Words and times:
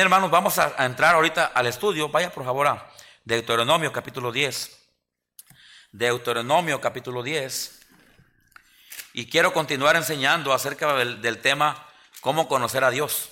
hermanos, 0.00 0.30
vamos 0.30 0.58
a, 0.58 0.84
entrar 0.84 1.14
ahorita 1.14 1.46
al 1.46 1.66
estudio. 1.66 2.08
Vaya 2.08 2.30
por 2.30 2.44
favor 2.44 2.66
a 2.66 2.90
Deuteronomio 3.24 3.92
capítulo 3.92 4.30
10. 4.30 4.78
Deuteronomio 5.92 6.80
capítulo 6.80 7.22
10. 7.22 7.86
Y 9.14 9.28
quiero 9.28 9.52
continuar 9.52 9.96
enseñando 9.96 10.52
acerca 10.52 10.94
del, 10.94 11.40
tema 11.40 11.86
cómo 12.20 12.48
conocer 12.48 12.84
a 12.84 12.90
Dios. 12.90 13.30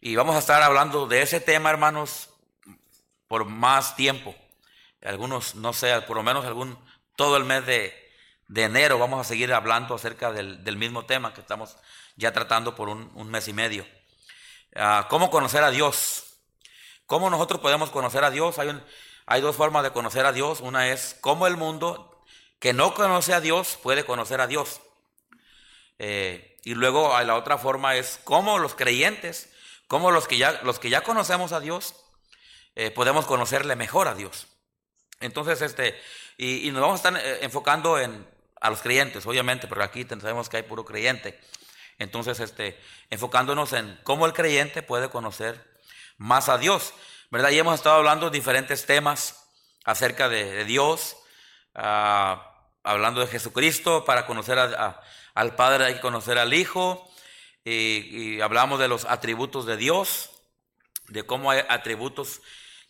Y 0.00 0.16
vamos 0.16 0.36
a 0.36 0.40
estar 0.40 0.62
hablando 0.62 1.06
de 1.06 1.22
ese 1.22 1.40
tema, 1.40 1.70
hermanos, 1.70 2.30
por 3.28 3.44
más 3.44 3.96
tiempo. 3.96 4.34
Algunos, 5.02 5.54
no 5.54 5.72
sé, 5.72 6.00
por 6.02 6.16
lo 6.16 6.22
menos 6.22 6.44
algún, 6.44 6.76
todo 7.14 7.36
el 7.36 7.44
mes 7.44 7.64
de, 7.64 8.12
de 8.48 8.64
enero 8.64 8.98
vamos 8.98 9.20
a 9.20 9.24
seguir 9.24 9.52
hablando 9.54 9.94
acerca 9.94 10.32
del, 10.32 10.64
del, 10.64 10.76
mismo 10.76 11.06
tema 11.06 11.32
que 11.32 11.40
estamos 11.40 11.76
ya 12.16 12.32
tratando 12.32 12.74
por 12.74 12.88
un 12.88 13.30
mes 13.30 13.48
y 13.48 13.52
medio. 13.52 13.86
Uh, 14.76 15.08
¿Cómo 15.08 15.30
conocer 15.30 15.64
a 15.64 15.70
Dios? 15.70 16.36
¿Cómo 17.06 17.30
nosotros 17.30 17.60
podemos 17.60 17.88
conocer 17.88 18.24
a 18.24 18.30
Dios? 18.30 18.56
Hay, 18.58 19.40
dos 19.40 19.56
formas 19.56 19.82
de 19.82 19.90
conocer 19.90 20.26
a 20.26 20.32
Dios. 20.32 20.60
Una 20.60 20.90
es 20.90 21.16
cómo 21.22 21.46
el 21.46 21.56
mundo 21.56 22.22
que 22.58 22.74
no 22.74 22.92
conoce 22.92 23.32
a 23.32 23.40
Dios 23.40 23.78
puede 23.82 24.04
conocer 24.04 24.38
a 24.42 24.46
Dios. 24.46 24.82
Eh, 25.98 26.58
y 26.62 26.74
luego 26.74 27.18
la 27.22 27.36
otra 27.36 27.56
forma 27.56 27.96
es 27.96 28.20
cómo 28.24 28.58
los 28.58 28.74
creyentes, 28.74 29.48
cómo 29.88 30.10
los 30.10 30.28
que 30.28 30.36
ya, 30.36 30.60
los 30.62 30.78
que 30.78 30.90
ya 30.90 31.00
conocemos 31.00 31.52
a 31.52 31.60
Dios, 31.60 31.94
eh, 32.74 32.90
podemos 32.90 33.24
conocerle 33.24 33.76
mejor 33.76 34.08
a 34.08 34.14
Dios. 34.14 34.46
Entonces, 35.20 35.62
este, 35.62 35.98
y, 36.36 36.70
nos 36.70 36.82
vamos 36.82 37.02
a 37.02 37.08
estar 37.08 37.26
eh, 37.26 37.38
enfocando 37.40 37.98
en, 37.98 38.28
a 38.60 38.68
los 38.68 38.82
creyentes, 38.82 39.24
obviamente, 39.24 39.68
pero 39.68 39.82
aquí 39.82 40.04
sabemos 40.04 40.50
que 40.50 40.58
hay 40.58 40.64
puro 40.64 40.84
creyente. 40.84 41.40
Entonces, 41.98 42.40
este, 42.40 42.78
enfocándonos 43.10 43.72
en 43.72 43.98
cómo 44.02 44.26
el 44.26 44.32
creyente 44.32 44.82
puede 44.82 45.08
conocer 45.08 45.64
más 46.18 46.48
a 46.48 46.58
Dios, 46.58 46.92
¿verdad? 47.30 47.50
Y 47.50 47.58
hemos 47.58 47.74
estado 47.74 47.96
hablando 47.96 48.30
de 48.30 48.38
diferentes 48.38 48.86
temas 48.86 49.48
acerca 49.84 50.28
de, 50.28 50.64
Dios, 50.64 51.16
uh, 51.74 52.38
hablando 52.82 53.20
de 53.20 53.26
Jesucristo, 53.28 54.04
para 54.04 54.26
conocer 54.26 54.58
al 54.58 55.56
Padre 55.56 55.84
hay 55.86 55.94
que 55.94 56.00
conocer 56.00 56.38
al 56.38 56.54
Hijo, 56.54 57.10
y, 57.64 58.36
y 58.36 58.40
hablamos 58.40 58.78
de 58.78 58.88
los 58.88 59.04
atributos 59.06 59.66
de 59.66 59.76
Dios, 59.76 60.30
de 61.08 61.24
cómo 61.24 61.50
hay 61.50 61.62
atributos 61.68 62.40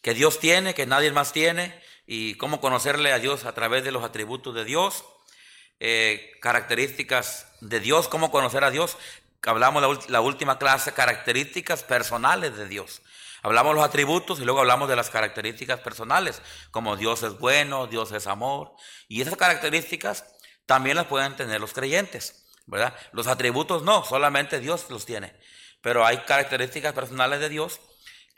que 0.02 0.14
Dios 0.14 0.38
tiene, 0.38 0.74
que 0.74 0.86
nadie 0.86 1.12
más 1.12 1.32
tiene, 1.32 1.80
y 2.06 2.34
cómo 2.36 2.60
conocerle 2.60 3.12
a 3.12 3.18
Dios 3.18 3.44
a 3.44 3.52
través 3.52 3.84
de 3.84 3.90
los 3.90 4.04
atributos 4.04 4.54
de 4.54 4.64
Dios. 4.64 5.04
Eh, 5.80 6.32
características 6.40 7.45
de 7.60 7.80
Dios, 7.80 8.08
cómo 8.08 8.30
conocer 8.30 8.64
a 8.64 8.70
Dios. 8.70 8.96
Hablamos 9.42 9.82
la, 9.82 9.98
la, 10.08 10.20
última 10.20 10.58
clase, 10.58 10.92
características 10.92 11.82
personales 11.82 12.56
de 12.56 12.66
Dios. 12.66 13.02
Hablamos 13.42 13.74
los 13.74 13.84
atributos 13.84 14.40
y 14.40 14.44
luego 14.44 14.60
hablamos 14.60 14.88
de 14.88 14.96
las 14.96 15.10
características 15.10 15.80
personales, 15.80 16.42
como 16.70 16.96
Dios 16.96 17.22
es 17.22 17.38
bueno, 17.38 17.86
Dios 17.86 18.10
es 18.12 18.26
amor. 18.26 18.72
Y 19.08 19.22
esas 19.22 19.36
características 19.36 20.24
también 20.66 20.96
las 20.96 21.06
pueden 21.06 21.36
tener 21.36 21.60
los 21.60 21.72
creyentes, 21.72 22.44
¿verdad? 22.66 22.94
Los 23.12 23.28
atributos 23.28 23.82
no, 23.82 24.04
solamente 24.04 24.58
Dios 24.58 24.86
los 24.90 25.06
tiene. 25.06 25.32
Pero 25.80 26.04
hay 26.04 26.18
características 26.18 26.92
personales 26.92 27.38
de 27.38 27.48
Dios 27.48 27.80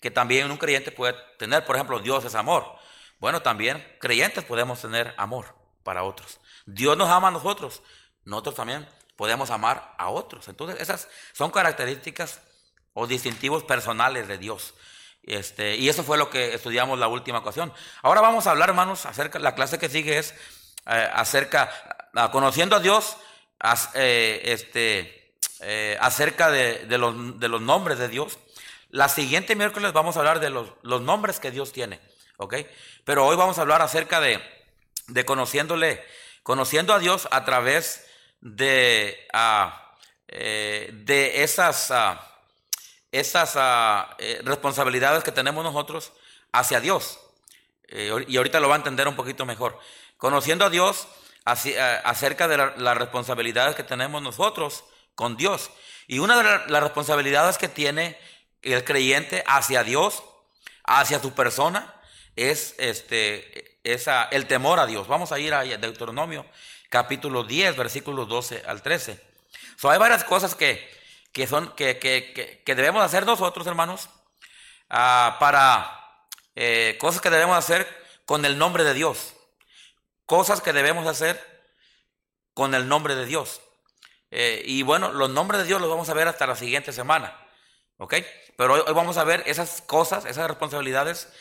que 0.01 0.11
también 0.11 0.51
un 0.51 0.59
creyente 0.59 0.93
puede 0.93 1.15
tener. 1.39 1.65
Por 1.65 1.77
ejemplo, 1.77 2.01
Dios 2.01 2.25
es 2.25 2.35
amor. 2.35 2.77
Bueno, 3.19 3.41
también 3.43 3.85
creyentes 4.01 4.45
podemos 4.45 4.81
tener 4.81 5.15
amor 5.17 5.57
para 5.83 6.05
otros. 6.05 6.39
Dios 6.67 6.97
nos 6.97 7.09
ama 7.09 7.29
a 7.29 7.31
nosotros, 7.31 7.83
nosotros 8.25 8.57
también 8.57 8.87
podemos 9.19 9.51
amar 9.51 9.97
a 9.99 10.11
otros. 10.11 10.47
Entonces, 10.47 10.81
esas 10.81 11.09
son 11.33 11.51
características 11.51 12.41
o 12.95 13.09
distintivos 13.09 13.65
personales 13.65 14.29
de 14.29 14.39
Dios. 14.39 14.75
Este, 15.25 15.75
y 15.75 15.89
eso 15.89 16.05
fue 16.05 16.17
lo 16.17 16.31
que 16.31 16.55
estudiamos 16.55 17.01
la 17.01 17.09
última 17.09 17.39
ocasión. 17.39 17.73
Ahora 18.03 18.21
vamos 18.21 18.47
a 18.47 18.53
hablar, 18.53 18.69
hermanos, 18.69 19.07
acerca, 19.07 19.41
la 19.41 19.57
clase 19.57 19.77
que 19.77 19.89
sigue 19.89 20.19
es 20.19 20.35
eh, 20.87 21.11
acerca, 21.13 21.69
uh, 22.15 22.31
conociendo 22.31 22.77
a 22.77 22.81
Dios, 22.81 23.17
eh, 23.95 24.41
este, 24.45 25.35
eh, 25.63 25.99
acerca 26.01 26.53
de, 26.53 26.87
de, 26.87 26.97
los, 26.97 27.41
de, 27.41 27.49
los, 27.49 27.61
nombres 27.61 27.99
de 27.99 28.07
Dios. 28.07 28.39
La 28.89 29.09
siguiente 29.09 29.57
miércoles 29.57 29.93
vamos 29.93 30.17
a 30.17 30.21
hablar 30.21 30.39
de 30.39 30.51
los, 30.51 30.71
los 30.83 31.03
nombres 31.03 31.41
que 31.41 31.51
Dios 31.51 31.73
tiene, 31.73 32.01
¿ok? 32.37 32.55
Pero 33.05 33.27
hoy 33.27 33.37
vamos 33.37 33.59
a 33.59 33.63
hablar 33.63 33.83
acerca 33.83 34.21
de, 34.21 34.41
de 35.09 35.25
conociéndole 35.25 36.05
conociendo 36.45 36.95
a 36.95 37.01
Dios 37.01 37.27
a 37.33 37.45
través 37.45 38.08
de, 38.41 39.29
uh, 39.35 39.71
eh, 40.29 40.91
de 40.93 41.43
esas, 41.43 41.91
uh, 41.91 42.19
esas 43.13 43.57
uh, 43.57 44.15
eh, 44.19 44.41
responsabilidades 44.45 45.25
que 45.25 45.33
tenemos 45.33 45.65
nosotros 45.65 46.13
hacia 46.53 46.81
Dios. 46.81 47.19
Eh, 47.89 48.13
y 48.29 48.37
ahorita 48.37 48.61
lo 48.61 48.69
va 48.69 48.75
a 48.75 48.79
entender 48.79 49.09
un 49.09 49.17
poquito 49.17 49.47
mejor. 49.47 49.79
Conociendo 50.17 50.65
a 50.65 50.71
Dios 50.71 51.09
acerca 51.45 52.47
de 52.47 52.59
la, 52.59 52.75
las 52.77 52.97
responsabilidades 52.99 53.75
que 53.75 53.83
tenemos 53.83 54.21
nosotros 54.21 54.85
con 55.15 55.37
Dios. 55.37 55.71
Y 56.07 56.19
una 56.19 56.37
de 56.37 56.45
la, 56.45 56.67
las 56.67 56.83
responsabilidades 56.83 57.57
que 57.57 57.69
tiene 57.69 58.19
el 58.61 58.85
creyente 58.85 59.43
hacia 59.47 59.83
Dios, 59.83 60.23
hacia 60.85 61.21
su 61.21 61.33
persona, 61.33 61.95
es 62.37 62.75
este, 62.79 63.79
esa, 63.83 64.25
el 64.25 64.47
temor 64.47 64.79
a 64.79 64.87
Dios. 64.87 65.09
Vamos 65.09 65.33
a 65.33 65.39
ir 65.39 65.55
a 65.55 65.65
Deuteronomio 65.65 66.45
capítulo 66.89 67.45
10, 67.45 67.77
versículos 67.77 68.29
12 68.29 68.65
al 68.67 68.83
13. 68.83 69.23
So, 69.77 69.91
hay 69.91 69.99
varias 69.99 70.25
cosas 70.25 70.55
que, 70.55 70.89
que, 71.33 71.47
son, 71.47 71.75
que, 71.75 71.99
que, 71.99 72.63
que 72.65 72.75
debemos 72.75 73.03
hacer 73.03 73.27
nosotros, 73.27 73.67
hermanos, 73.67 74.09
uh, 74.91 75.39
para 75.39 75.99
eh, 76.55 76.97
cosas 77.01 77.21
que 77.21 77.31
debemos 77.31 77.57
hacer 77.57 77.87
con 78.25 78.45
el 78.45 78.59
nombre 78.59 78.85
de 78.85 78.95
Dios. 78.95 79.35
Cosas 80.27 80.61
que 80.61 80.73
debemos 80.73 81.07
hacer 81.07 81.43
con 82.55 82.75
el 82.75 82.89
nombre 82.89 83.15
de 83.15 83.27
Dios. 83.27 83.61
Eh, 84.31 84.63
y 84.67 84.83
bueno, 84.83 85.13
los 85.13 85.31
nombres 85.31 85.61
de 85.61 85.67
Dios 85.67 85.81
los 85.81 85.89
vamos 85.89 86.09
a 86.09 86.15
ver 86.15 86.29
hasta 86.29 86.47
la 86.47 86.57
siguiente 86.57 86.93
semana. 86.93 87.39
¿Ok? 87.99 88.15
Pero 88.57 88.75
hoy 88.75 88.95
vamos 88.95 89.17
a 89.17 89.25
ver 89.25 89.43
esas 89.47 89.81
cosas, 89.83 90.25
esas 90.25 90.49
responsabilidades 90.49 91.33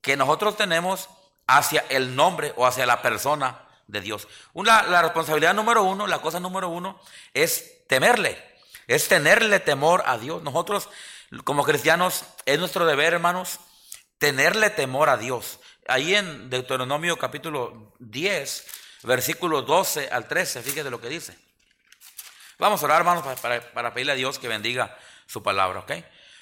que 0.00 0.16
nosotros 0.16 0.56
tenemos 0.56 1.08
hacia 1.46 1.84
el 1.88 2.14
nombre 2.14 2.52
o 2.56 2.66
hacia 2.66 2.86
la 2.86 3.02
persona 3.02 3.65
de 3.86 4.00
Dios. 4.00 4.28
La 4.54 5.02
responsabilidad 5.02 5.54
número 5.54 5.82
uno, 5.82 6.06
la 6.06 6.20
cosa 6.20 6.40
número 6.40 6.68
uno, 6.68 7.00
es 7.34 7.86
temerle, 7.86 8.42
es 8.86 9.08
tenerle 9.08 9.60
temor 9.60 10.02
a 10.06 10.18
Dios. 10.18 10.42
Nosotros, 10.42 10.88
como 11.44 11.64
cristianos, 11.64 12.24
es 12.44 12.58
nuestro 12.58 12.86
deber, 12.86 13.14
hermanos, 13.14 13.60
tenerle 14.18 14.70
temor 14.70 15.08
a 15.08 15.16
Dios. 15.16 15.60
Ahí 15.88 16.14
en 16.14 16.50
Deuteronomio 16.50 17.16
capítulo 17.16 17.94
10, 18.00 18.66
versículo 19.04 19.62
12 19.62 20.08
al 20.10 20.26
13, 20.26 20.62
fíjate 20.62 20.90
lo 20.90 21.00
que 21.00 21.08
dice. 21.08 21.36
Vamos 22.58 22.82
a 22.82 22.86
orar, 22.86 22.98
hermanos, 22.98 23.22
para, 23.22 23.36
para, 23.36 23.72
para 23.72 23.94
pedirle 23.94 24.12
a 24.12 24.16
Dios 24.16 24.38
que 24.38 24.48
bendiga 24.48 24.96
su 25.26 25.42
palabra, 25.42 25.80
¿ok? 25.80 25.92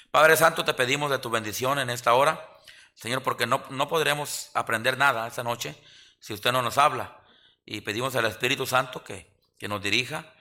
Padre 0.09 0.37
Santo, 0.37 0.63
te 0.63 0.73
pedimos 0.73 1.11
de 1.11 1.19
tu 1.19 1.29
bendición 1.29 1.77
en 1.77 1.89
esta 1.89 2.13
hora. 2.13 2.49
Señor, 2.93 3.21
porque 3.21 3.45
no, 3.45 3.63
no 3.69 3.89
podremos 3.89 4.49
aprender 4.53 4.97
nada 4.97 5.27
esta 5.27 5.43
noche 5.43 5.75
si 6.19 6.33
usted 6.33 6.53
no 6.53 6.61
nos 6.61 6.77
habla. 6.77 7.17
Y 7.65 7.81
pedimos 7.81 8.15
al 8.15 8.25
Espíritu 8.25 8.65
Santo 8.65 9.03
que, 9.03 9.27
que 9.57 9.67
nos 9.67 9.81
dirija 9.81 10.31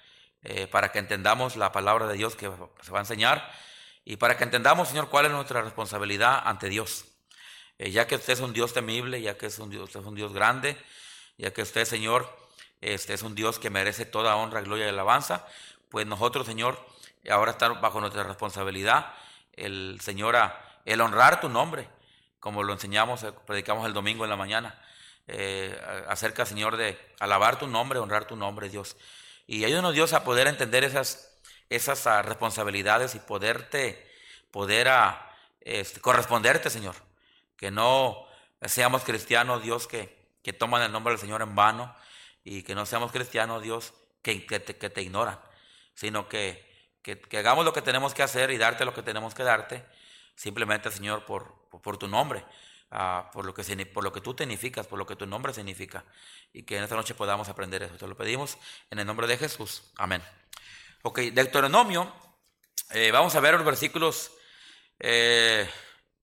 eh, 0.42 0.66
para 0.66 0.92
que 0.92 0.98
entendamos 0.98 1.56
la 1.56 1.72
palabra 1.72 2.06
de 2.06 2.14
Dios 2.14 2.36
que 2.36 2.50
se 2.82 2.90
va 2.92 2.98
a 2.98 3.02
enseñar 3.02 3.50
y 4.04 4.16
para 4.16 4.36
que 4.36 4.44
entendamos, 4.44 4.88
Señor, 4.88 5.08
cuál 5.08 5.26
es 5.26 5.32
nuestra 5.32 5.62
responsabilidad 5.62 6.42
ante 6.44 6.68
Dios. 6.68 7.06
Eh, 7.78 7.90
ya 7.90 8.06
que 8.06 8.16
usted 8.16 8.34
es 8.34 8.40
un 8.40 8.52
Dios 8.52 8.74
temible, 8.74 9.20
ya 9.22 9.38
que 9.38 9.46
es 9.46 9.58
un 9.58 9.70
Dios, 9.70 9.84
usted 9.84 10.00
es 10.00 10.06
un 10.06 10.14
Dios 10.14 10.32
grande, 10.34 10.76
ya 11.38 11.52
que 11.52 11.62
usted, 11.62 11.86
Señor, 11.86 12.28
este 12.80 13.14
es 13.14 13.22
un 13.22 13.34
Dios 13.34 13.58
que 13.58 13.70
merece 13.70 14.04
toda 14.04 14.36
honra, 14.36 14.60
gloria 14.60 14.84
y 14.86 14.90
alabanza, 14.90 15.46
pues 15.88 16.06
nosotros, 16.06 16.46
Señor, 16.46 16.78
ahora 17.30 17.52
estamos 17.52 17.80
bajo 17.80 18.00
nuestra 18.00 18.22
responsabilidad, 18.22 19.14
el 19.54 19.98
Señor, 20.02 20.36
el 20.84 21.00
honrar 21.00 21.40
tu 21.40 21.48
nombre, 21.48 21.88
como 22.38 22.62
lo 22.62 22.74
enseñamos, 22.74 23.22
eh, 23.22 23.32
predicamos 23.46 23.86
el 23.86 23.94
domingo 23.94 24.24
en 24.24 24.30
la 24.30 24.36
mañana, 24.36 24.78
eh, 25.26 25.80
acerca, 26.08 26.44
Señor, 26.46 26.76
de 26.76 26.98
alabar 27.18 27.58
tu 27.58 27.66
nombre, 27.66 27.98
honrar 27.98 28.26
tu 28.26 28.36
nombre, 28.36 28.68
Dios. 28.68 28.96
Y 29.46 29.64
ayúdanos, 29.64 29.94
Dios, 29.94 30.12
a 30.12 30.24
poder 30.24 30.46
entender 30.46 30.84
esas, 30.84 31.38
esas 31.70 32.04
uh, 32.06 32.22
responsabilidades 32.22 33.14
y 33.14 33.18
poderte, 33.20 34.10
poder 34.50 34.88
a, 34.88 35.34
este, 35.60 36.00
corresponderte, 36.00 36.70
Señor. 36.70 36.94
Que 37.56 37.70
no 37.70 38.26
seamos 38.62 39.04
cristianos, 39.04 39.62
Dios, 39.62 39.86
que, 39.86 40.14
que 40.42 40.52
toman 40.52 40.82
el 40.82 40.92
nombre 40.92 41.12
del 41.12 41.20
Señor 41.20 41.42
en 41.42 41.54
vano 41.54 41.94
y 42.44 42.62
que 42.62 42.74
no 42.74 42.86
seamos 42.86 43.12
cristianos, 43.12 43.62
Dios, 43.62 43.94
que, 44.22 44.46
que, 44.46 44.60
te, 44.60 44.76
que 44.76 44.90
te 44.90 45.02
ignoran, 45.02 45.38
sino 45.94 46.28
que, 46.28 46.64
que, 47.02 47.18
que, 47.18 47.38
hagamos 47.38 47.64
lo 47.64 47.72
que 47.72 47.82
tenemos 47.82 48.14
que 48.14 48.22
hacer 48.22 48.50
y 48.50 48.58
darte 48.58 48.84
lo 48.84 48.94
que 48.94 49.02
tenemos 49.02 49.34
que 49.34 49.42
darte, 49.42 49.84
simplemente, 50.34 50.90
Señor, 50.90 51.24
por, 51.24 51.68
por 51.82 51.96
tu 51.96 52.08
nombre, 52.08 52.44
uh, 52.92 53.30
por, 53.32 53.44
lo 53.44 53.54
que, 53.54 53.86
por 53.86 54.04
lo 54.04 54.12
que 54.12 54.20
tú 54.20 54.34
significas, 54.36 54.86
por 54.86 54.98
lo 54.98 55.06
que 55.06 55.16
tu 55.16 55.26
nombre 55.26 55.52
significa. 55.52 56.04
Y 56.52 56.62
que 56.62 56.76
en 56.76 56.84
esta 56.84 56.96
noche 56.96 57.14
podamos 57.14 57.48
aprender 57.48 57.82
eso. 57.82 57.96
Te 57.96 58.06
lo 58.06 58.16
pedimos 58.16 58.58
en 58.90 58.98
el 58.98 59.06
nombre 59.06 59.26
de 59.26 59.36
Jesús. 59.36 59.82
Amén. 59.96 60.22
Ok, 61.02 61.18
Deuteronomio, 61.32 62.12
eh, 62.90 63.10
vamos 63.10 63.34
a 63.34 63.40
ver 63.40 63.54
los 63.54 63.64
versículos 63.64 64.32
Eh, 65.00 65.68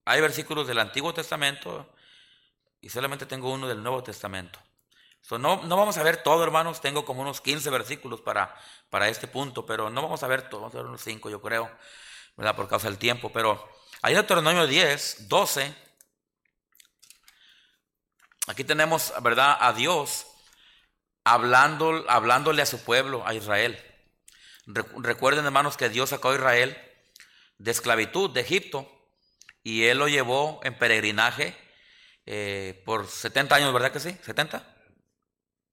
hay 0.06 0.22
versículos 0.22 0.68
del 0.68 0.80
Antiguo 0.80 1.14
Testamento 1.14 1.94
y 2.82 2.90
solamente 2.90 3.26
tengo 3.26 3.52
uno 3.52 3.68
del 3.68 3.84
Nuevo 3.84 4.04
Testamento. 4.04 4.60
no, 5.30 5.38
no 5.64 5.78
vamos 5.78 5.98
a 5.98 6.04
ver 6.04 6.24
todo, 6.24 6.44
hermanos. 6.44 6.82
Tengo 6.82 7.06
como 7.06 7.22
unos 7.22 7.42
15 7.42 7.70
versículos 7.70 8.22
para, 8.22 8.56
para 8.90 9.08
este 9.10 9.28
punto, 9.28 9.66
pero 9.66 9.90
no 9.90 10.02
vamos 10.02 10.24
a 10.24 10.28
ver 10.28 10.50
todo. 10.50 10.62
Vamos 10.62 10.76
a 10.76 10.78
ver 10.80 10.88
unos 10.88 11.02
5, 11.02 11.30
yo 11.30 11.42
creo, 11.42 11.72
¿verdad? 12.36 12.56
Por 12.56 12.68
causa 12.68 12.88
del 12.88 12.98
tiempo. 12.98 13.32
Pero 13.32 13.70
ahí 14.02 14.14
en 14.14 14.20
Deuteronomio 14.20 14.68
10, 14.68 15.28
12, 15.30 15.76
aquí 18.52 18.64
tenemos, 18.64 19.14
¿verdad? 19.22 19.58
A 19.60 19.74
Dios 19.74 20.28
hablando, 21.24 22.06
hablándole 22.10 22.62
a 22.62 22.66
su 22.66 22.84
pueblo, 22.84 23.26
a 23.26 23.34
Israel. 23.34 23.80
Recuerden, 24.66 25.46
hermanos, 25.46 25.78
que 25.78 25.90
Dios 25.90 26.10
sacó 26.10 26.30
a 26.30 26.36
Israel 26.36 26.78
de 27.58 27.72
esclavitud 27.72 28.30
de 28.30 28.42
Egipto 28.42 28.90
y 29.64 29.86
él 29.86 30.00
lo 30.00 30.08
llevó 30.08 30.60
en 30.64 30.78
peregrinaje 30.78 31.56
eh, 32.26 32.82
por 32.86 33.08
70 33.08 33.56
años, 33.56 33.74
¿verdad 33.74 33.92
que 33.92 34.00
sí? 34.00 34.10
¿70? 34.26 34.64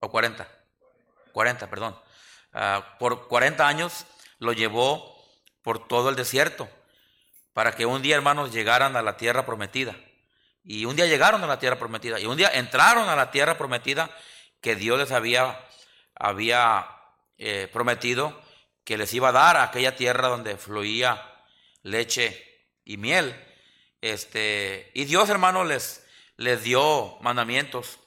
¿O 0.01 0.11
40? 0.11 0.49
40, 1.33 1.71
perdón. 1.71 1.99
Ah, 2.53 2.97
por 2.99 3.29
40 3.29 3.67
años 3.67 4.07
lo 4.39 4.53
llevó 4.53 5.17
por 5.63 5.87
todo 5.87 6.11
el 6.11 6.17
desierto 6.17 6.69
para 7.53 7.73
que 7.73 7.87
un 7.87 8.03
día, 8.03 8.15
hermanos, 8.15 8.53
llegaran 8.53 8.97
a 8.97 9.03
la 9.03 9.17
tierra 9.17 9.45
prometida. 9.45 9.97
Y 10.71 10.85
un 10.85 10.95
día 10.95 11.07
llegaron 11.07 11.43
a 11.43 11.47
la 11.47 11.59
tierra 11.59 11.79
prometida 11.79 12.21
y 12.21 12.27
un 12.27 12.37
día 12.37 12.51
entraron 12.53 13.09
a 13.09 13.17
la 13.17 13.31
tierra 13.31 13.57
prometida 13.57 14.11
que 14.61 14.77
Dios 14.77 14.99
les 14.99 15.13
había, 15.13 15.59
había 16.15 16.87
eh, 17.39 17.71
prometido 17.73 18.39
que 18.85 18.99
les 18.99 19.15
iba 19.15 19.31
a 19.31 19.33
dar 19.33 19.57
a 19.57 19.63
aquella 19.63 19.97
tierra 19.97 20.29
donde 20.29 20.59
fluía 20.59 21.25
leche 21.85 22.67
y 22.85 22.99
miel. 22.99 23.35
Este, 24.03 24.91
y 24.93 25.07
Dios, 25.07 25.31
hermano, 25.31 25.65
les, 25.65 26.05
les 26.37 26.63
dio 26.63 27.17
mandamientos 27.23 27.99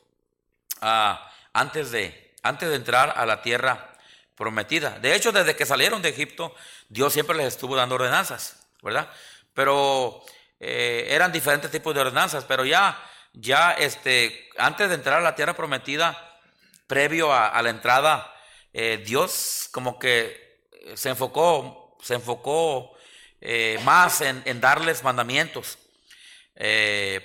ah, 0.81 1.31
antes, 1.53 1.89
de, 1.89 2.35
antes 2.43 2.69
de 2.69 2.75
entrar 2.75 3.11
a 3.17 3.25
la 3.25 3.41
tierra 3.41 3.97
prometida. 4.35 4.99
De 4.99 5.15
hecho, 5.15 5.31
desde 5.31 5.55
que 5.55 5.65
salieron 5.65 6.03
de 6.03 6.09
Egipto, 6.09 6.55
Dios 6.89 7.11
siempre 7.11 7.35
les 7.35 7.47
estuvo 7.47 7.75
dando 7.75 7.95
ordenanzas, 7.95 8.67
¿verdad? 8.83 9.09
Pero 9.55 10.23
eh, 10.63 11.07
eran 11.09 11.31
diferentes 11.31 11.71
tipos 11.71 11.95
de 11.95 12.01
ordenanzas, 12.01 12.45
pero 12.45 12.63
ya, 12.63 13.03
ya 13.33 13.71
este, 13.71 14.47
antes 14.59 14.89
de 14.89 14.93
entrar 14.93 15.17
a 15.17 15.21
la 15.21 15.33
tierra 15.33 15.55
prometida, 15.55 16.39
previo 16.85 17.33
a, 17.33 17.59
la 17.63 17.71
entrada, 17.71 18.31
eh, 18.71 19.01
Dios 19.03 19.69
como 19.71 19.97
que 19.97 20.61
se 20.93 21.09
enfocó, 21.09 21.97
se 22.03 22.13
enfocó 22.13 22.93
eh, 23.39 23.79
más 23.83 24.21
en, 24.21 24.61
darles 24.61 25.03
mandamientos 25.03 25.79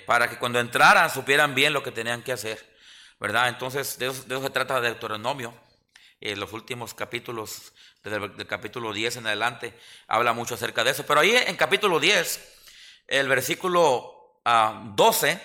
para 0.07 0.27
que 0.27 0.39
cuando 0.39 0.59
entraran 0.59 1.11
supieran 1.11 1.53
bien 1.53 1.73
lo 1.73 1.83
que 1.83 1.91
tenían 1.91 2.23
que 2.23 2.31
hacer, 2.31 2.75
¿verdad? 3.19 3.49
Entonces, 3.49 3.99
de 3.99 4.07
eso, 4.07 4.41
se 4.41 4.49
trata 4.49 4.81
de 4.81 4.87
Deuteronomio. 4.89 5.53
En 6.19 6.39
los 6.39 6.53
últimos 6.53 6.95
capítulos, 6.95 7.73
desde 8.03 8.17
el, 8.17 8.47
capítulo 8.47 8.91
10 8.93 9.17
en 9.17 9.27
adelante, 9.27 9.79
habla 10.07 10.33
mucho 10.33 10.55
acerca 10.55 10.83
de 10.83 10.89
eso. 10.89 11.05
Pero 11.05 11.19
ahí 11.19 11.35
en 11.35 11.55
capítulo 11.55 11.99
10, 11.99 12.56
el 13.07 13.27
versículo 13.27 14.41
12, 14.95 15.31
ah, 15.31 15.41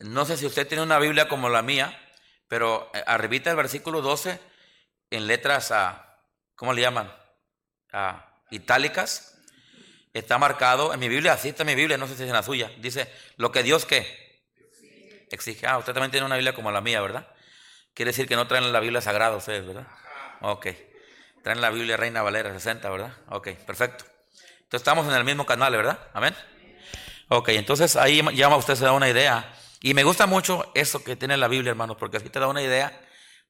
no 0.00 0.24
sé 0.24 0.36
si 0.36 0.46
usted 0.46 0.66
tiene 0.66 0.82
una 0.82 0.98
Biblia 0.98 1.28
como 1.28 1.48
la 1.48 1.62
mía, 1.62 1.98
pero 2.48 2.90
eh, 2.94 3.02
arribita 3.06 3.50
el 3.50 3.56
versículo 3.56 4.00
12, 4.00 4.40
en 5.10 5.26
letras, 5.26 5.70
a, 5.72 6.18
¿cómo 6.54 6.72
le 6.72 6.82
llaman? 6.82 7.12
A, 7.92 8.42
itálicas, 8.50 9.38
está 10.12 10.38
marcado, 10.38 10.92
en 10.92 11.00
mi 11.00 11.08
Biblia, 11.08 11.34
así 11.34 11.50
está 11.50 11.64
mi 11.64 11.74
Biblia, 11.74 11.96
no 11.96 12.06
sé 12.06 12.16
si 12.16 12.22
es 12.22 12.28
en 12.28 12.34
la 12.34 12.42
suya, 12.42 12.70
dice, 12.78 13.12
lo 13.36 13.52
que 13.52 13.62
Dios 13.62 13.86
qué? 13.86 14.30
Exige. 15.30 15.66
Ah, 15.66 15.78
usted 15.78 15.92
también 15.92 16.10
tiene 16.10 16.26
una 16.26 16.34
Biblia 16.34 16.54
como 16.54 16.72
la 16.72 16.80
mía, 16.80 17.00
¿verdad? 17.00 17.28
Quiere 17.94 18.10
decir 18.10 18.26
que 18.26 18.36
no 18.36 18.48
traen 18.48 18.72
la 18.72 18.80
Biblia 18.80 19.00
sagrada 19.00 19.36
ustedes, 19.36 19.64
¿verdad? 19.64 19.86
Ok. 20.40 20.66
Traen 21.42 21.60
la 21.60 21.70
Biblia 21.70 21.96
Reina 21.96 22.22
Valera 22.22 22.52
60, 22.52 22.90
¿verdad? 22.90 23.12
Ok, 23.28 23.50
perfecto. 23.66 24.09
Entonces 24.70 24.82
estamos 24.86 25.04
en 25.08 25.14
el 25.14 25.24
mismo 25.24 25.44
canal, 25.44 25.72
¿verdad? 25.72 25.98
Amén. 26.12 26.32
Ok, 27.26 27.48
entonces 27.48 27.96
ahí 27.96 28.22
ya 28.34 28.48
usted 28.54 28.76
se 28.76 28.84
da 28.84 28.92
una 28.92 29.08
idea. 29.08 29.52
Y 29.80 29.94
me 29.94 30.04
gusta 30.04 30.26
mucho 30.26 30.70
eso 30.76 31.02
que 31.02 31.16
tiene 31.16 31.36
la 31.36 31.48
Biblia, 31.48 31.70
hermanos, 31.70 31.96
porque 31.98 32.18
así 32.18 32.28
te 32.28 32.38
da 32.38 32.46
una 32.46 32.62
idea 32.62 32.96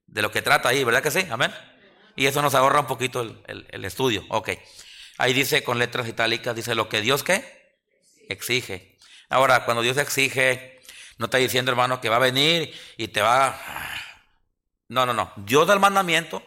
de 0.06 0.22
lo 0.22 0.30
que 0.30 0.40
trata 0.40 0.70
ahí, 0.70 0.82
¿verdad 0.82 1.02
que 1.02 1.10
sí? 1.10 1.26
Amén. 1.30 1.54
Y 2.16 2.24
eso 2.24 2.40
nos 2.40 2.54
ahorra 2.54 2.80
un 2.80 2.86
poquito 2.86 3.20
el, 3.20 3.66
el 3.68 3.84
estudio. 3.84 4.24
Ok. 4.30 4.48
Ahí 5.18 5.34
dice 5.34 5.62
con 5.62 5.78
letras 5.78 6.08
itálicas, 6.08 6.56
dice 6.56 6.74
lo 6.74 6.88
que 6.88 7.02
Dios 7.02 7.22
qué? 7.22 7.76
Exige. 8.30 8.96
Ahora, 9.28 9.66
cuando 9.66 9.82
Dios 9.82 9.98
exige, 9.98 10.80
no 11.18 11.26
está 11.26 11.36
diciendo, 11.36 11.70
hermano, 11.70 12.00
que 12.00 12.08
va 12.08 12.16
a 12.16 12.20
venir 12.20 12.74
y 12.96 13.08
te 13.08 13.20
va... 13.20 13.60
No, 14.88 15.04
no, 15.04 15.12
no. 15.12 15.34
Dios 15.36 15.66
da 15.66 15.74
el 15.74 15.80
mandamiento 15.80 16.42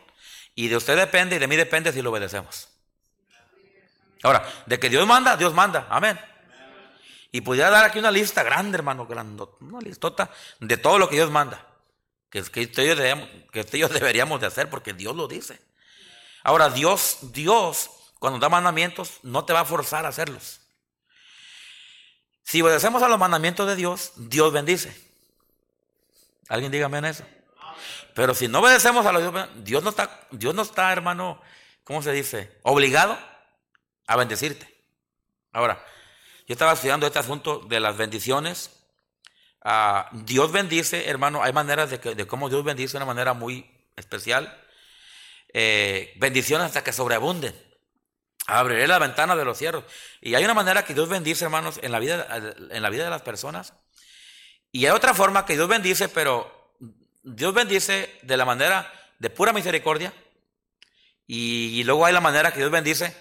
y 0.56 0.68
de 0.68 0.78
usted 0.78 0.98
depende 0.98 1.36
y 1.36 1.40
de 1.40 1.48
mí 1.48 1.58
depende 1.58 1.94
si 1.94 2.02
lo 2.02 2.10
obedecemos. 2.10 2.73
Ahora, 4.24 4.44
de 4.66 4.80
que 4.80 4.90
Dios 4.90 5.06
manda, 5.06 5.38
Dios 5.38 5.54
manda. 5.54 5.86
Amén. 5.90 6.20
Y 7.32 7.42
pudiera 7.42 7.70
dar 7.70 7.86
aquí 7.86 8.00
una 8.00 8.12
lista 8.12 8.42
grande, 8.44 8.78
hermano, 8.78 9.06
grandota, 9.06 9.64
una 9.64 9.80
listota 9.80 10.32
de 10.60 10.78
todo 10.78 10.98
lo 10.98 11.10
que 11.10 11.16
Dios 11.16 11.30
manda. 11.30 11.68
Que, 12.30 12.42
que, 12.44 12.72
que 12.72 12.82
ellos 13.74 13.92
deberíamos 13.92 14.40
de 14.42 14.48
hacer 14.48 14.70
porque 14.70 14.94
Dios 14.94 15.16
lo 15.16 15.28
dice. 15.28 15.60
Ahora, 16.44 16.70
Dios, 16.70 17.18
Dios 17.34 17.90
cuando 18.24 18.40
da 18.40 18.48
mandamientos, 18.48 19.20
no 19.24 19.44
te 19.44 19.52
va 19.52 19.60
a 19.60 19.66
forzar 19.66 20.06
a 20.06 20.08
hacerlos. 20.08 20.62
Si 22.42 22.62
obedecemos 22.62 23.04
a 23.04 23.10
los 23.10 23.20
mandamientos 23.20 23.68
de 23.68 23.76
Dios, 23.76 24.14
Dios 24.16 24.54
bendice. 24.54 24.96
¿Alguien 26.48 26.72
dígame 26.72 27.00
en 27.00 27.06
eso? 27.06 27.26
Pero 28.16 28.34
si 28.34 28.48
no 28.48 28.60
obedecemos 28.60 29.06
a 29.06 29.12
los 29.12 29.66
Dios 29.66 29.84
no 29.84 29.90
está, 29.90 30.22
Dios 30.32 30.56
no 30.56 30.62
está, 30.62 30.94
hermano, 30.94 31.42
¿cómo 31.84 32.02
se 32.02 32.14
dice? 32.14 32.58
Obligado 32.64 33.18
a 34.08 34.16
bendecirte. 34.16 34.68
Ahora, 35.52 35.84
yo 36.48 36.54
estaba 36.54 36.74
estudiando 36.74 37.08
este 37.08 37.20
asunto 37.20 37.60
de 37.60 37.80
las 37.80 37.98
bendiciones. 37.98 38.72
Ah, 39.62 40.10
Dios 40.12 40.52
bendice, 40.52 41.10
hermano, 41.10 41.44
hay 41.44 41.54
maneras 41.54 41.90
de, 41.90 42.00
que, 42.00 42.16
de 42.16 42.28
cómo 42.28 42.50
Dios 42.50 42.64
bendice 42.64 42.94
de 42.94 42.98
una 42.98 43.06
manera 43.06 43.34
muy 43.34 43.70
especial. 43.96 44.60
Eh, 45.54 46.14
bendiciones 46.18 46.68
hasta 46.68 46.84
que 46.84 46.92
sobreabunden. 46.92 47.56
Abriré 48.48 48.88
la 48.88 49.00
ventana 49.00 49.36
de 49.36 49.46
los 49.46 49.58
cielos. 49.58 49.86
Y 50.20 50.36
hay 50.36 50.44
una 50.44 50.54
manera 50.54 50.84
que 50.84 50.94
Dios 50.94 51.08
bendice, 51.08 51.46
hermanos, 51.46 51.80
en 51.82 51.92
la 51.92 52.00
vida, 52.00 52.28
en 52.72 52.82
la 52.82 52.90
vida 52.90 53.06
de 53.06 53.10
las 53.10 53.22
personas. 53.22 53.74
Y 54.72 54.86
hay 54.86 54.92
otra 54.92 55.14
forma 55.14 55.46
que 55.46 55.54
Dios 55.54 55.70
bendice, 55.70 56.10
pero 56.10 56.74
Dios 57.24 57.54
bendice 57.54 58.20
de 58.24 58.36
la 58.36 58.44
manera 58.44 58.92
de 59.20 59.30
pura 59.30 59.54
misericordia. 59.54 60.12
Y, 61.26 61.84
luego 61.86 62.06
hay 62.06 62.14
la 62.14 62.20
manera 62.20 62.52
que 62.52 62.60
Dios 62.60 62.72
bendice 62.72 63.16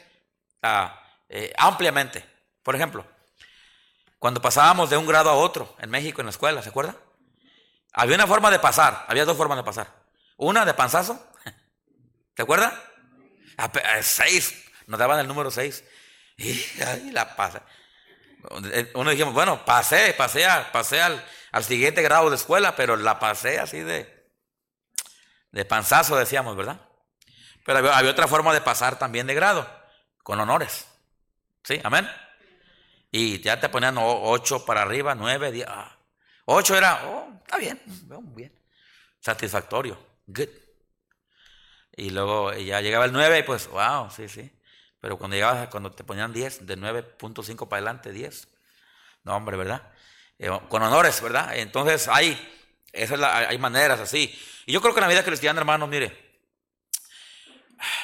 ah, 0.62 1.00
eh, 1.28 1.52
ampliamente. 1.58 2.24
Por 2.62 2.74
ejemplo, 2.74 3.06
cuando 4.18 4.40
pasábamos 4.40 4.90
de 4.90 4.96
un 4.96 5.06
grado 5.06 5.30
a 5.30 5.34
otro 5.34 5.74
en 5.80 5.90
México 5.90 6.20
en 6.20 6.26
la 6.26 6.30
escuela, 6.30 6.62
¿se 6.62 6.68
acuerda? 6.68 6.96
Había 7.92 8.14
una 8.14 8.26
forma 8.26 8.50
de 8.50 8.58
pasar, 8.58 9.04
había 9.08 9.24
dos 9.24 9.36
formas 9.36 9.58
de 9.58 9.64
pasar. 9.64 9.92
Una 10.36 10.64
de 10.64 10.74
panzazo, 10.74 11.28
¿te 12.34 12.42
acuerdas? 12.42 12.72
Seis 14.02 14.62
nos 14.86 14.98
daban 14.98 15.18
el 15.20 15.28
número 15.28 15.50
6. 15.50 15.84
Y 16.36 16.82
ahí 16.82 17.10
la 17.10 17.36
pasa. 17.36 17.62
Uno 18.94 19.10
dijimos, 19.10 19.34
bueno, 19.34 19.64
pasé, 19.64 20.14
pasé, 20.14 20.46
pasé 20.72 21.00
al, 21.00 21.24
siguiente 21.62 22.02
grado 22.02 22.30
de 22.30 22.36
escuela, 22.36 22.74
pero 22.74 22.96
la 22.96 23.18
pasé 23.18 23.58
así 23.58 23.80
de, 23.80 24.30
de 25.52 25.64
panzazo, 25.64 26.16
decíamos, 26.16 26.56
¿verdad? 26.56 26.80
Pero 27.64 27.78
había, 27.92 28.10
otra 28.10 28.26
forma 28.26 28.52
de 28.52 28.60
pasar 28.60 28.98
también 28.98 29.26
de 29.26 29.34
grado, 29.34 29.68
con 30.22 30.40
honores. 30.40 30.86
¿Sí? 31.64 31.80
Amén. 31.82 32.08
Y 33.10 33.40
ya 33.40 33.60
te 33.60 33.68
ponían 33.68 33.96
8 33.98 34.64
para 34.64 34.82
arriba, 34.82 35.14
9, 35.14 35.52
10. 35.52 35.68
8 36.46 36.76
era, 36.76 37.02
oh, 37.06 37.40
está 37.44 37.58
bien, 37.58 37.80
bien. 38.34 38.52
Satisfactorio. 39.20 39.98
Good. 40.26 40.48
Y 41.96 42.10
luego 42.10 42.54
ya 42.54 42.80
llegaba 42.80 43.04
el 43.04 43.12
9 43.12 43.40
y 43.40 43.42
pues, 43.42 43.68
wow, 43.68 44.10
sí, 44.10 44.28
sí. 44.28 44.50
Pero 44.98 45.18
cuando 45.18 45.36
llegabas, 45.36 45.68
cuando 45.68 45.90
te 45.92 46.04
ponían 46.04 46.32
10, 46.32 46.66
de 46.66 46.78
9.5 46.78 47.68
para 47.68 47.78
adelante, 47.78 48.12
10. 48.12 48.48
No, 49.24 49.36
hombre, 49.36 49.56
¿verdad? 49.56 49.92
Eh, 50.38 50.50
con 50.68 50.82
honores, 50.82 51.20
¿verdad? 51.20 51.56
Entonces 51.56 52.08
hay, 52.08 52.38
hay 52.94 53.58
maneras 53.58 54.00
así. 54.00 54.34
Y 54.64 54.72
yo 54.72 54.80
creo 54.80 54.94
que 54.94 55.00
en 55.00 55.02
la 55.02 55.08
vida 55.08 55.24
cristiana, 55.24 55.60
hermanos, 55.60 55.88
mire, 55.88 56.16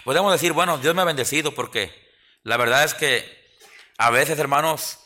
podemos 0.04 0.32
decir, 0.32 0.52
bueno, 0.52 0.76
Dios 0.78 0.94
me 0.94 1.02
ha 1.02 1.06
bendecido 1.06 1.54
porque 1.54 2.07
la 2.48 2.56
verdad 2.56 2.84
es 2.84 2.94
que 2.94 3.38
a 3.98 4.10
veces, 4.10 4.38
hermanos, 4.38 4.98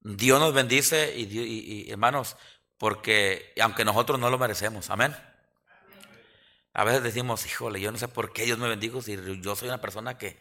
Dios 0.00 0.40
nos 0.40 0.52
bendice 0.52 1.14
y, 1.16 1.24
y 1.24 1.90
hermanos, 1.90 2.36
porque 2.78 3.52
aunque 3.60 3.84
nosotros 3.84 4.18
no 4.18 4.30
lo 4.30 4.38
merecemos, 4.38 4.90
amén. 4.90 5.14
A 6.72 6.84
veces 6.84 7.02
decimos, 7.02 7.44
híjole, 7.46 7.80
yo 7.80 7.90
no 7.90 7.98
sé 7.98 8.08
por 8.08 8.32
qué 8.32 8.44
Dios 8.44 8.58
me 8.58 8.68
bendijo 8.68 9.02
si 9.02 9.18
yo 9.40 9.56
soy 9.56 9.68
una 9.68 9.80
persona 9.80 10.16
que 10.16 10.40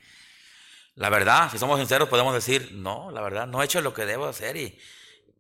La 0.96 1.10
verdad, 1.10 1.50
si 1.52 1.58
somos 1.58 1.80
sinceros, 1.80 2.10
podemos 2.10 2.34
decir, 2.34 2.72
no, 2.74 3.12
la 3.12 3.22
verdad, 3.22 3.48
no 3.48 3.62
he 3.62 3.66
hecho 3.66 3.82
lo 3.82 3.94
que 3.94 4.06
debo 4.06 4.26
hacer 4.28 4.58
y, 4.58 4.80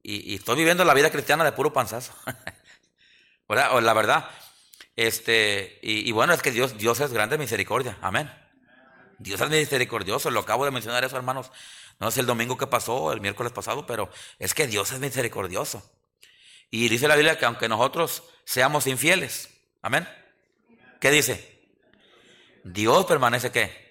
y, 0.04 0.36
estoy 0.36 0.56
viviendo 0.56 0.86
la 0.86 0.94
vida 0.94 1.12
cristiana 1.12 1.44
de 1.44 1.52
puro 1.52 1.74
panzazo. 1.74 2.14
O 3.72 3.82
la 3.82 3.94
verdad, 3.96 4.30
este, 4.96 5.80
y, 5.82 6.12
bueno, 6.12 6.34
es 6.34 6.42
que 6.44 6.52
Dios, 6.52 6.78
Dios 6.78 7.00
es 7.00 7.12
grande 7.12 7.40
misericordia, 7.40 7.98
amén. 8.00 8.30
Dios 9.20 9.40
es 9.42 9.50
misericordioso, 9.50 10.32
lo 10.32 10.40
acabo 10.40 10.66
de 10.66 10.72
mencionar 10.72 11.04
eso, 11.04 11.18
hermanos. 11.18 11.52
No 12.00 12.08
es 12.08 12.18
el 12.18 12.26
domingo 12.26 12.58
que 12.58 12.68
pasó, 12.68 13.12
el 13.12 13.22
miércoles 13.22 13.52
pasado, 13.52 13.86
pero 13.86 14.10
es 14.40 14.54
que 14.54 14.66
Dios 14.66 14.92
es 14.92 15.00
misericordioso. 15.00 15.84
Y 16.72 16.88
dice 16.88 17.08
la 17.08 17.16
Biblia 17.16 17.38
que 17.38 17.46
aunque 17.46 17.68
nosotros 17.68 18.24
seamos 18.46 18.88
infieles, 18.88 19.50
amén. 19.82 20.08
¿Qué 21.00 21.12
dice? 21.12 21.60
Dios 22.64 23.06
permanece 23.06 23.52
qué? 23.52 23.90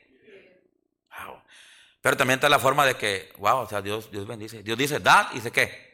Pero 2.00 2.16
también 2.16 2.38
está 2.38 2.48
la 2.48 2.58
forma 2.58 2.86
de 2.86 2.96
que, 2.96 3.32
wow, 3.38 3.58
o 3.58 3.68
sea, 3.68 3.82
Dios, 3.82 4.10
Dios 4.10 4.26
bendice. 4.26 4.62
Dios 4.62 4.78
dice, 4.78 5.00
da, 5.00 5.28
y 5.32 5.36
dice 5.36 5.50
qué. 5.50 5.87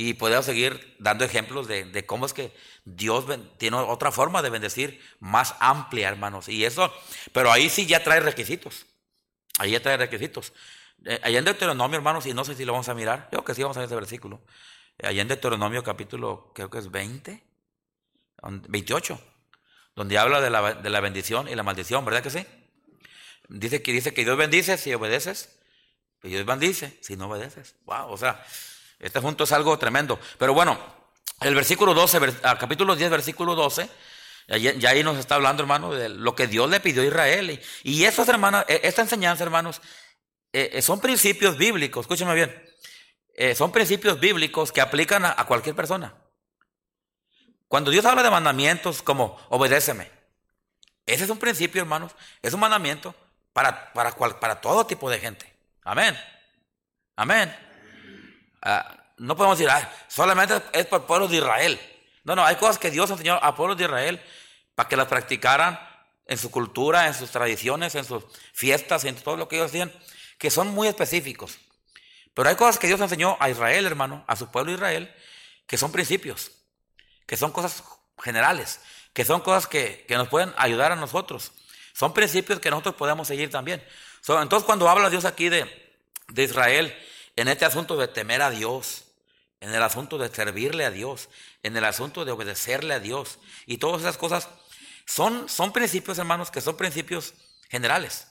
Y 0.00 0.14
podemos 0.14 0.46
seguir 0.46 0.94
dando 1.00 1.24
ejemplos 1.24 1.66
de, 1.66 2.06
cómo 2.06 2.24
es 2.24 2.32
que 2.32 2.54
Dios 2.84 3.24
tiene 3.56 3.78
otra 3.78 4.12
forma 4.12 4.42
de 4.42 4.48
bendecir 4.48 5.02
más 5.18 5.56
amplia, 5.58 6.06
hermanos. 6.06 6.48
Y 6.48 6.64
eso, 6.64 6.94
pero 7.32 7.50
ahí 7.50 7.68
sí 7.68 7.84
ya 7.84 8.04
trae 8.04 8.20
requisitos. 8.20 8.86
Ahí 9.58 9.72
ya 9.72 9.82
trae 9.82 9.96
requisitos. 9.96 10.52
Eh, 11.04 11.18
allá 11.24 11.40
en 11.40 11.44
Deuteronomio, 11.44 11.96
hermanos, 11.96 12.26
y 12.26 12.32
no 12.32 12.44
sé 12.44 12.54
si 12.54 12.64
lo 12.64 12.74
vamos 12.74 12.88
a 12.88 12.94
mirar, 12.94 13.24
yo 13.32 13.38
creo 13.38 13.44
que 13.44 13.54
sí 13.56 13.62
vamos 13.64 13.76
a 13.76 13.80
ver 13.80 13.88
ese 13.88 13.96
versículo. 13.96 14.40
Allá 15.02 15.20
en 15.20 15.26
Deuteronomio 15.26 15.82
capítulo, 15.82 16.52
creo 16.54 16.70
que 16.70 16.78
es 16.78 16.92
20, 16.92 17.42
28, 18.68 19.20
donde 19.96 20.16
habla 20.16 20.40
de 20.40 20.50
la, 20.50 20.74
de 20.74 20.90
la 20.90 21.00
bendición 21.00 21.48
y 21.48 21.56
la 21.56 21.64
maldición, 21.64 22.04
¿verdad 22.04 22.22
que 22.22 22.30
sí? 22.30 22.46
Dice 23.48 23.82
que, 23.82 23.92
dice 23.92 24.14
que 24.14 24.22
Dios 24.22 24.36
bendice 24.36 24.78
si 24.78 24.94
obedeces, 24.94 25.58
que 26.22 26.28
Dios 26.28 26.46
bendice 26.46 26.96
si 27.00 27.16
no 27.16 27.26
obedeces. 27.26 27.74
Wow, 27.84 28.12
o 28.12 28.16
sea, 28.16 28.44
este 28.98 29.18
asunto 29.18 29.44
es 29.44 29.52
algo 29.52 29.78
tremendo. 29.78 30.18
Pero 30.38 30.54
bueno, 30.54 30.78
el 31.40 31.54
versículo 31.54 31.94
12, 31.94 32.40
capítulo 32.58 32.96
10, 32.96 33.10
versículo 33.10 33.54
12, 33.54 33.88
ya 34.56 34.90
ahí 34.90 35.02
nos 35.02 35.18
está 35.18 35.36
hablando, 35.36 35.62
hermano, 35.62 35.92
de 35.92 36.08
lo 36.08 36.34
que 36.34 36.46
Dios 36.46 36.68
le 36.70 36.80
pidió 36.80 37.02
a 37.02 37.06
Israel. 37.06 37.60
Y, 37.84 38.04
eso, 38.04 38.24
hermanos, 38.28 38.64
e, 38.66 38.80
esta 38.82 39.02
enseñanza, 39.02 39.44
hermanos, 39.44 39.80
eh, 40.52 40.70
eh, 40.72 40.82
son 40.82 41.00
principios 41.00 41.56
bíblicos, 41.58 42.04
escúcheme 42.04 42.34
bien, 42.34 42.64
eh, 43.34 43.54
son 43.54 43.70
principios 43.70 44.18
bíblicos 44.18 44.72
que 44.72 44.80
aplican 44.80 45.24
a, 45.24 45.44
cualquier 45.44 45.76
persona. 45.76 46.14
Cuando 47.68 47.90
Dios 47.90 48.04
habla 48.06 48.22
de 48.22 48.30
mandamientos 48.30 49.02
como 49.02 49.38
obedéceme, 49.50 50.10
ese 51.04 51.24
es 51.24 51.30
un 51.30 51.38
principio, 51.38 51.82
hermanos, 51.82 52.12
es 52.40 52.54
un 52.54 52.60
mandamiento 52.60 53.14
para, 53.52 53.92
para, 53.92 54.12
para 54.16 54.60
todo 54.60 54.86
tipo 54.86 55.10
de 55.10 55.18
gente. 55.18 55.52
Amén. 55.84 56.18
Amén. 57.16 57.67
Ah, 58.62 58.96
no 59.18 59.36
podemos 59.36 59.58
decir, 59.58 59.72
solamente 60.08 60.60
es 60.72 60.86
por 60.86 61.06
pueblo 61.06 61.28
de 61.28 61.36
Israel. 61.36 61.80
No, 62.24 62.36
no, 62.36 62.44
hay 62.44 62.56
cosas 62.56 62.78
que 62.78 62.90
Dios 62.90 63.10
enseñó 63.10 63.34
a 63.34 63.54
pueblo 63.54 63.74
de 63.74 63.84
Israel 63.84 64.20
para 64.74 64.88
que 64.88 64.96
las 64.96 65.06
practicaran 65.06 65.78
en 66.26 66.38
su 66.38 66.50
cultura, 66.50 67.06
en 67.06 67.14
sus 67.14 67.30
tradiciones, 67.30 67.94
en 67.94 68.04
sus 68.04 68.24
fiestas, 68.52 69.04
en 69.04 69.16
todo 69.16 69.36
lo 69.36 69.48
que 69.48 69.56
ellos 69.56 69.70
hacían, 69.70 69.92
que 70.38 70.50
son 70.50 70.68
muy 70.68 70.86
específicos. 70.86 71.58
Pero 72.34 72.48
hay 72.48 72.54
cosas 72.54 72.78
que 72.78 72.86
Dios 72.86 73.00
enseñó 73.00 73.36
a 73.40 73.50
Israel, 73.50 73.86
hermano, 73.86 74.24
a 74.28 74.36
su 74.36 74.48
pueblo 74.50 74.72
Israel, 74.72 75.12
que 75.66 75.76
son 75.76 75.90
principios, 75.90 76.52
que 77.26 77.36
son 77.36 77.50
cosas 77.50 77.82
generales, 78.22 78.80
que 79.12 79.24
son 79.24 79.40
cosas 79.40 79.66
que, 79.66 80.06
nos 80.08 80.28
pueden 80.28 80.54
ayudar 80.56 80.92
a 80.92 80.96
nosotros. 80.96 81.52
Son 81.92 82.14
principios 82.14 82.60
que 82.60 82.70
nosotros 82.70 82.94
podemos 82.94 83.26
seguir 83.26 83.50
también. 83.50 83.82
entonces, 84.40 84.64
cuando 84.64 84.88
habla 84.88 85.10
Dios 85.10 85.24
aquí 85.24 85.48
de, 85.48 85.66
de 86.28 86.42
Israel, 86.44 86.96
en 87.40 87.48
este 87.48 87.64
asunto 87.64 87.96
de 87.96 88.08
temer 88.08 88.42
a 88.42 88.50
Dios, 88.50 89.04
en 89.60 89.72
el 89.72 89.82
asunto 89.82 90.18
de 90.18 90.28
servirle 90.28 90.84
a 90.84 90.90
Dios, 90.90 91.28
en 91.62 91.76
el 91.76 91.84
asunto 91.84 92.24
de 92.24 92.32
obedecerle 92.32 92.94
a 92.94 93.00
Dios. 93.00 93.38
Y 93.64 93.78
todas 93.78 94.00
esas 94.00 94.18
cosas 94.18 94.48
son, 95.06 95.48
son 95.48 95.72
principios, 95.72 96.18
hermanos, 96.18 96.50
que 96.50 96.60
son 96.60 96.76
principios 96.76 97.34
generales, 97.68 98.28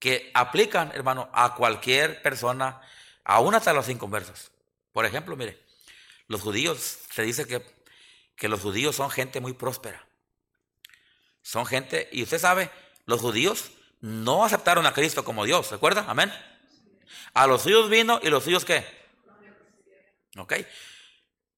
que 0.00 0.32
aplican, 0.34 0.90
hermano, 0.92 1.28
a 1.32 1.54
cualquier 1.54 2.20
persona, 2.20 2.80
aún 3.22 3.54
hasta 3.54 3.72
los 3.72 3.88
inconversos. 3.88 4.50
Por 4.92 5.06
ejemplo, 5.06 5.36
mire, 5.36 5.62
los 6.26 6.40
judíos, 6.40 6.98
se 7.12 7.22
dice 7.22 7.46
que, 7.46 7.64
que 8.34 8.48
los 8.48 8.60
judíos 8.60 8.96
son 8.96 9.10
gente 9.10 9.40
muy 9.40 9.52
próspera. 9.52 10.04
Son 11.42 11.64
gente, 11.64 12.08
y 12.10 12.24
usted 12.24 12.40
sabe, 12.40 12.70
los 13.06 13.20
judíos 13.20 13.70
no 14.00 14.44
aceptaron 14.44 14.84
a 14.84 14.92
Cristo 14.94 15.24
como 15.24 15.44
Dios, 15.44 15.70
¿recuerda? 15.70 16.06
Amén. 16.08 16.32
A 17.34 17.46
los 17.46 17.62
suyos 17.62 17.88
vino 17.90 18.20
y 18.22 18.28
los 18.28 18.44
suyos 18.44 18.64
qué? 18.64 18.84
¿Ok? 20.36 20.54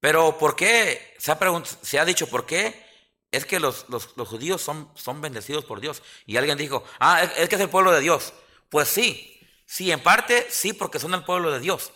Pero 0.00 0.38
¿por 0.38 0.56
qué? 0.56 1.14
Se 1.18 1.30
ha, 1.30 1.38
se 1.82 1.98
ha 1.98 2.04
dicho, 2.04 2.26
¿por 2.28 2.46
qué? 2.46 2.88
Es 3.30 3.44
que 3.44 3.60
los, 3.60 3.86
judíos 4.26 4.60
son, 4.60 4.90
son, 4.96 5.20
bendecidos 5.20 5.64
por 5.64 5.80
Dios. 5.80 6.02
Y 6.26 6.36
alguien 6.36 6.58
dijo, 6.58 6.84
ah, 6.98 7.22
es, 7.22 7.48
que 7.48 7.54
es 7.54 7.60
el 7.60 7.68
pueblo 7.68 7.92
de 7.92 8.00
Dios. 8.00 8.32
Pues 8.70 8.88
sí, 8.88 9.40
sí, 9.66 9.92
en 9.92 10.02
parte 10.02 10.46
sí, 10.50 10.72
porque 10.72 10.98
son 10.98 11.14
el 11.14 11.24
pueblo 11.24 11.52
de 11.52 11.60
Dios. 11.60 11.92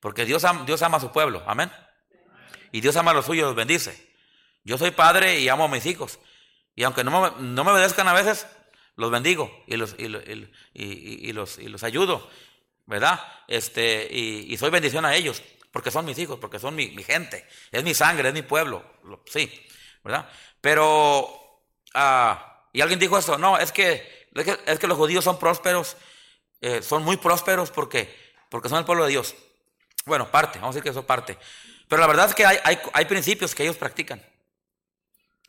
Porque 0.00 0.24
Dios, 0.24 0.44
Dios 0.64 0.82
ama 0.82 0.98
a 0.98 1.00
su 1.00 1.12
pueblo, 1.12 1.42
amén. 1.46 1.70
Y 2.72 2.80
Dios 2.80 2.96
ama 2.96 3.10
a 3.10 3.14
los 3.14 3.26
suyos, 3.26 3.46
los 3.46 3.56
bendice. 3.56 4.14
Yo 4.64 4.78
soy 4.78 4.92
padre 4.92 5.40
y 5.40 5.48
amo 5.48 5.64
a 5.64 5.68
mis 5.68 5.84
hijos. 5.84 6.18
Y 6.74 6.84
aunque 6.84 7.04
no 7.04 7.10
me, 7.10 7.42
no 7.42 7.64
me 7.64 7.72
obedezcan 7.72 8.08
a 8.08 8.12
veces, 8.12 8.46
los 8.96 9.10
bendigo 9.10 9.50
y 9.66 9.76
los, 9.76 9.94
y, 9.98 10.08
los, 10.08 11.58
y 11.58 11.68
los 11.68 11.82
ayudo. 11.84 12.28
¿Verdad? 12.86 13.20
Este, 13.48 14.08
y, 14.10 14.56
soy 14.56 14.70
bendición 14.70 15.04
a 15.04 15.14
ellos, 15.14 15.42
porque 15.72 15.90
son 15.90 16.04
mis 16.04 16.18
hijos, 16.18 16.38
porque 16.38 16.58
son 16.58 16.74
mi, 16.74 16.90
gente, 17.02 17.46
es 17.70 17.82
mi 17.82 17.94
sangre, 17.94 18.28
es 18.28 18.34
mi 18.34 18.42
pueblo, 18.42 18.84
sí, 19.26 19.50
¿verdad? 20.02 20.28
Pero, 20.60 21.62
ah, 21.94 22.64
y 22.72 22.80
alguien 22.80 22.98
dijo 22.98 23.18
eso, 23.18 23.36
no, 23.36 23.58
es 23.58 23.72
que, 23.72 24.28
es 24.66 24.78
que, 24.78 24.86
los 24.86 24.96
judíos 24.96 25.24
son 25.24 25.38
prósperos, 25.38 25.96
eh, 26.60 26.82
son 26.82 27.02
muy 27.02 27.16
prósperos 27.16 27.70
porque, 27.70 28.14
porque 28.48 28.68
son 28.68 28.78
el 28.78 28.84
pueblo 28.84 29.04
de 29.04 29.10
Dios. 29.10 29.34
Bueno, 30.04 30.30
parte, 30.30 30.58
vamos 30.58 30.74
a 30.74 30.78
decir 30.78 30.84
que 30.84 30.90
eso 30.90 31.04
parte. 31.04 31.36
Pero 31.88 32.00
la 32.00 32.06
verdad 32.06 32.28
es 32.28 32.34
que 32.34 32.46
hay, 32.46 32.58
hay, 32.64 32.78
hay 32.92 33.04
principios 33.06 33.54
que 33.54 33.64
ellos 33.64 33.76
practican, 33.76 34.24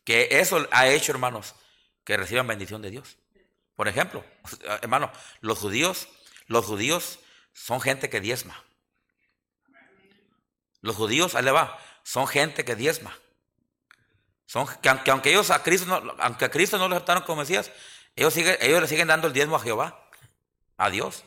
que 0.03 0.27
eso 0.31 0.67
ha 0.71 0.87
hecho, 0.87 1.11
hermanos, 1.11 1.55
que 2.03 2.17
reciban 2.17 2.47
bendición 2.47 2.81
de 2.81 2.89
Dios. 2.89 3.17
Por 3.75 3.87
ejemplo, 3.87 4.23
hermano, 4.81 5.11
los 5.41 5.59
judíos, 5.59 6.07
los 6.47 6.65
judíos 6.65 7.19
son 7.57 7.81
gente 7.81 8.07
que 8.09 8.21
diezma. 8.21 8.63
Los 10.81 10.95
judíos, 10.95 11.33
ahí 11.33 11.43
le 11.43 11.51
va, 11.51 11.77
son 12.03 12.27
gente 12.27 12.63
que 12.63 12.75
diezma. 12.75 13.17
Son, 14.45 14.67
que, 14.79 15.09
aunque, 15.09 15.31
ellos 15.31 15.49
a 15.49 15.63
Cristo 15.63 15.87
no, 15.87 16.15
aunque 16.19 16.45
a 16.45 16.51
Cristo 16.51 16.77
no 16.77 16.87
lo 16.87 16.95
aceptaron 16.95 17.23
como 17.23 17.41
Mesías, 17.41 17.71
ellos, 18.15 18.33
siguen, 18.33 18.57
ellos 18.61 18.79
le 18.79 18.87
siguen 18.87 19.07
dando 19.07 19.27
el 19.27 19.33
diezmo 19.33 19.55
a 19.55 19.59
Jehová, 19.59 20.07
a 20.77 20.89
Dios, 20.91 21.23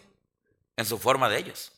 en 0.76 0.86
su 0.86 0.98
forma 0.98 1.28
de 1.28 1.38
ellos. 1.38 1.72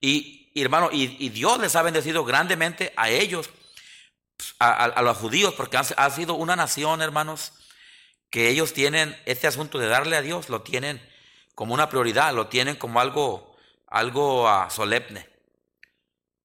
Y, 0.00 0.50
hermano, 0.60 0.88
y, 0.90 1.28
Dios 1.28 1.60
les 1.60 1.76
ha 1.76 1.82
bendecido 1.82 2.24
grandemente 2.24 2.94
a 2.96 3.10
ellos, 3.10 3.50
a, 4.58 5.02
los 5.02 5.18
judíos, 5.18 5.54
porque 5.54 5.76
ha 5.76 6.10
sido 6.10 6.34
una 6.34 6.56
nación, 6.56 7.02
hermanos, 7.02 7.52
que 8.30 8.48
ellos 8.48 8.72
tienen 8.72 9.20
este 9.26 9.46
asunto 9.46 9.78
de 9.78 9.86
darle 9.86 10.16
a 10.16 10.22
Dios, 10.22 10.48
lo 10.48 10.62
tienen 10.62 11.06
como 11.54 11.74
una 11.74 11.90
prioridad, 11.90 12.34
lo 12.34 12.48
tienen 12.48 12.76
como 12.76 13.00
algo 13.00 13.49
algo 13.90 14.44
uh, 14.44 14.70
solemne. 14.70 15.28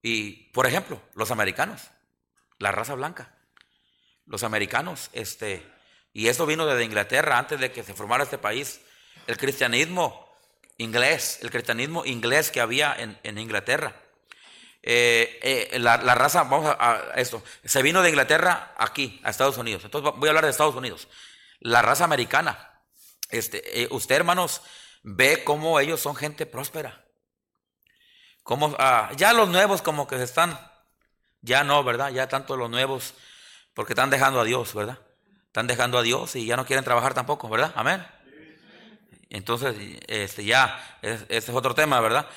Y, 0.02 0.50
por 0.52 0.66
ejemplo, 0.66 1.00
los 1.14 1.30
americanos, 1.30 1.90
la 2.58 2.72
raza 2.72 2.94
blanca. 2.94 3.34
Los 4.26 4.42
americanos, 4.42 5.08
este, 5.12 5.64
y 6.12 6.28
esto 6.28 6.46
vino 6.46 6.66
desde 6.66 6.84
Inglaterra 6.84 7.38
antes 7.38 7.58
de 7.60 7.72
que 7.72 7.84
se 7.84 7.94
formara 7.94 8.24
este 8.24 8.38
país. 8.38 8.80
El 9.26 9.36
cristianismo 9.36 10.26
inglés, 10.78 11.38
el 11.42 11.50
cristianismo 11.50 12.04
inglés 12.04 12.50
que 12.50 12.60
había 12.60 12.94
en, 13.22 13.38
Inglaterra. 13.38 13.94
Eh, 14.82 15.70
eh, 15.72 15.78
la, 15.78 15.96
raza, 15.96 16.44
vamos 16.44 16.74
a, 16.78 17.12
esto, 17.16 17.42
se 17.64 17.82
vino 17.82 18.02
de 18.02 18.10
Inglaterra 18.10 18.74
aquí, 18.78 19.20
a 19.24 19.30
Estados 19.30 19.58
Unidos. 19.58 19.84
Entonces 19.84 20.12
voy 20.16 20.28
a 20.28 20.30
hablar 20.30 20.44
de 20.44 20.50
Estados 20.50 20.74
Unidos. 20.74 21.08
La 21.60 21.82
raza 21.82 22.04
americana. 22.04 22.82
Este, 23.30 23.82
eh, 23.82 23.88
usted, 23.90 24.16
hermanos, 24.16 24.62
ve 25.02 25.42
cómo 25.44 25.80
ellos 25.80 26.00
son 26.00 26.16
gente 26.16 26.46
próspera. 26.46 27.05
Como, 28.46 28.76
ah, 28.78 29.10
ya 29.16 29.32
los 29.32 29.48
nuevos 29.48 29.82
como 29.82 30.06
que 30.06 30.18
se 30.18 30.22
están, 30.22 30.56
ya 31.42 31.64
no, 31.64 31.82
¿verdad? 31.82 32.10
Ya 32.10 32.28
tanto 32.28 32.56
los 32.56 32.70
nuevos, 32.70 33.14
porque 33.74 33.92
están 33.92 34.08
dejando 34.08 34.38
a 34.38 34.44
Dios, 34.44 34.72
¿verdad? 34.72 35.00
Están 35.46 35.66
dejando 35.66 35.98
a 35.98 36.02
Dios 36.02 36.36
y 36.36 36.46
ya 36.46 36.56
no 36.56 36.64
quieren 36.64 36.84
trabajar 36.84 37.12
tampoco, 37.12 37.48
¿verdad? 37.48 37.72
Amén. 37.74 38.06
Entonces, 39.30 39.74
este, 40.06 40.44
ya, 40.44 40.80
este 41.02 41.36
es 41.36 41.48
otro 41.48 41.74
tema, 41.74 41.98
¿verdad? 41.98 42.28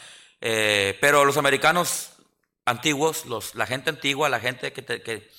Eh, 0.42 0.98
pero 1.00 1.26
los 1.26 1.38
americanos 1.38 2.14
antiguos, 2.66 3.28
los, 3.28 3.54
la 3.54 3.68
gente 3.68 3.92
antigua, 3.92 4.30
la 4.30 4.40
gente 4.40 4.74
que, 4.74 4.84
que, 4.84 5.30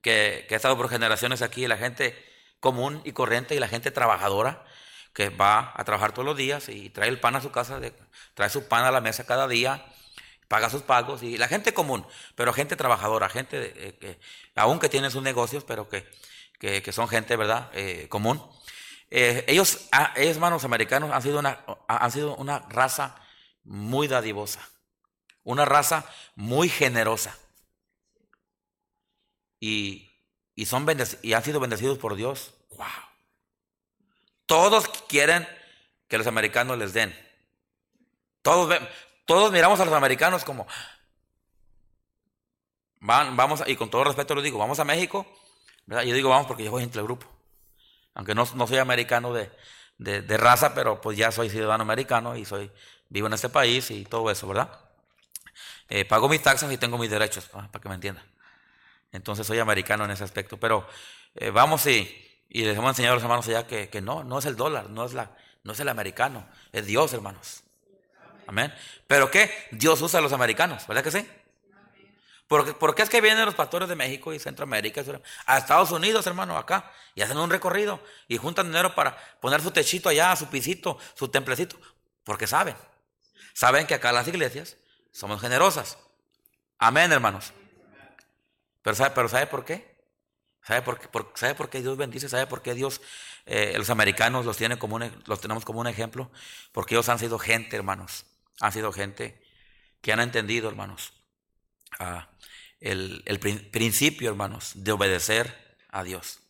que, 0.00 0.46
ha 0.50 0.56
estado 0.56 0.78
por 0.78 0.88
generaciones 0.88 1.42
aquí, 1.42 1.66
la 1.66 1.76
gente 1.76 2.16
común 2.60 3.02
y 3.04 3.12
corriente 3.12 3.54
y 3.54 3.58
la 3.58 3.68
gente 3.68 3.90
trabajadora, 3.90 4.64
que 5.12 5.28
va 5.28 5.74
a 5.76 5.84
trabajar 5.84 6.12
todos 6.12 6.24
los 6.24 6.36
días 6.38 6.70
y 6.70 6.88
trae 6.88 7.10
el 7.10 7.20
pan 7.20 7.36
a 7.36 7.42
su 7.42 7.50
casa, 7.50 7.78
trae 8.32 8.48
su 8.48 8.68
pan 8.68 8.86
a 8.86 8.90
la 8.90 9.02
mesa 9.02 9.26
cada 9.26 9.46
día, 9.46 9.84
paga 10.54 10.70
sus 10.70 10.82
pagos 10.82 11.24
y 11.24 11.36
la 11.36 11.48
gente 11.48 11.74
común, 11.74 12.06
pero 12.36 12.52
gente 12.52 12.76
trabajadora, 12.76 13.28
gente 13.28 13.72
eh, 13.74 13.98
que 13.98 14.20
aún 14.54 14.78
que 14.78 14.88
tiene 14.88 15.10
sus 15.10 15.20
negocios, 15.20 15.64
pero 15.64 15.88
que, 15.88 16.06
que, 16.60 16.92
son 16.92 17.08
gente, 17.08 17.34
¿verdad? 17.34 17.72
Eh, 17.72 18.06
común. 18.08 18.40
Eh, 19.10 19.44
ellos, 19.48 19.88
ah, 19.90 20.12
ellos, 20.14 20.36
hermanos 20.36 20.62
americanos, 20.62 21.10
han 21.12 21.22
sido, 21.22 21.40
una, 21.40 21.58
han 21.88 22.12
sido 22.12 22.36
una 22.36 22.60
raza 22.68 23.16
muy 23.64 24.06
dadivosa, 24.06 24.60
una 25.42 25.64
raza 25.64 26.06
muy 26.36 26.68
generosa. 26.68 27.36
Y, 29.58 30.08
y, 30.54 30.66
son 30.66 30.86
y 31.22 31.32
han 31.32 31.42
sido 31.42 31.58
bendecidos 31.58 31.98
por 31.98 32.14
Dios. 32.14 32.54
¡Wow! 32.76 32.86
Todos 34.46 34.86
quieren 35.08 35.48
que 36.06 36.16
los 36.16 36.28
americanos 36.28 36.78
les 36.78 36.92
den. 36.92 37.12
Todos, 38.42 38.78
todos 39.24 39.52
miramos 39.52 39.80
a 39.80 39.84
los 39.84 39.94
americanos 39.94 40.44
como, 40.44 40.66
van, 43.00 43.36
vamos, 43.36 43.62
y 43.66 43.76
con 43.76 43.90
todo 43.90 44.04
respeto 44.04 44.34
lo 44.34 44.42
digo, 44.42 44.58
vamos 44.58 44.78
a 44.80 44.84
México. 44.84 45.26
Yo 45.86 46.00
digo 46.00 46.30
vamos 46.30 46.46
porque 46.46 46.64
yo 46.64 46.70
voy 46.70 46.82
entre 46.82 47.00
el 47.00 47.06
grupo. 47.06 47.26
Aunque 48.14 48.34
no, 48.34 48.46
soy 48.46 48.78
americano 48.78 49.32
de, 49.32 49.50
de, 49.98 50.36
raza, 50.36 50.74
pero 50.74 51.00
pues 51.00 51.18
ya 51.18 51.32
soy 51.32 51.50
ciudadano 51.50 51.82
americano 51.82 52.36
y 52.36 52.44
soy 52.44 52.70
vivo 53.08 53.26
en 53.26 53.34
este 53.34 53.48
país 53.48 53.90
y 53.90 54.04
todo 54.04 54.30
eso, 54.30 54.46
¿verdad? 54.46 54.70
Eh, 55.88 56.04
pago 56.04 56.28
mis 56.28 56.42
taxas 56.42 56.72
y 56.72 56.78
tengo 56.78 56.96
mis 56.96 57.10
derechos, 57.10 57.46
para 57.46 57.68
que 57.68 57.88
me 57.88 57.96
entiendan. 57.96 58.24
Entonces 59.12 59.46
soy 59.46 59.58
americano 59.58 60.04
en 60.04 60.12
ese 60.12 60.24
aspecto. 60.24 60.58
Pero 60.58 60.86
eh, 61.34 61.50
vamos 61.50 61.86
y, 61.86 62.08
y 62.48 62.62
les 62.62 62.78
hemos 62.78 62.90
enseñado 62.90 63.14
a 63.14 63.16
los 63.16 63.24
hermanos 63.24 63.48
allá 63.48 63.66
que, 63.66 63.88
que, 63.88 64.00
no, 64.00 64.24
no 64.24 64.38
es 64.38 64.46
el 64.46 64.56
dólar, 64.56 64.90
no 64.90 65.04
es, 65.04 65.12
la, 65.12 65.36
no 65.64 65.72
es 65.72 65.80
el 65.80 65.88
americano, 65.88 66.48
es 66.72 66.86
Dios, 66.86 67.12
hermanos. 67.12 67.63
Amén. 68.46 68.74
Pero 69.06 69.30
¿qué? 69.30 69.68
Dios 69.70 70.00
usa 70.02 70.18
a 70.18 70.22
los 70.22 70.32
americanos, 70.32 70.86
¿verdad 70.86 71.02
que 71.02 71.10
sí? 71.10 71.28
¿Por, 72.46 72.76
¿Por, 72.78 72.94
qué 72.94 73.02
es 73.02 73.08
que 73.08 73.20
vienen 73.20 73.46
los 73.46 73.54
pastores 73.54 73.88
de 73.88 73.96
México 73.96 74.32
y 74.32 74.38
Centroamérica 74.38 75.02
a 75.46 75.58
Estados 75.58 75.90
Unidos, 75.90 76.26
hermano, 76.26 76.58
acá, 76.58 76.92
y 77.14 77.22
hacen 77.22 77.38
un 77.38 77.48
recorrido 77.48 78.02
y 78.28 78.36
juntan 78.36 78.66
dinero 78.66 78.94
para 78.94 79.16
poner 79.40 79.62
su 79.62 79.70
techito 79.70 80.10
allá, 80.10 80.36
su 80.36 80.46
pisito, 80.48 80.98
su 81.14 81.28
templecito? 81.28 81.76
Porque 82.22 82.46
saben, 82.46 82.76
saben 83.54 83.86
que 83.86 83.94
acá 83.94 84.12
las 84.12 84.28
iglesias 84.28 84.76
somos 85.10 85.40
generosas. 85.40 85.96
Amén, 86.78 87.12
hermanos. 87.12 87.52
Pero 88.82 88.94
¿sabe, 88.94 89.12
pero 89.14 89.28
¿sabe 89.28 89.46
por 89.46 89.64
qué? 89.64 89.94
¿Sabe 90.62 90.82
por 90.82 90.98
qué, 90.98 91.08
¿Sabe 91.34 91.54
por 91.54 91.70
qué 91.70 91.80
Dios 91.80 91.96
bendice? 91.96 92.28
¿Sabe 92.28 92.46
por 92.46 92.60
qué 92.62 92.74
Dios, 92.74 93.00
eh, 93.46 93.74
los 93.76 93.90
americanos 93.90 94.44
los, 94.44 94.56
tiene 94.56 94.78
como 94.78 94.98
los 94.98 95.40
tenemos 95.40 95.64
como 95.64 95.80
un 95.80 95.86
ejemplo? 95.86 96.30
Porque 96.72 96.94
ellos 96.94 97.08
han 97.08 97.18
sido 97.18 97.38
gente, 97.38 97.76
hermanos. 97.76 98.26
Han 98.60 98.72
sido 98.72 98.92
gente 98.92 99.42
que 100.00 100.12
han 100.12 100.20
entendido, 100.20 100.68
hermanos, 100.68 101.12
el, 102.80 103.22
el 103.26 103.38
principio, 103.38 104.30
hermanos, 104.30 104.72
de 104.74 104.92
obedecer 104.92 105.76
a 105.88 106.02
Dios. 106.02 106.40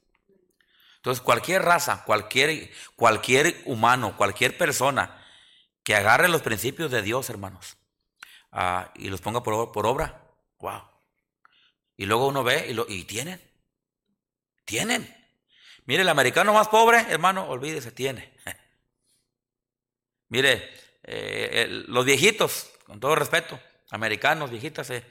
Entonces, 1.05 1.23
cualquier 1.23 1.61
raza, 1.61 2.03
cualquier, 2.05 2.71
cualquier 2.97 3.61
humano, 3.67 4.17
cualquier 4.17 4.57
persona 4.57 5.23
que 5.83 5.95
agarre 5.95 6.29
los 6.29 6.41
principios 6.41 6.91
de 6.91 7.03
Dios, 7.03 7.29
hermanos, 7.29 7.77
ah, 8.53 8.91
y 8.95 9.11
los 9.11 9.21
ponga 9.21 9.43
por, 9.43 9.71
por, 9.71 9.87
obra, 9.87 10.23
wow. 10.61 10.83
Y 11.99 12.07
luego 12.07 12.27
uno 12.27 12.43
ve 12.43 12.69
y, 12.71 12.73
lo, 12.73 12.87
y 12.89 13.05
tienen, 13.05 13.39
tienen. 14.65 15.15
Mire, 15.85 16.01
el 16.01 16.09
americano 16.09 16.55
más 16.55 16.69
pobre, 16.69 17.01
hermano, 17.11 17.51
olvídese, 17.51 17.93
tiene. 17.93 18.33
Mire, 20.31 20.73
eh, 21.07 21.85
los 21.87 22.05
viejitos, 22.05 22.71
con 22.87 22.99
todo 22.99 23.15
respeto, 23.15 23.61
americanos, 23.91 24.51
viejitas, 24.51 24.89
eh, 24.91 25.05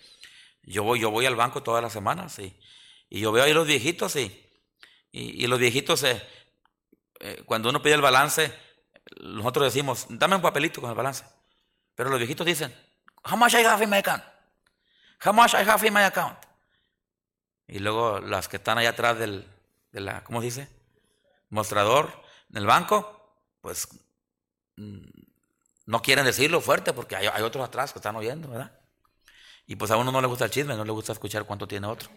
yo, 0.63 0.83
voy, 0.83 0.99
yo 0.99 1.11
voy 1.11 1.25
al 1.25 1.35
banco 1.35 1.61
todas 1.61 1.83
las 1.83 1.93
semanas 1.93 2.39
y, 2.39 2.57
yo 3.09 3.31
veo 3.31 3.43
ahí 3.43 3.53
los 3.53 3.67
viejitos 3.67 4.15
y, 4.15 5.47
los 5.47 5.59
viejitos, 5.59 6.03
eh, 6.03 6.21
cuando 7.45 7.69
uno 7.69 7.81
pide 7.81 7.93
el 7.93 8.01
balance, 8.01 8.51
nosotros 9.21 9.65
decimos, 9.65 10.07
dame 10.09 10.35
un 10.35 10.41
papelito 10.41 10.81
con 10.81 10.89
el 10.89 10.95
balance. 10.95 11.23
Pero 11.93 12.09
los 12.09 12.17
viejitos 12.17 12.45
dicen, 12.47 12.73
how 13.23 13.37
much 13.37 13.53
I 13.53 13.63
have 13.63 13.83
in 13.83 13.89
my 13.91 13.97
account? 13.97 14.23
How 15.23 15.31
much 15.31 15.53
I 15.53 15.69
have 15.69 15.85
in 15.87 15.93
my 15.93 16.01
account? 16.01 16.39
Y 17.67 17.77
luego 17.77 18.19
las 18.19 18.47
que 18.47 18.57
están 18.57 18.79
allá 18.79 18.89
atrás 18.89 19.19
del, 19.19 19.47
de 19.91 20.01
la, 20.01 20.23
¿cómo 20.23 20.41
se 20.41 20.45
dice? 20.45 20.69
Mostrador 21.49 22.23
en 22.49 22.57
el 22.57 22.65
banco, 22.65 23.37
pues 23.61 23.87
mm, 24.75 25.32
no 25.85 26.01
quieren 26.01 26.25
decirlo 26.25 26.61
fuerte 26.61 26.93
porque 26.93 27.15
hay, 27.15 27.41
otros 27.41 27.65
atrás 27.65 27.91
que 27.91 27.99
están 27.99 28.15
oyendo, 28.15 28.49
¿verdad? 28.49 28.71
Y 29.65 29.75
pues 29.75 29.91
a 29.91 29.97
uno 29.97 30.11
no 30.11 30.21
le 30.21 30.27
gusta 30.27 30.45
el 30.45 30.51
chisme, 30.51 30.75
no 30.75 30.85
le 30.85 30.91
gusta 30.91 31.13
escuchar 31.13 31.45
cuánto 31.45 31.67
tiene 31.67 31.87
otro. 31.87 32.09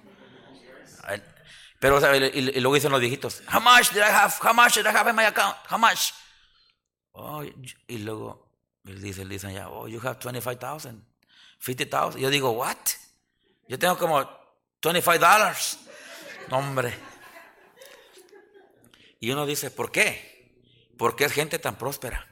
Pero, 1.79 1.98
y, 2.16 2.61
luego 2.61 2.74
dicen 2.74 2.90
los 2.90 3.00
viejitos, 3.00 3.42
how 3.52 3.61
much 3.61 3.90
did 3.90 4.00
I 4.00 4.11
have? 4.11 4.35
How 4.42 4.55
much 4.55 4.74
did 4.74 4.87
I 4.87 4.88
have 4.88 5.09
in 5.09 5.16
my 5.16 5.24
account? 5.24 5.57
How 5.70 5.79
much? 5.79 6.12
Oh, 7.12 7.42
y 7.42 7.98
luego 7.98 8.46
dicen, 8.83 9.29
dicen 9.29 9.52
ya, 9.52 9.68
oh, 9.68 9.87
you 9.87 10.00
have 10.00 10.18
25,000, 10.18 11.05
50,000. 11.59 12.20
Yo 12.20 12.31
digo, 12.31 12.50
what? 12.50 12.76
Yo 13.68 13.79
tengo 13.79 13.98
como 13.98 14.18
25 14.83 15.18
dólares. 15.18 15.79
Hombre. 16.50 16.94
Y 19.20 19.31
uno 19.31 19.46
dice, 19.46 19.70
¿por 19.70 19.90
qué? 19.90 20.37
¿Por 20.96 21.16
qué 21.16 21.24
es 21.24 21.33
gente 21.33 21.59
tan 21.59 21.76
próspera? 21.76 22.26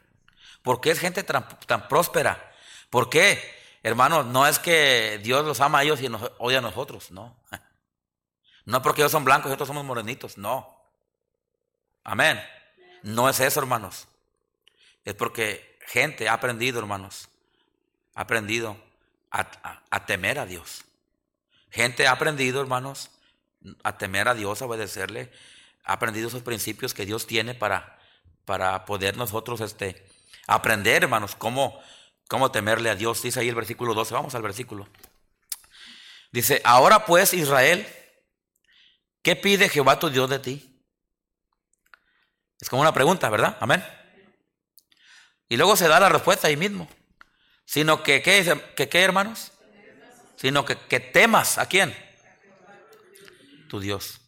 ¿Por 0.65 0.81
qué 0.81 0.93
es 0.93 0.99
gente 0.99 1.23
tan, 1.23 1.89
próspera? 1.89 2.51
¿Por 2.89 3.11
qué? 3.11 3.39
Hermanos, 3.83 4.25
no 4.25 4.47
es 4.47 4.59
que 4.59 5.21
Dios 5.23 5.45
los 5.45 5.61
ama 5.61 5.81
a 5.81 5.83
ellos 5.83 6.01
y 6.01 6.09
nos 6.09 6.33
odia 6.39 6.59
a 6.59 6.63
nosotros, 6.63 7.11
no. 7.11 7.37
No 8.67 8.81
porque 8.81 9.03
ellos 9.03 9.13
son 9.13 9.27
blancos 9.27 9.45
y 9.45 9.49
nosotros 9.51 9.69
somos 9.69 9.85
morenitos, 9.85 10.39
no. 10.39 10.75
Amén. 12.03 12.43
No 13.03 13.29
es 13.29 13.39
eso, 13.41 13.61
hermanos. 13.61 14.09
Es 15.05 15.13
porque 15.13 15.79
gente 15.87 16.31
ha 16.31 16.33
aprendido, 16.33 16.79
hermanos, 16.79 17.29
ha 18.15 18.23
aprendido 18.23 18.79
a, 19.31 20.07
temer 20.07 20.39
a 20.39 20.47
Dios. 20.47 20.87
Gente 21.69 22.07
ha 22.07 22.13
aprendido, 22.13 22.63
hermanos, 22.63 23.11
a 23.83 23.99
temer 23.99 24.29
a 24.29 24.35
Dios, 24.35 24.63
a 24.63 24.65
obedecerle, 24.65 25.31
ha 25.85 25.93
aprendido 25.93 26.29
esos 26.29 26.41
principios 26.41 26.95
que 26.95 27.05
Dios 27.05 27.27
tiene 27.27 27.55
para, 27.55 27.99
para 28.47 28.87
poder 28.87 29.19
nosotros 29.19 29.61
este, 29.61 30.07
aprender, 30.47 31.05
hermanos, 31.05 31.35
cómo, 31.37 31.81
cómo 32.29 32.51
temerle 32.51 32.91
a 32.91 32.95
Dios. 32.95 33.23
Dice 33.23 33.41
ahí 33.41 33.49
el 33.49 33.55
versículo 33.55 33.95
12, 33.95 34.15
vamos 34.15 34.35
al 34.35 34.43
versículo. 34.43 34.89
Dice, 36.33 36.61
ahora 36.65 37.07
pues 37.07 37.33
Israel, 37.33 37.87
¿qué 39.23 39.37
pide 39.37 39.69
Jehová 39.69 39.99
tu 39.99 40.11
Dios 40.11 40.29
de 40.29 40.39
ti? 40.39 40.83
Es 42.61 42.69
como 42.69 42.83
una 42.83 42.95
pregunta, 42.95 43.29
¿verdad? 43.31 43.57
Amén. 43.61 43.85
Y 45.49 45.57
luego 45.57 45.77
se 45.77 45.89
da 45.89 46.01
la 46.01 46.09
respuesta 46.09 46.49
ahí 46.49 46.57
mismo. 46.57 46.89
Sino 47.67 48.03
que, 48.03 48.23
¿qué, 48.23 48.61
que, 48.77 48.89
¿qué 48.89 49.03
hermanos? 49.03 49.53
Sino 50.37 50.65
que, 50.65 50.77
que 50.77 51.01
temas 51.01 51.59
a 51.59 51.67
quién? 51.67 51.95
Tu 53.69 53.81
Dios. 53.81 54.21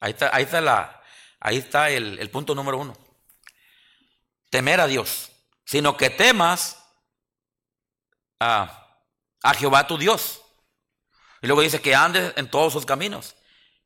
Ahí 0.00 0.12
está, 0.12 0.34
ahí 0.34 0.44
está, 0.44 0.60
la, 0.60 1.02
ahí 1.40 1.58
está 1.58 1.90
el, 1.90 2.18
el 2.18 2.30
punto 2.30 2.54
número 2.54 2.78
uno. 2.78 2.96
Temer 4.52 4.82
a 4.82 4.86
Dios. 4.86 5.30
Sino 5.64 5.96
que 5.96 6.10
temas 6.10 6.76
a, 8.38 8.98
a 9.42 9.54
Jehová 9.54 9.86
tu 9.86 9.96
Dios. 9.96 10.42
Y 11.40 11.46
luego 11.46 11.62
dice 11.62 11.80
que 11.80 11.94
andes 11.94 12.34
en 12.36 12.50
todos 12.50 12.74
sus 12.74 12.84
caminos 12.84 13.34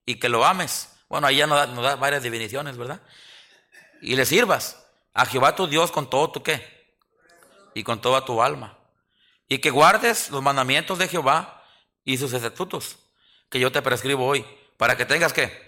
y 0.05 0.17
que 0.17 0.29
lo 0.29 0.45
ames. 0.45 0.91
Bueno, 1.09 1.29
ahí 1.29 1.37
ya 1.37 1.47
nos 1.47 1.83
da, 1.83 1.95
varias 1.95 2.25
definiciones, 2.25 2.77
¿verdad? 2.77 3.01
Y 4.03 4.17
le 4.17 4.27
sirvas 4.27 4.85
a 5.15 5.25
Jehová 5.25 5.55
tu 5.55 5.69
Dios 5.69 5.93
con 5.93 6.11
todo 6.11 6.33
tu 6.33 6.43
qué 6.43 6.97
y 7.73 7.85
con 7.85 8.01
toda 8.01 8.25
tu 8.25 8.43
alma. 8.43 8.77
Y 9.49 9.59
que 9.61 9.71
guardes 9.71 10.31
los 10.31 10.43
mandamientos 10.43 10.99
de 10.99 11.07
Jehová 11.07 11.63
y 12.03 12.19
sus 12.19 12.33
estatutos 12.33 12.99
que 13.49 13.61
yo 13.61 13.71
te 13.71 13.83
prescribo 13.83 14.27
hoy, 14.27 14.45
para 14.77 14.97
que 14.97 15.05
tengas 15.05 15.33
que. 15.33 15.65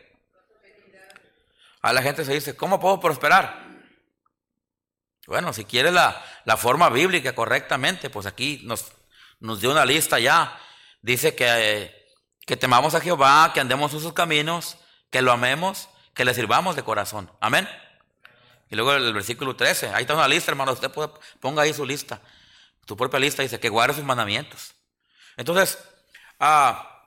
A 1.82 1.92
la 1.92 2.02
gente 2.02 2.24
se 2.24 2.34
dice, 2.34 2.56
¿cómo 2.56 2.80
puedo 2.80 2.98
prosperar? 2.98 3.67
Bueno, 5.28 5.52
si 5.52 5.66
quieres 5.66 5.92
la, 5.92 6.24
la 6.46 6.56
forma 6.56 6.88
bíblica 6.88 7.34
correctamente, 7.34 8.08
pues 8.08 8.24
aquí 8.24 8.62
nos, 8.64 8.86
nos 9.40 9.60
dio 9.60 9.70
una 9.70 9.84
lista 9.84 10.18
ya. 10.18 10.58
Dice 11.02 11.34
que, 11.34 12.14
que 12.46 12.56
temamos 12.56 12.94
a 12.94 13.00
Jehová, 13.02 13.50
que 13.52 13.60
andemos 13.60 13.92
en 13.92 14.00
sus 14.00 14.14
caminos, 14.14 14.78
que 15.10 15.20
lo 15.20 15.30
amemos, 15.30 15.90
que 16.14 16.24
le 16.24 16.32
sirvamos 16.32 16.76
de 16.76 16.82
corazón. 16.82 17.30
Amén. 17.40 17.68
Y 18.70 18.76
luego 18.76 18.94
el, 18.94 19.12
versículo 19.12 19.54
13, 19.54 19.90
ahí 19.90 20.04
está 20.04 20.14
una 20.14 20.26
lista, 20.26 20.50
hermano, 20.50 20.72
usted 20.72 20.90
puede, 20.90 21.10
ponga 21.40 21.62
ahí 21.62 21.74
su 21.74 21.84
lista. 21.84 22.22
Tu 22.86 22.96
propia 22.96 23.20
lista 23.20 23.42
dice 23.42 23.60
que 23.60 23.68
guarde 23.68 23.96
sus 23.96 24.04
mandamientos. 24.04 24.72
Entonces, 25.36 25.78
ah, 26.40 27.04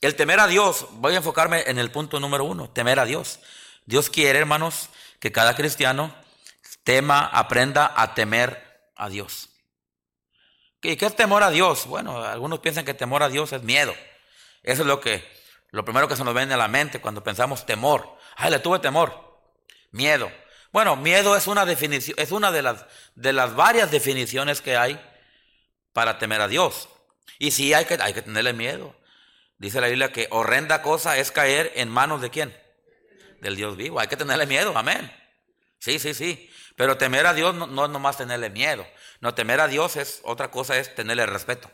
el 0.00 0.16
temer 0.16 0.40
a 0.40 0.46
Dios, 0.46 0.86
voy 0.92 1.12
a 1.12 1.18
enfocarme 1.18 1.64
en 1.66 1.78
el 1.78 1.90
punto 1.90 2.20
número 2.20 2.42
uno, 2.44 2.70
temer 2.70 2.98
a 2.98 3.04
Dios. 3.04 3.38
Dios 3.84 4.08
quiere, 4.08 4.38
hermanos, 4.38 4.88
que 5.18 5.30
cada 5.30 5.54
cristiano 5.54 6.14
tema, 6.84 7.26
aprenda 7.26 7.92
a 7.96 8.14
temer 8.14 8.90
a 8.96 9.08
Dios. 9.08 9.48
¿Y 10.82 10.96
qué 10.96 11.06
es 11.06 11.16
temor 11.16 11.42
a 11.42 11.50
Dios? 11.50 11.86
Bueno, 11.86 12.22
algunos 12.22 12.60
piensan 12.60 12.84
que 12.84 12.94
temor 12.94 13.22
a 13.22 13.28
Dios 13.28 13.52
es 13.52 13.62
miedo. 13.62 13.94
Eso 14.62 14.82
es 14.82 14.88
lo 14.88 15.00
que, 15.00 15.22
lo 15.70 15.84
primero 15.84 16.08
que 16.08 16.16
se 16.16 16.24
nos 16.24 16.34
viene 16.34 16.54
a 16.54 16.56
la 16.56 16.68
mente 16.68 17.00
cuando 17.00 17.22
pensamos 17.22 17.66
temor. 17.66 18.16
Ay, 18.36 18.50
le 18.50 18.58
tuve 18.58 18.78
temor. 18.78 19.42
Miedo. 19.90 20.30
Bueno, 20.72 20.96
miedo 20.96 21.36
es 21.36 21.46
una 21.46 21.66
definición, 21.66 22.16
es 22.18 22.30
una 22.30 22.52
de 22.52 22.62
las, 22.62 22.86
de 23.14 23.32
las 23.32 23.54
varias 23.56 23.90
definiciones 23.90 24.60
que 24.60 24.76
hay 24.76 25.00
para 25.92 26.18
temer 26.18 26.40
a 26.40 26.48
Dios. 26.48 26.88
Y 27.38 27.50
sí 27.50 27.74
hay 27.74 27.84
que, 27.84 27.98
hay 28.00 28.14
que 28.14 28.22
tenerle 28.22 28.52
miedo. 28.52 28.96
Dice 29.58 29.80
la 29.80 29.88
Biblia 29.88 30.12
que 30.12 30.28
horrenda 30.30 30.80
cosa 30.80 31.18
es 31.18 31.30
caer 31.30 31.72
en 31.74 31.88
manos 31.88 32.22
de 32.22 32.30
quién? 32.30 32.56
Del 33.40 33.56
Dios 33.56 33.76
vivo. 33.76 34.00
Hay 34.00 34.08
que 34.08 34.16
tenerle 34.16 34.46
miedo, 34.46 34.72
amén. 34.76 35.12
Sí, 35.78 35.98
sí, 35.98 36.14
sí. 36.14 36.50
Pero 36.80 36.96
temer 36.96 37.26
a 37.26 37.34
Dios 37.34 37.54
no, 37.54 37.84
es 37.84 37.90
nomás 37.90 38.16
tenerle 38.16 38.48
miedo. 38.48 38.86
No, 39.20 39.34
temer 39.34 39.60
a 39.60 39.68
Dios 39.68 39.96
es 39.96 40.22
otra 40.24 40.50
cosa, 40.50 40.78
es 40.78 40.94
tenerle 40.94 41.26
respeto. 41.26 41.70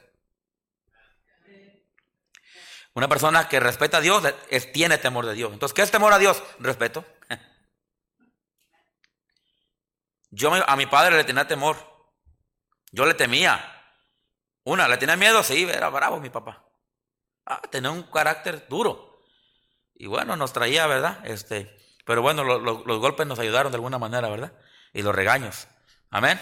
Una 2.92 3.06
persona 3.06 3.48
que 3.48 3.60
respeta 3.60 3.98
a 3.98 4.00
Dios 4.00 4.24
tiene 4.72 4.98
temor 4.98 5.24
de 5.26 5.34
Dios. 5.34 5.52
Entonces, 5.52 5.74
¿qué 5.74 5.82
es 5.82 5.92
temor 5.92 6.12
a 6.12 6.18
Dios? 6.18 6.42
Respeto. 6.58 7.04
Yo 10.30 10.52
a 10.52 10.74
mi 10.74 10.86
padre 10.86 11.16
le 11.16 11.22
tenía 11.22 11.46
temor. 11.46 11.76
Yo 12.90 13.06
le 13.06 13.14
temía. 13.14 13.64
Una, 14.64 14.88
le 14.88 14.96
tenía 14.96 15.14
miedo, 15.14 15.44
sí, 15.44 15.68
era 15.70 15.88
bravo 15.88 16.18
mi 16.18 16.30
papá. 16.30 16.64
Ah, 17.44 17.62
tenía 17.70 17.92
un 17.92 18.02
carácter 18.10 18.66
duro. 18.68 19.24
Y 19.94 20.08
bueno, 20.08 20.34
nos 20.34 20.52
traía, 20.52 20.88
¿verdad? 20.88 21.24
Este, 21.24 21.78
pero 22.04 22.22
bueno, 22.22 22.42
los 22.42 22.98
golpes 22.98 23.24
nos 23.24 23.38
ayudaron 23.38 23.70
de 23.70 23.76
alguna 23.76 24.00
manera, 24.00 24.28
¿verdad? 24.28 24.52
Y 24.92 25.02
los 25.02 25.14
regaños. 25.14 25.68
Amén. 26.10 26.40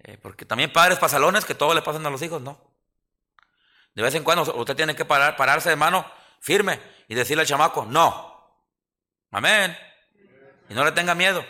Eh, 0.00 0.18
porque 0.20 0.44
también 0.44 0.72
padres 0.72 0.98
pasalones 0.98 1.44
que 1.44 1.54
todo 1.54 1.74
le 1.74 1.82
pasan 1.82 2.04
a 2.06 2.10
los 2.10 2.22
hijos, 2.22 2.42
¿no? 2.42 2.60
De 3.94 4.02
vez 4.02 4.14
en 4.14 4.24
cuando 4.24 4.42
usted 4.54 4.76
tiene 4.76 4.94
que 4.94 5.04
parar, 5.04 5.36
pararse 5.36 5.70
de 5.70 5.76
mano 5.76 6.04
firme 6.40 6.80
y 7.08 7.14
decirle 7.14 7.42
al 7.42 7.46
chamaco, 7.46 7.86
no. 7.86 8.34
Amén. 9.30 9.76
Y 10.68 10.74
no 10.74 10.84
le 10.84 10.92
tenga 10.92 11.14
miedo. 11.14 11.44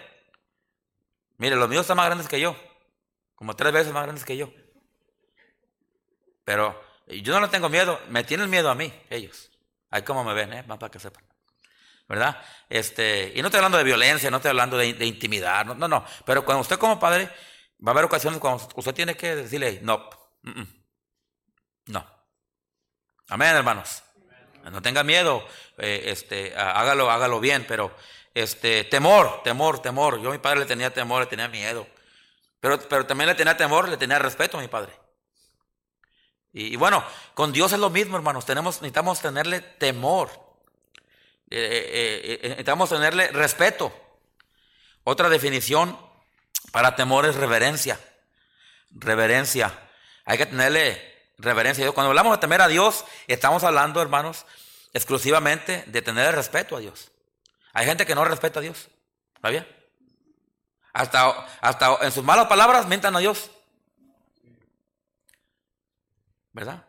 Mire, 1.38 1.56
los 1.56 1.68
míos 1.68 1.82
están 1.82 1.96
más 1.96 2.06
grandes 2.06 2.28
que 2.28 2.40
yo. 2.40 2.56
Como 3.34 3.56
tres 3.56 3.72
veces 3.72 3.92
más 3.92 4.04
grandes 4.04 4.24
que 4.24 4.36
yo. 4.36 4.52
Pero 6.44 6.80
yo 7.08 7.34
no 7.34 7.40
le 7.40 7.48
tengo 7.48 7.68
miedo. 7.68 8.00
Me 8.08 8.24
tienen 8.24 8.48
miedo 8.48 8.70
a 8.70 8.74
mí, 8.74 8.92
ellos. 9.10 9.50
Ahí 9.90 10.02
como 10.02 10.22
me 10.22 10.34
ven, 10.34 10.52
¿eh? 10.52 10.62
Más 10.64 10.78
para 10.78 10.90
que 10.90 10.98
sepan. 10.98 11.24
¿Verdad? 12.08 12.42
Este, 12.68 13.32
y 13.34 13.40
no 13.40 13.48
estoy 13.48 13.58
hablando 13.58 13.78
de 13.78 13.84
violencia, 13.84 14.30
no 14.30 14.36
estoy 14.36 14.50
hablando 14.50 14.76
de, 14.76 14.92
de 14.92 15.06
intimidar. 15.06 15.66
No, 15.66 15.74
no, 15.74 15.88
no. 15.88 16.04
Pero 16.24 16.44
cuando 16.44 16.60
usted 16.60 16.78
como 16.78 17.00
padre 17.00 17.30
Va 17.86 17.90
a 17.90 17.92
haber 17.92 18.04
ocasiones 18.04 18.40
cuando 18.40 18.66
usted 18.74 18.94
tiene 18.94 19.14
que 19.14 19.36
decirle, 19.36 19.80
no, 19.82 20.08
no. 21.86 22.06
Amén, 23.28 23.56
hermanos. 23.56 24.02
No 24.70 24.80
tenga 24.80 25.04
miedo, 25.04 25.46
eh, 25.76 26.04
este, 26.06 26.56
hágalo, 26.56 27.10
hágalo 27.10 27.40
bien, 27.40 27.66
pero 27.68 27.94
este, 28.32 28.84
temor, 28.84 29.42
temor, 29.42 29.80
temor. 29.80 30.18
Yo 30.22 30.30
a 30.30 30.32
mi 30.32 30.38
padre 30.38 30.60
le 30.60 30.66
tenía 30.66 30.94
temor, 30.94 31.20
le 31.20 31.26
tenía 31.26 31.48
miedo. 31.48 31.86
Pero, 32.60 32.80
pero 32.88 33.04
también 33.04 33.28
le 33.28 33.34
tenía 33.34 33.56
temor, 33.56 33.88
le 33.88 33.98
tenía 33.98 34.18
respeto 34.18 34.56
a 34.56 34.62
mi 34.62 34.68
padre. 34.68 34.98
Y, 36.52 36.76
bueno, 36.76 37.04
con 37.34 37.52
Dios 37.52 37.72
es 37.72 37.78
lo 37.78 37.90
mismo, 37.90 38.16
hermanos. 38.16 38.46
Tenemos, 38.46 38.76
necesitamos 38.76 39.20
tenerle 39.20 39.60
temor. 39.60 40.30
Eh, 41.56 42.40
eh, 42.42 42.48
necesitamos 42.48 42.90
tenerle 42.90 43.28
respeto. 43.28 43.94
Otra 45.04 45.28
definición 45.28 45.96
para 46.72 46.96
temor 46.96 47.26
es 47.26 47.36
reverencia. 47.36 48.00
Reverencia. 48.90 49.72
Hay 50.24 50.36
que 50.36 50.46
tenerle 50.46 51.28
reverencia. 51.38 51.90
Cuando 51.92 52.08
hablamos 52.10 52.32
de 52.32 52.40
temer 52.40 52.60
a 52.60 52.66
Dios, 52.66 53.04
estamos 53.28 53.62
hablando, 53.62 54.02
hermanos, 54.02 54.46
exclusivamente 54.92 55.84
de 55.86 56.02
tener 56.02 56.34
respeto 56.34 56.76
a 56.76 56.80
Dios. 56.80 57.12
Hay 57.72 57.86
gente 57.86 58.04
que 58.04 58.16
no 58.16 58.24
respeta 58.24 58.58
a 58.58 58.62
Dios. 58.62 58.88
¿Está 59.36 59.50
bien? 59.50 59.66
Hasta, 60.92 61.46
hasta 61.60 61.98
en 62.02 62.10
sus 62.10 62.24
malas 62.24 62.48
palabras 62.48 62.86
mientan 62.86 63.14
a 63.14 63.20
Dios. 63.20 63.50
¿Verdad? 66.52 66.84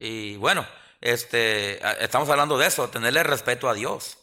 Y 0.00 0.34
bueno, 0.36 0.66
este, 1.00 1.80
estamos 2.04 2.28
hablando 2.28 2.58
de 2.58 2.66
eso, 2.66 2.88
tenerle 2.90 3.22
respeto 3.22 3.68
a 3.68 3.74
Dios. 3.74 4.18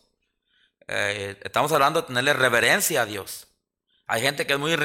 Eh, 0.87 1.37
estamos 1.43 1.71
hablando 1.71 2.01
de 2.01 2.07
tenerle 2.07 2.33
reverencia 2.33 3.01
a 3.01 3.05
Dios. 3.05 3.47
Hay 4.05 4.21
gente 4.21 4.47
que 4.47 4.53
es 4.53 4.59
muy, 4.59 4.77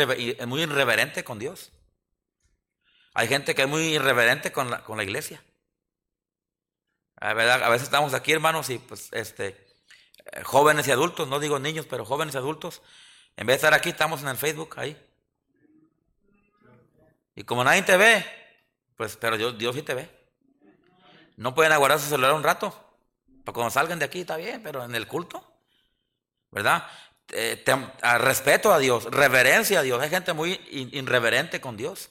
muy 0.47 0.63
irreverente 0.63 1.23
con 1.23 1.39
Dios. 1.39 1.71
Hay 3.15 3.29
gente 3.29 3.55
que 3.55 3.63
es 3.63 3.69
muy 3.69 3.83
irreverente 3.95 4.53
con 4.53 4.71
la, 4.71 4.83
con 4.83 4.97
la 4.97 5.05
iglesia. 5.05 5.43
A 7.17 7.35
veces 7.35 7.85
estamos 7.85 8.15
aquí, 8.15 8.33
hermanos, 8.33 8.69
y 8.69 8.79
pues 8.79 9.09
este, 9.13 9.49
eh, 10.33 10.43
jóvenes 10.43 10.89
y 10.89 10.91
adultos, 10.91 11.29
no 11.29 11.39
digo 11.39 11.61
niños, 11.61 11.87
pero 11.89 12.05
jóvenes 12.05 12.35
y 12.35 12.39
adultos, 12.39 12.83
en 13.37 13.47
vez 13.47 13.55
de 13.55 13.67
estar 13.67 13.75
aquí, 13.75 13.91
estamos 13.91 14.23
en 14.23 14.29
el 14.29 14.37
Facebook, 14.37 14.75
ahí. 14.77 14.97
Y 17.37 17.45
como 17.45 17.63
nadie 17.63 17.83
te 17.83 17.97
ve, 17.97 18.25
pues, 18.97 19.17
pero 19.17 19.37
Dios, 19.37 19.57
Dios 19.57 19.75
sí 19.75 19.83
te 19.83 19.95
ve. 19.95 20.22
No 21.37 21.55
pueden 21.55 21.73
aguardar 21.73 22.01
su 22.01 22.09
celular 22.09 22.35
un 22.35 22.43
rato. 22.43 22.71
Para 23.45 23.55
cuando 23.55 23.71
salgan 23.71 23.99
de 23.99 24.05
aquí 24.05 24.21
está 24.21 24.37
bien, 24.37 24.63
pero 24.63 24.85
en 24.85 24.95
el 24.95 25.07
culto, 25.07 25.45
¿verdad? 26.51 26.87
Eh, 27.31 27.65
respeto 28.19 28.73
a 28.73 28.79
Dios, 28.79 29.05
reverencia 29.05 29.81
a 29.81 29.83
Dios. 29.83 30.01
Hay 30.01 30.11
gente 30.11 30.33
muy 30.33 30.61
irreverente 30.71 31.61
con 31.61 31.77
Dios. 31.77 32.11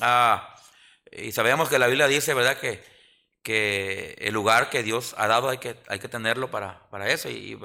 Ah, 0.00 0.54
y 1.10 1.32
sabemos 1.32 1.68
que 1.68 1.78
la 1.78 1.86
Biblia 1.86 2.06
dice, 2.08 2.34
¿verdad? 2.34 2.58
Que, 2.58 2.82
que 3.42 4.16
el 4.18 4.32
lugar 4.32 4.70
que 4.70 4.82
Dios 4.82 5.14
ha 5.18 5.26
dado 5.26 5.48
hay 5.48 5.58
que, 5.58 5.76
hay 5.88 5.98
que 5.98 6.08
tenerlo 6.08 6.50
para, 6.50 6.80
para 6.90 7.08
eso. 7.10 7.28
Y, 7.28 7.58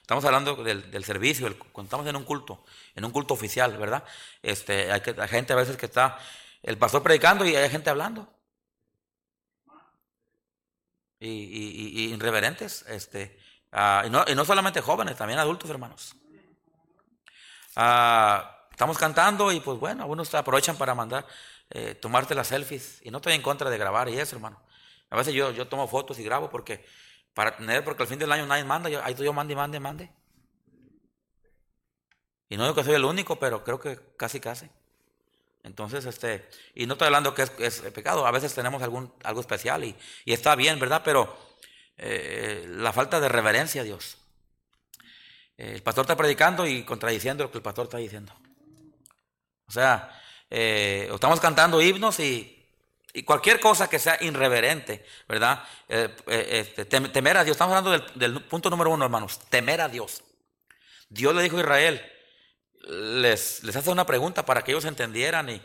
estamos 0.00 0.24
hablando 0.24 0.56
del, 0.56 1.04
servicio, 1.04 1.54
cuando 1.72 1.88
estamos 1.88 2.06
en 2.06 2.16
un 2.16 2.24
culto, 2.24 2.64
en 2.94 3.04
un 3.04 3.10
culto 3.10 3.34
oficial, 3.34 3.76
¿verdad? 3.76 4.04
Este, 4.42 4.92
hay, 4.92 5.00
que, 5.00 5.14
hay 5.18 5.28
gente 5.28 5.52
a 5.52 5.56
veces 5.56 5.76
que 5.76 5.86
está 5.86 6.18
el 6.62 6.78
pastor 6.78 7.02
predicando 7.02 7.44
y 7.44 7.56
hay 7.56 7.68
gente 7.70 7.90
hablando. 7.90 8.28
Y, 11.24 11.28
y, 11.28 12.00
y, 12.00 12.14
irreverentes, 12.14 12.84
este, 12.88 13.38
Ah, 13.72 14.04
y, 14.06 14.34
no, 14.34 14.44
solamente 14.44 14.82
jóvenes, 14.82 15.16
también 15.16 15.38
adultos, 15.38 15.70
hermanos. 15.70 16.14
Ah, 17.74 18.66
estamos 18.70 18.98
cantando 18.98 19.50
y 19.50 19.60
pues 19.60 19.78
bueno, 19.78 20.02
algunos 20.02 20.32
aprovechan 20.34 20.76
para 20.76 20.94
mandar, 20.94 21.26
eh, 21.70 21.94
tomarte 21.94 22.34
las 22.34 22.48
selfies. 22.48 23.00
Y 23.02 23.10
no 23.10 23.16
estoy 23.18 23.32
en 23.32 23.40
contra 23.40 23.70
de 23.70 23.78
grabar 23.78 24.10
y 24.10 24.18
eso, 24.18 24.36
hermano. 24.36 24.62
A 25.08 25.16
veces 25.16 25.32
yo, 25.32 25.50
yo 25.52 25.66
tomo 25.68 25.88
fotos 25.88 26.18
y 26.18 26.24
grabo 26.24 26.50
porque, 26.50 26.84
para 27.32 27.56
tener, 27.56 27.82
porque 27.82 28.02
al 28.02 28.08
fin 28.08 28.18
del 28.18 28.30
año 28.30 28.46
nadie 28.46 28.64
manda, 28.64 28.90
ahí 29.04 29.14
yo 29.14 29.32
mande, 29.32 29.56
mande, 29.56 29.80
mande. 29.80 30.12
Y 32.50 32.58
no 32.58 32.64
digo 32.64 32.74
que 32.74 32.84
soy 32.84 32.94
el 32.94 33.04
único, 33.06 33.36
pero 33.38 33.64
creo 33.64 33.80
que 33.80 33.98
casi, 34.18 34.38
casi. 34.38 34.68
Entonces, 35.64 36.04
este, 36.06 36.48
y 36.74 36.86
no 36.86 36.94
estoy 36.94 37.06
hablando 37.06 37.34
que 37.34 37.42
es, 37.42 37.80
pecado, 37.94 38.26
a 38.26 38.30
veces 38.32 38.52
tenemos 38.54 38.82
algún, 38.82 39.12
algo 39.22 39.40
especial 39.40 39.84
y, 39.84 39.96
está 40.26 40.56
bien, 40.56 40.78
¿verdad? 40.80 41.02
Pero 41.04 41.36
eh, 41.96 42.66
la 42.68 42.92
falta 42.92 43.20
de 43.20 43.28
reverencia 43.28 43.82
a 43.82 43.84
Dios. 43.84 44.18
el 45.56 45.82
pastor 45.82 46.02
está 46.02 46.16
predicando 46.16 46.66
y 46.66 46.84
contradiciendo 46.84 47.44
lo 47.44 47.50
que 47.50 47.58
el 47.58 47.62
pastor 47.62 47.84
está 47.84 47.98
diciendo. 47.98 48.32
O 49.68 49.72
sea, 49.72 50.20
eh, 50.50 51.08
estamos 51.12 51.40
cantando 51.40 51.80
himnos 51.80 52.18
y, 52.20 52.58
cualquier 53.24 53.60
cosa 53.60 53.88
que 53.88 53.98
sea 53.98 54.18
irreverente, 54.20 55.04
¿verdad? 55.28 55.64
Eh, 55.88 56.14
este, 56.26 56.84
temer 56.84 57.36
a 57.36 57.44
Dios. 57.44 57.54
Estamos 57.54 57.76
hablando 57.76 58.06
del, 58.14 58.42
punto 58.44 58.68
número 58.68 58.90
uno, 58.90 59.04
hermanos. 59.04 59.38
Temer 59.48 59.80
a 59.80 59.88
Dios. 59.88 60.22
Dios 61.08 61.34
le 61.34 61.42
dijo 61.42 61.56
a 61.56 61.60
Israel, 61.60 62.11
les, 62.88 63.62
les 63.62 63.76
hace 63.76 63.90
una 63.90 64.06
pregunta 64.06 64.44
para 64.44 64.62
que 64.62 64.72
ellos 64.72 64.84
entendieran 64.84 65.50
y, 65.50 65.62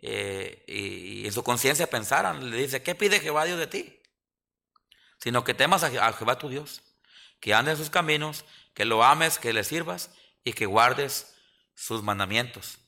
y 0.00 1.26
en 1.26 1.32
su 1.32 1.42
conciencia 1.42 1.88
pensaran. 1.88 2.50
Le 2.50 2.56
dice, 2.56 2.82
¿qué 2.82 2.94
pide 2.94 3.20
Jehová 3.20 3.44
Dios 3.44 3.58
de 3.58 3.66
ti? 3.66 3.96
sino 5.18 5.44
que 5.44 5.54
temas 5.54 5.82
a 5.82 6.12
Jehová 6.12 6.38
tu 6.38 6.48
Dios, 6.48 6.82
que 7.40 7.54
andes 7.54 7.72
en 7.72 7.78
sus 7.78 7.90
caminos, 7.90 8.44
que 8.74 8.84
lo 8.84 9.02
ames, 9.02 9.38
que 9.38 9.52
le 9.52 9.64
sirvas 9.64 10.10
y 10.44 10.52
que 10.52 10.66
guardes 10.66 11.34
sus 11.74 12.02
mandamientos. 12.02 12.78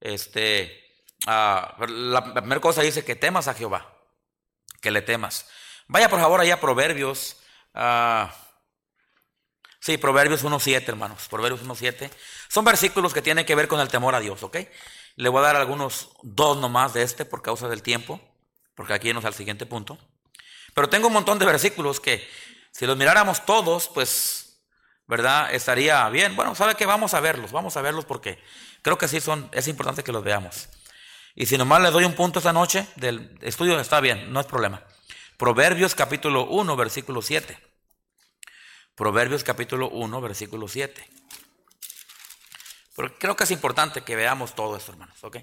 Este, 0.00 1.04
ah, 1.26 1.76
la 1.88 2.34
primera 2.34 2.60
cosa 2.60 2.82
dice 2.82 3.04
que 3.04 3.16
temas 3.16 3.48
a 3.48 3.54
Jehová, 3.54 3.94
que 4.80 4.90
le 4.90 5.02
temas. 5.02 5.46
Vaya 5.86 6.08
por 6.08 6.20
favor 6.20 6.40
allá 6.40 6.54
a 6.54 6.60
Proverbios. 6.60 7.36
Uh, 7.74 8.26
sí, 9.80 9.98
Proverbios 9.98 10.44
1.7, 10.44 10.88
hermanos. 10.88 11.28
Proverbios 11.28 11.64
1.7. 11.64 12.10
Son 12.48 12.64
versículos 12.64 13.12
que 13.14 13.22
tienen 13.22 13.44
que 13.44 13.54
ver 13.54 13.68
con 13.68 13.80
el 13.80 13.88
temor 13.88 14.14
a 14.14 14.20
Dios, 14.20 14.42
¿ok? 14.42 14.58
Le 15.16 15.28
voy 15.28 15.40
a 15.40 15.46
dar 15.46 15.56
algunos, 15.56 16.10
dos 16.22 16.56
nomás 16.58 16.94
de 16.94 17.02
este 17.02 17.24
por 17.24 17.42
causa 17.42 17.68
del 17.68 17.82
tiempo, 17.82 18.20
porque 18.74 18.94
aquí 18.94 19.12
nos 19.12 19.24
al 19.24 19.34
siguiente 19.34 19.66
punto. 19.66 19.98
Pero 20.74 20.88
tengo 20.88 21.08
un 21.08 21.12
montón 21.12 21.38
de 21.38 21.46
versículos 21.46 22.00
que 22.00 22.28
si 22.70 22.86
los 22.86 22.96
miráramos 22.96 23.44
todos, 23.44 23.88
pues 23.88 24.48
¿verdad? 25.08 25.52
Estaría 25.52 26.08
bien. 26.10 26.36
Bueno, 26.36 26.54
¿sabe 26.54 26.76
qué? 26.76 26.86
Vamos 26.86 27.14
a 27.14 27.20
verlos, 27.20 27.50
vamos 27.50 27.76
a 27.76 27.82
verlos 27.82 28.04
porque 28.04 28.38
creo 28.82 28.98
que 28.98 29.08
sí 29.08 29.20
son, 29.20 29.48
es 29.52 29.66
importante 29.66 30.04
que 30.04 30.12
los 30.12 30.22
veamos. 30.22 30.68
Y 31.34 31.46
si 31.46 31.56
nomás 31.56 31.80
les 31.80 31.92
doy 31.92 32.04
un 32.04 32.14
punto 32.14 32.38
esta 32.38 32.52
noche 32.52 32.86
del 32.96 33.36
estudio, 33.40 33.80
está 33.80 34.00
bien, 34.00 34.32
no 34.32 34.40
es 34.40 34.46
problema. 34.46 34.82
Proverbios 35.38 35.94
capítulo 35.94 36.46
1, 36.46 36.76
versículo 36.76 37.22
7. 37.22 37.58
Proverbios 38.98 39.44
capítulo 39.44 39.90
1, 39.90 40.20
versículo 40.20 40.66
7. 40.66 41.08
Porque 42.96 43.14
creo 43.16 43.36
que 43.36 43.44
es 43.44 43.50
importante 43.52 44.02
que 44.02 44.16
veamos 44.16 44.56
todo 44.56 44.76
esto, 44.76 44.90
hermanos, 44.90 45.22
¿ok? 45.22 45.36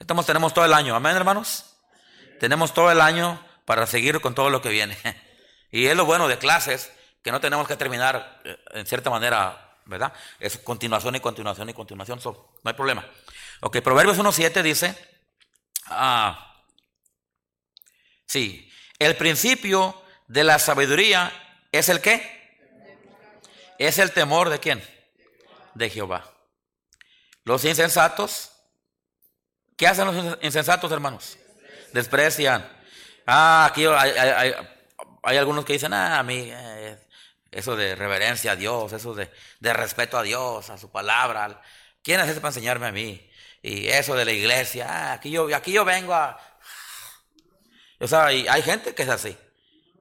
Estamos, 0.00 0.26
tenemos 0.26 0.52
todo 0.52 0.64
el 0.64 0.74
año, 0.74 0.96
amén, 0.96 1.14
hermanos. 1.14 1.76
Tenemos 2.40 2.74
todo 2.74 2.90
el 2.90 3.00
año 3.00 3.40
para 3.66 3.86
seguir 3.86 4.20
con 4.20 4.34
todo 4.34 4.50
lo 4.50 4.60
que 4.60 4.68
viene. 4.68 4.98
Y 5.74 5.86
es 5.86 5.96
lo 5.96 6.04
bueno 6.04 6.28
de 6.28 6.36
clases, 6.36 6.92
que 7.22 7.32
no 7.32 7.40
tenemos 7.40 7.66
que 7.66 7.76
terminar 7.76 8.42
eh, 8.44 8.58
en 8.72 8.84
cierta 8.84 9.08
manera, 9.08 9.78
¿verdad? 9.86 10.12
Es 10.38 10.58
continuación 10.58 11.14
y 11.14 11.20
continuación 11.20 11.70
y 11.70 11.72
continuación, 11.72 12.20
no 12.22 12.50
hay 12.64 12.74
problema. 12.74 13.08
Ok, 13.60 13.78
Proverbios 13.78 14.18
1.7 14.18 14.60
dice, 14.60 14.94
ah, 15.86 16.62
sí, 18.26 18.70
el 18.98 19.16
principio 19.16 20.02
de 20.28 20.44
la 20.44 20.58
sabiduría 20.58 21.32
es 21.72 21.88
el 21.88 22.02
qué? 22.02 22.41
Es 23.78 23.98
el 23.98 24.12
temor 24.12 24.48
de 24.48 24.60
quién? 24.60 24.82
De 25.74 25.90
Jehová. 25.90 26.30
Los 27.44 27.64
insensatos, 27.64 28.52
¿qué 29.76 29.86
hacen 29.86 30.06
los 30.06 30.38
insensatos, 30.42 30.92
hermanos? 30.92 31.38
Desprecian. 31.92 32.68
Ah, 33.26 33.66
aquí 33.70 33.84
hay, 33.84 35.36
algunos 35.36 35.64
que 35.64 35.74
dicen, 35.74 35.92
ah, 35.92 36.18
a 36.18 36.22
mí, 36.22 36.48
eh, 36.50 36.98
eso 37.50 37.76
de 37.76 37.94
reverencia 37.96 38.52
a 38.52 38.56
Dios, 38.56 38.92
eso 38.92 39.14
de, 39.14 39.30
respeto 39.60 40.18
a 40.18 40.22
Dios, 40.22 40.70
a 40.70 40.78
su 40.78 40.90
palabra. 40.90 41.60
¿Quién 42.02 42.20
es 42.20 42.28
ese 42.28 42.40
para 42.40 42.50
enseñarme 42.50 42.86
a 42.86 42.92
mí? 42.92 43.28
Y 43.62 43.88
eso 43.88 44.14
de 44.14 44.24
la 44.24 44.32
iglesia, 44.32 44.86
ah, 44.88 45.12
aquí, 45.14 45.30
yo, 45.30 45.54
aquí 45.54 45.72
yo 45.72 45.84
vengo 45.84 46.14
a... 46.14 46.38
O 48.00 48.08
sea, 48.08 48.26
hay 48.26 48.62
gente 48.62 48.94
que 48.94 49.04
es 49.04 49.08
así. 49.08 49.36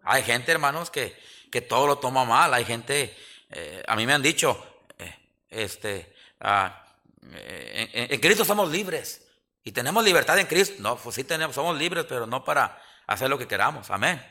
Hay 0.03 0.23
gente, 0.23 0.51
hermanos, 0.51 0.89
que, 0.89 1.15
que 1.51 1.61
todo 1.61 1.87
lo 1.87 1.97
toma 1.99 2.25
mal. 2.25 2.53
Hay 2.53 2.65
gente, 2.65 3.15
eh, 3.51 3.83
a 3.87 3.95
mí 3.95 4.05
me 4.05 4.13
han 4.13 4.21
dicho, 4.21 4.63
eh, 4.97 5.15
este, 5.49 6.15
ah, 6.39 6.85
eh, 7.33 8.07
en, 8.09 8.19
Cristo 8.19 8.45
somos 8.45 8.69
libres. 8.71 9.27
Y 9.63 9.71
tenemos 9.71 10.03
libertad 10.03 10.39
en 10.39 10.47
Cristo. 10.47 10.75
No, 10.79 10.97
pues 10.97 11.15
sí 11.15 11.23
tenemos, 11.23 11.55
somos 11.55 11.77
libres, 11.77 12.05
pero 12.07 12.25
no 12.25 12.43
para 12.43 12.81
hacer 13.07 13.29
lo 13.29 13.37
que 13.37 13.47
queramos. 13.47 13.91
Amén. 13.91 14.23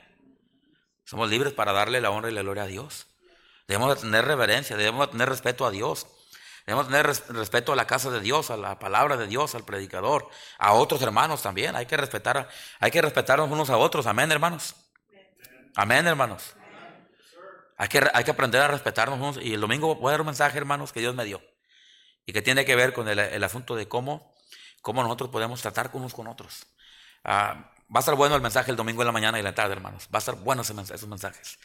Somos 1.04 1.28
libres 1.28 1.52
para 1.52 1.72
darle 1.72 2.00
la 2.00 2.10
honra 2.10 2.30
y 2.30 2.34
la 2.34 2.42
gloria 2.42 2.64
a 2.64 2.66
Dios. 2.66 3.06
Debemos 3.68 4.00
tener 4.00 4.24
reverencia, 4.24 4.76
debemos 4.76 5.10
tener 5.10 5.28
respeto 5.28 5.64
a 5.66 5.70
Dios. 5.70 6.06
Debemos 6.66 6.88
tener 6.88 7.06
respeto 7.06 7.72
a 7.72 7.76
la 7.76 7.86
casa 7.86 8.10
de 8.10 8.20
Dios, 8.20 8.50
a 8.50 8.56
la 8.56 8.78
palabra 8.78 9.16
de 9.16 9.26
Dios, 9.26 9.54
al 9.54 9.64
predicador, 9.64 10.28
a 10.58 10.72
otros 10.72 11.00
hermanos 11.02 11.42
también. 11.42 11.74
Hay 11.76 11.86
que 11.86 11.96
respetar, 11.96 12.48
hay 12.78 12.90
que 12.90 13.02
respetarnos 13.02 13.50
unos 13.50 13.70
a 13.70 13.76
otros. 13.76 14.06
Amén, 14.06 14.30
hermanos. 14.30 14.74
Amén, 15.76 16.06
hermanos. 16.06 16.54
Hay 17.80 17.88
que, 17.88 18.06
hay 18.12 18.24
que 18.24 18.30
aprender 18.30 18.60
a 18.60 18.68
respetarnos. 18.68 19.38
Y 19.40 19.54
el 19.54 19.60
domingo 19.62 19.94
voy 19.94 20.10
a 20.10 20.12
dar 20.12 20.20
un 20.20 20.26
mensaje, 20.26 20.58
hermanos, 20.58 20.92
que 20.92 21.00
Dios 21.00 21.14
me 21.14 21.24
dio. 21.24 21.42
Y 22.26 22.32
que 22.34 22.42
tiene 22.42 22.66
que 22.66 22.76
ver 22.76 22.92
con 22.92 23.08
el, 23.08 23.42
asunto 23.42 23.74
de 23.74 23.88
cómo, 23.88 24.34
cómo 24.82 25.02
nosotros 25.02 25.30
podemos 25.30 25.62
tratar 25.62 25.88
unos 25.94 26.12
con 26.12 26.26
otros. 26.26 26.66
Ah, 27.24 27.72
va 27.84 27.96
a 27.96 27.98
estar 28.00 28.14
bueno 28.16 28.36
el 28.36 28.42
mensaje 28.42 28.70
el 28.70 28.76
domingo 28.76 29.00
en 29.00 29.06
la 29.06 29.12
mañana 29.12 29.40
y 29.40 29.42
la 29.42 29.54
tarde, 29.54 29.72
hermanos. 29.72 30.08
Va 30.14 30.18
a 30.18 30.18
estar 30.18 30.34
bueno 30.34 30.60
esos 30.60 31.06
mensajes. 31.06 31.58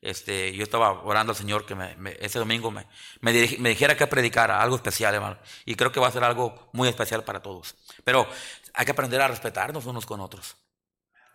Este, 0.00 0.54
yo 0.54 0.62
estaba 0.62 1.02
orando 1.02 1.32
al 1.32 1.36
Señor 1.36 1.66
que 1.66 1.76
ese 2.18 2.38
domingo 2.38 2.70
me, 2.70 2.86
me, 3.20 3.32
dijera 3.32 3.94
que 3.94 4.06
predicara 4.06 4.62
algo 4.62 4.76
especial, 4.76 5.14
hermano. 5.14 5.36
Y 5.66 5.74
creo 5.74 5.92
que 5.92 6.00
va 6.00 6.08
a 6.08 6.12
ser 6.12 6.24
algo 6.24 6.70
muy 6.72 6.88
especial 6.88 7.24
para 7.24 7.42
todos. 7.42 7.74
Pero 8.04 8.26
hay 8.72 8.86
que 8.86 8.92
aprender 8.92 9.20
a 9.20 9.28
respetarnos 9.28 9.84
unos 9.84 10.06
con 10.06 10.20
otros. 10.20 10.56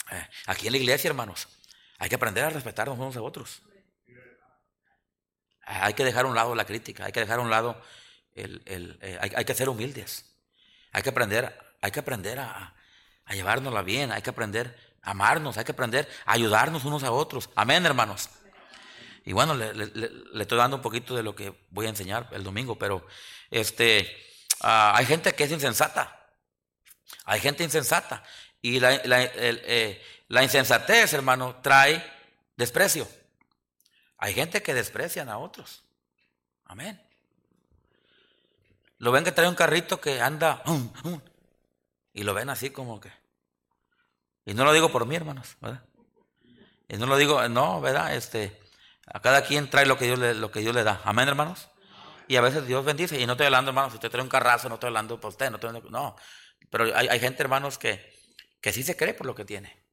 Eh, 0.09 0.27
aquí 0.47 0.65
en 0.65 0.73
la 0.73 0.79
iglesia, 0.79 1.09
hermanos, 1.09 1.47
hay 1.99 2.09
que 2.09 2.15
aprender 2.15 2.45
a 2.45 2.49
respetarnos 2.49 2.97
unos 2.97 3.15
a 3.15 3.21
otros. 3.21 3.61
Hay 5.65 5.93
que 5.93 6.03
dejar 6.03 6.25
a 6.25 6.27
un 6.27 6.35
lado 6.35 6.55
la 6.55 6.65
crítica, 6.65 7.05
hay 7.05 7.11
que 7.11 7.19
dejar 7.19 7.39
a 7.39 7.41
un 7.41 7.49
lado 7.49 7.81
el, 8.35 8.61
eh, 9.01 9.17
hay, 9.21 9.45
que 9.45 9.53
ser 9.53 9.69
humildes. 9.69 10.25
Hay 10.91 11.01
que 11.01 11.09
aprender, 11.09 11.57
hay 11.81 11.91
que 11.91 11.99
aprender 11.99 12.39
a, 12.39 12.75
a 13.25 13.33
llevárnosla 13.33 13.81
bien, 13.81 14.11
hay 14.11 14.21
que 14.21 14.29
aprender 14.29 14.77
a 15.01 15.11
amarnos, 15.11 15.57
hay 15.57 15.65
que 15.65 15.71
aprender 15.71 16.09
a 16.25 16.33
ayudarnos 16.33 16.85
unos 16.85 17.03
a 17.03 17.11
otros. 17.11 17.49
Amén, 17.55 17.85
hermanos. 17.85 18.29
Y 19.25 19.33
bueno, 19.33 19.55
le, 19.55 19.71
estoy 20.41 20.57
dando 20.57 20.77
un 20.77 20.81
poquito 20.81 21.15
de 21.15 21.23
lo 21.23 21.35
que 21.35 21.53
voy 21.69 21.85
a 21.85 21.89
enseñar 21.89 22.27
el 22.31 22.43
domingo, 22.43 22.77
pero 22.77 23.05
este, 23.49 24.09
ah, 24.61 24.93
hay 24.95 25.05
gente 25.05 25.33
que 25.33 25.45
es 25.45 25.51
insensata. 25.51 26.27
Hay 27.25 27.39
gente 27.39 27.63
insensata. 27.63 28.23
Y 28.61 28.79
la, 28.79 28.93
eh, 28.95 30.01
la, 30.27 30.43
insensatez, 30.43 31.13
hermano, 31.13 31.57
trae 31.61 32.03
desprecio. 32.57 33.07
Hay 34.23 34.33
gente 34.33 34.63
que 34.63 34.73
desprecian 34.73 35.27
a 35.27 35.37
otros. 35.37 35.83
Amén. 36.63 36.97
Lo 38.97 39.11
ven 39.11 39.25
que 39.25 39.33
trae 39.33 39.49
un 39.49 39.53
carrito 39.53 39.99
que 39.99 40.21
anda 40.21 40.63
y 42.13 42.23
lo 42.23 42.33
ven 42.33 42.49
así 42.49 42.69
como 42.69 43.01
que. 43.01 43.11
Y 44.45 44.53
no 44.53 44.63
lo 44.63 44.71
digo 44.71 44.89
por 44.93 45.05
mí, 45.05 45.17
hermanos, 45.17 45.57
¿verdad? 45.59 45.83
Y 46.87 46.95
no 46.95 47.05
lo 47.05 47.17
digo, 47.17 47.45
no, 47.49 47.81
¿verdad? 47.81 48.15
Este, 48.15 48.57
a 49.07 49.19
cada 49.19 49.43
quien 49.43 49.69
trae 49.69 49.85
lo 49.85 49.97
que 49.97 50.05
Dios 50.05 50.17
le, 50.17 50.33
lo 50.35 50.51
que 50.51 50.61
Dios 50.61 50.73
le 50.73 50.85
da. 50.85 51.01
Amén, 51.03 51.27
hermanos. 51.27 51.67
Y 52.29 52.37
a 52.37 52.41
veces 52.41 52.65
Dios 52.65 52.85
bendice. 52.85 53.19
Y 53.19 53.25
no 53.25 53.33
estoy 53.33 53.47
hablando, 53.47 53.71
hermanos, 53.71 53.91
si 53.91 53.97
usted 53.97 54.09
trae 54.09 54.23
un 54.23 54.29
carrazo, 54.29 54.69
no 54.69 54.75
estoy 54.75 54.87
hablando 54.87 55.19
por 55.19 55.31
usted, 55.31 55.49
no 55.49 55.57
estoy 55.57 55.83
no. 55.89 56.15
Pero 56.69 56.95
hay, 56.95 57.19
gente, 57.19 57.43
hermanos, 57.43 57.77
que, 57.77 58.15
que 58.61 58.71
sí 58.71 58.83
se 58.83 58.95
cree 58.95 59.13
por 59.13 59.27
lo 59.27 59.35
que 59.35 59.43
tiene. 59.43 59.83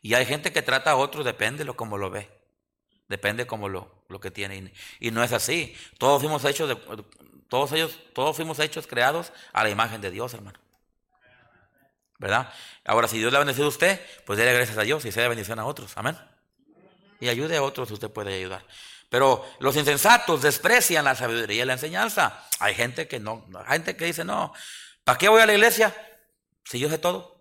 Y 0.00 0.14
hay 0.14 0.26
gente 0.26 0.52
que 0.52 0.62
trata 0.62 0.90
a 0.90 0.96
otros, 0.96 1.24
depende 1.24 1.58
de 1.58 1.66
lo 1.66 1.76
como 1.76 1.98
lo 1.98 2.10
ve. 2.10 2.37
Depende 3.08 3.46
como 3.46 3.68
lo, 3.68 4.04
lo 4.08 4.20
que 4.20 4.30
tiene. 4.30 4.72
Y, 5.00 5.10
no 5.10 5.24
es 5.24 5.32
así. 5.32 5.74
Todos 5.98 6.20
fuimos 6.20 6.44
hechos 6.44 6.68
de, 6.68 6.76
todos 7.48 7.72
ellos, 7.72 7.98
todos 8.14 8.36
fuimos 8.36 8.58
hechos, 8.58 8.86
creados 8.86 9.32
a 9.52 9.64
la 9.64 9.70
imagen 9.70 10.00
de 10.00 10.10
Dios, 10.10 10.34
hermano. 10.34 10.58
¿Verdad? 12.18 12.52
Ahora, 12.84 13.08
si 13.08 13.18
Dios 13.18 13.32
le 13.32 13.36
ha 13.36 13.40
bendecido 13.40 13.66
a 13.66 13.70
usted, 13.70 14.00
pues 14.26 14.38
déle 14.38 14.52
gracias 14.52 14.76
a 14.76 14.82
Dios 14.82 15.04
y 15.04 15.12
sea 15.12 15.28
bendición 15.28 15.58
a 15.58 15.64
otros. 15.64 15.92
Amén. 15.96 16.18
Y 17.20 17.28
ayude 17.28 17.56
a 17.56 17.62
otros, 17.62 17.90
usted 17.90 18.10
puede 18.10 18.34
ayudar. 18.34 18.64
Pero 19.08 19.44
los 19.60 19.76
insensatos 19.76 20.42
desprecian 20.42 21.04
la 21.04 21.14
sabiduría 21.14 21.62
y 21.62 21.66
la 21.66 21.72
enseñanza. 21.74 22.46
Hay 22.58 22.74
gente 22.74 23.08
que 23.08 23.18
no, 23.18 23.46
hay 23.64 23.74
gente 23.74 23.96
que 23.96 24.04
dice, 24.04 24.24
no, 24.24 24.52
¿para 25.04 25.16
qué 25.16 25.28
voy 25.28 25.40
a 25.40 25.46
la 25.46 25.54
iglesia 25.54 25.94
si 26.64 26.78
yo 26.78 26.90
sé 26.90 26.98
todo? 26.98 27.38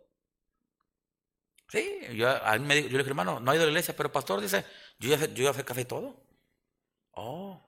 Sí, 1.70 2.00
yo, 2.14 2.30
a 2.30 2.58
mí 2.58 2.66
me, 2.66 2.84
yo 2.84 2.90
le 2.90 3.00
dije, 3.00 3.10
hermano, 3.10 3.42
no 3.42 3.52
he 3.52 3.56
ido 3.56 3.64
a 3.64 3.66
la 3.66 3.72
iglesia, 3.72 3.94
pero 3.96 4.10
pastor 4.10 4.40
dice, 4.40 4.66
yo 5.00 5.16
ya 5.16 5.26
yo 5.28 5.44
ya 5.44 5.54
sé 5.54 5.64
casi 5.64 5.86
todo. 5.86 6.16
Oh, 7.12 7.60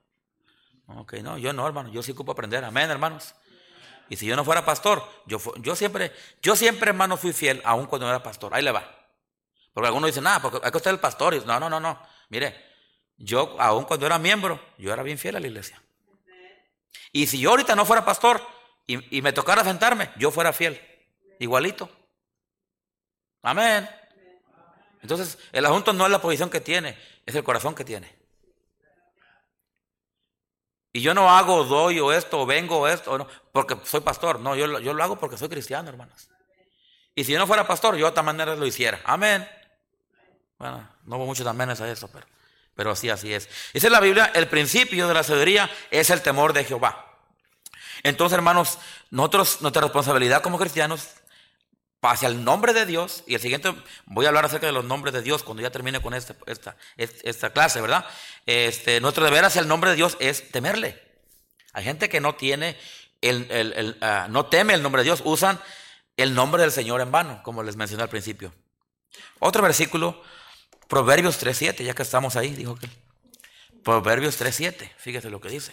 ok, 0.86 1.14
no, 1.14 1.38
yo 1.38 1.52
no, 1.52 1.66
hermano, 1.66 1.90
yo 1.90 2.02
sí 2.02 2.12
ocupo 2.12 2.32
aprender. 2.32 2.64
Amén, 2.64 2.90
hermanos. 2.90 3.34
Y 4.08 4.16
si 4.16 4.26
yo 4.26 4.34
no 4.36 4.44
fuera 4.44 4.64
pastor, 4.64 5.04
yo, 5.26 5.38
yo 5.58 5.76
siempre, 5.76 6.12
yo 6.42 6.56
siempre, 6.56 6.90
hermano, 6.90 7.16
fui 7.16 7.32
fiel, 7.32 7.62
aun 7.64 7.86
cuando 7.86 8.06
no 8.06 8.12
era 8.12 8.22
pastor. 8.22 8.52
Ahí 8.54 8.62
le 8.62 8.72
va. 8.72 8.84
Porque 9.72 9.86
algunos 9.86 10.08
dicen, 10.08 10.24
nada, 10.24 10.42
porque 10.42 10.60
hay 10.62 10.72
que 10.72 10.78
estar 10.78 10.92
el 10.92 10.98
pastor. 10.98 11.46
no, 11.46 11.60
no, 11.60 11.70
no, 11.70 11.78
no. 11.78 12.00
Mire, 12.28 12.56
yo, 13.16 13.56
aun 13.60 13.84
cuando 13.84 14.06
era 14.06 14.18
miembro, 14.18 14.60
yo 14.78 14.92
era 14.92 15.04
bien 15.04 15.16
fiel 15.16 15.36
a 15.36 15.40
la 15.40 15.46
iglesia. 15.46 15.80
Y 17.12 17.28
si 17.28 17.38
yo 17.38 17.50
ahorita 17.50 17.76
no 17.76 17.84
fuera 17.84 18.04
pastor 18.04 18.40
y, 18.86 19.18
y 19.18 19.22
me 19.22 19.32
tocara 19.32 19.62
sentarme, 19.62 20.10
yo 20.16 20.32
fuera 20.32 20.52
fiel. 20.52 20.80
Igualito. 21.38 21.88
Amén. 23.42 23.88
Entonces, 25.02 25.38
el 25.52 25.64
asunto 25.66 25.92
no 25.92 26.04
es 26.04 26.10
la 26.10 26.20
posición 26.20 26.50
que 26.50 26.60
tiene, 26.60 26.98
es 27.24 27.34
el 27.34 27.44
corazón 27.44 27.74
que 27.74 27.84
tiene. 27.84 28.20
Y 30.92 31.00
yo 31.00 31.14
no 31.14 31.30
hago, 31.30 31.64
doy 31.64 32.00
o 32.00 32.12
esto, 32.12 32.40
o 32.40 32.46
vengo 32.46 32.80
o 32.80 32.88
esto, 32.88 33.12
o 33.12 33.18
no, 33.18 33.26
porque 33.52 33.76
soy 33.84 34.00
pastor. 34.00 34.40
No, 34.40 34.56
yo, 34.56 34.80
yo 34.80 34.92
lo 34.92 35.02
hago 35.02 35.18
porque 35.18 35.36
soy 35.36 35.48
cristiano, 35.48 35.88
hermanos. 35.88 36.28
Y 37.14 37.24
si 37.24 37.32
yo 37.32 37.38
no 37.38 37.46
fuera 37.46 37.66
pastor, 37.66 37.94
yo 37.94 38.06
de 38.06 38.10
otra 38.10 38.22
manera 38.22 38.56
lo 38.56 38.66
hiciera. 38.66 39.00
Amén. 39.04 39.48
Bueno, 40.58 40.88
no 41.04 41.16
hubo 41.16 41.26
muchos 41.26 41.46
amenes 41.46 41.80
a 41.80 41.90
eso, 41.90 42.08
pero, 42.08 42.26
pero 42.74 42.90
así, 42.90 43.08
así 43.08 43.32
es. 43.32 43.48
Dice 43.72 43.88
la 43.88 44.00
Biblia, 44.00 44.32
el 44.34 44.48
principio 44.48 45.06
de 45.06 45.14
la 45.14 45.22
sabiduría 45.22 45.70
es 45.90 46.10
el 46.10 46.22
temor 46.22 46.52
de 46.52 46.64
Jehová. 46.64 47.06
Entonces, 48.02 48.36
hermanos, 48.36 48.78
nosotros, 49.10 49.62
nuestra 49.62 49.82
responsabilidad 49.82 50.42
como 50.42 50.58
cristianos 50.58 51.08
hacia 52.02 52.28
el 52.28 52.44
nombre 52.44 52.72
de 52.72 52.86
Dios, 52.86 53.24
y 53.26 53.34
el 53.34 53.40
siguiente 53.40 53.74
voy 54.06 54.24
a 54.24 54.28
hablar 54.28 54.44
acerca 54.44 54.66
de 54.66 54.72
los 54.72 54.84
nombres 54.84 55.12
de 55.12 55.22
Dios 55.22 55.42
cuando 55.42 55.62
ya 55.62 55.70
termine 55.70 56.00
con 56.00 56.14
esta, 56.14 56.34
esta, 56.46 56.76
esta 56.96 57.50
clase, 57.50 57.80
¿verdad? 57.80 58.06
Este, 58.46 59.00
nuestro 59.00 59.24
deber 59.24 59.44
hacia 59.44 59.60
el 59.60 59.68
nombre 59.68 59.90
de 59.90 59.96
Dios 59.96 60.16
es 60.20 60.50
temerle. 60.50 61.00
Hay 61.72 61.84
gente 61.84 62.08
que 62.08 62.20
no 62.20 62.34
tiene, 62.34 62.76
el, 63.20 63.50
el, 63.50 63.98
ah, 64.00 64.26
no 64.30 64.46
teme 64.46 64.74
el 64.74 64.82
nombre 64.82 65.02
de 65.02 65.04
Dios, 65.04 65.22
usan 65.24 65.60
el 66.16 66.34
nombre 66.34 66.62
del 66.62 66.72
Señor 66.72 67.00
en 67.00 67.12
vano, 67.12 67.42
como 67.42 67.62
les 67.62 67.76
mencioné 67.76 68.02
al 68.02 68.08
principio. 68.08 68.52
Otro 69.38 69.62
versículo, 69.62 70.22
Proverbios 70.88 71.42
3.7, 71.42 71.84
ya 71.84 71.94
que 71.94 72.02
estamos 72.02 72.36
ahí, 72.36 72.54
dijo 72.54 72.76
que. 72.76 72.88
Proverbios 73.84 74.40
3.7, 74.40 74.90
fíjese 74.98 75.30
lo 75.30 75.40
que 75.40 75.48
dice. 75.48 75.72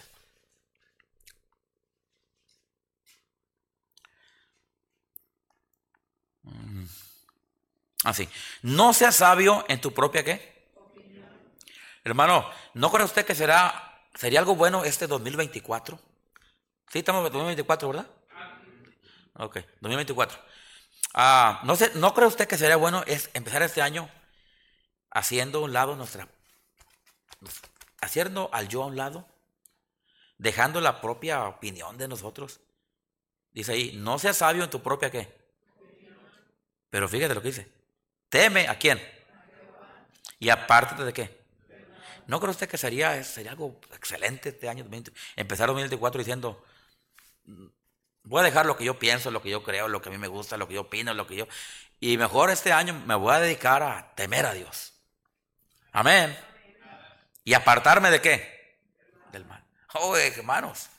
Así. 8.07 8.23
Ah, 8.23 8.35
no 8.61 8.93
seas 8.93 9.17
sabio 9.17 9.65
en 9.67 9.81
tu 9.81 9.93
propia 9.93 10.23
qué. 10.23 10.69
Hermano, 12.05 12.49
¿no 12.73 12.89
cree 12.89 13.03
usted 13.03 13.25
que 13.25 13.35
será, 13.35 14.01
sería 14.15 14.39
algo 14.39 14.55
bueno 14.55 14.85
este 14.85 15.07
2024? 15.07 15.99
Sí, 16.89 16.99
estamos 16.99 17.25
en 17.25 17.33
2024, 17.33 17.89
¿verdad? 17.89 18.07
Ok, 19.33 19.57
2024. 19.81 20.39
Ah, 21.15 21.59
no, 21.65 21.75
sé, 21.75 21.91
¿No 21.95 22.13
cree 22.13 22.27
usted 22.27 22.47
que 22.47 22.57
sería 22.57 22.77
bueno 22.77 23.03
es 23.07 23.29
empezar 23.33 23.61
este 23.61 23.81
año 23.81 24.09
haciendo 25.11 25.61
un 25.61 25.73
lado 25.73 25.97
nuestra... 25.97 26.29
haciendo 27.99 28.49
al 28.53 28.69
yo 28.69 28.83
a 28.83 28.85
un 28.85 28.95
lado? 28.95 29.27
Dejando 30.37 30.79
la 30.79 31.01
propia 31.01 31.43
opinión 31.43 31.97
de 31.97 32.07
nosotros. 32.07 32.61
Dice 33.51 33.73
ahí, 33.73 33.91
no 33.97 34.17
seas 34.17 34.37
sabio 34.37 34.63
en 34.63 34.69
tu 34.69 34.81
propia 34.81 35.11
qué. 35.11 35.27
Pero 36.89 37.09
fíjate 37.09 37.35
lo 37.35 37.41
que 37.41 37.49
dice. 37.49 37.76
Teme 38.29 38.67
a 38.67 38.77
quién. 38.77 39.01
Y 40.39 40.49
aparte 40.49 41.03
de 41.03 41.13
qué. 41.13 41.37
¿No 42.27 42.39
cree 42.39 42.51
usted 42.51 42.67
que 42.67 42.77
sería, 42.77 43.23
sería 43.23 43.51
algo 43.51 43.79
excelente 43.93 44.49
este 44.49 44.67
año? 44.67 44.85
Empezar 45.35 45.67
2024 45.67 46.19
diciendo, 46.19 46.63
voy 48.23 48.41
a 48.41 48.43
dejar 48.43 48.65
lo 48.65 48.75
que 48.75 48.83
yo 48.83 48.99
pienso, 48.99 49.31
lo 49.31 49.41
que 49.41 49.49
yo 49.49 49.63
creo, 49.63 49.87
lo 49.87 50.01
que 50.01 50.09
a 50.09 50.11
mí 50.11 50.17
me 50.17 50.27
gusta, 50.27 50.57
lo 50.57 50.67
que 50.67 50.73
yo 50.75 50.81
opino, 50.81 51.13
lo 51.13 51.25
que 51.25 51.35
yo... 51.35 51.47
Y 51.99 52.17
mejor 52.17 52.51
este 52.51 52.73
año 52.73 52.93
me 53.05 53.15
voy 53.15 53.33
a 53.33 53.39
dedicar 53.39 53.81
a 53.81 54.13
temer 54.13 54.45
a 54.45 54.53
Dios. 54.53 54.93
Amén. 55.91 56.37
¿Y 57.43 57.53
apartarme 57.53 58.11
de 58.11 58.21
qué? 58.21 58.77
Del 59.31 59.45
mal. 59.45 59.65
Oh, 59.93 60.15
hermanos. 60.15 60.89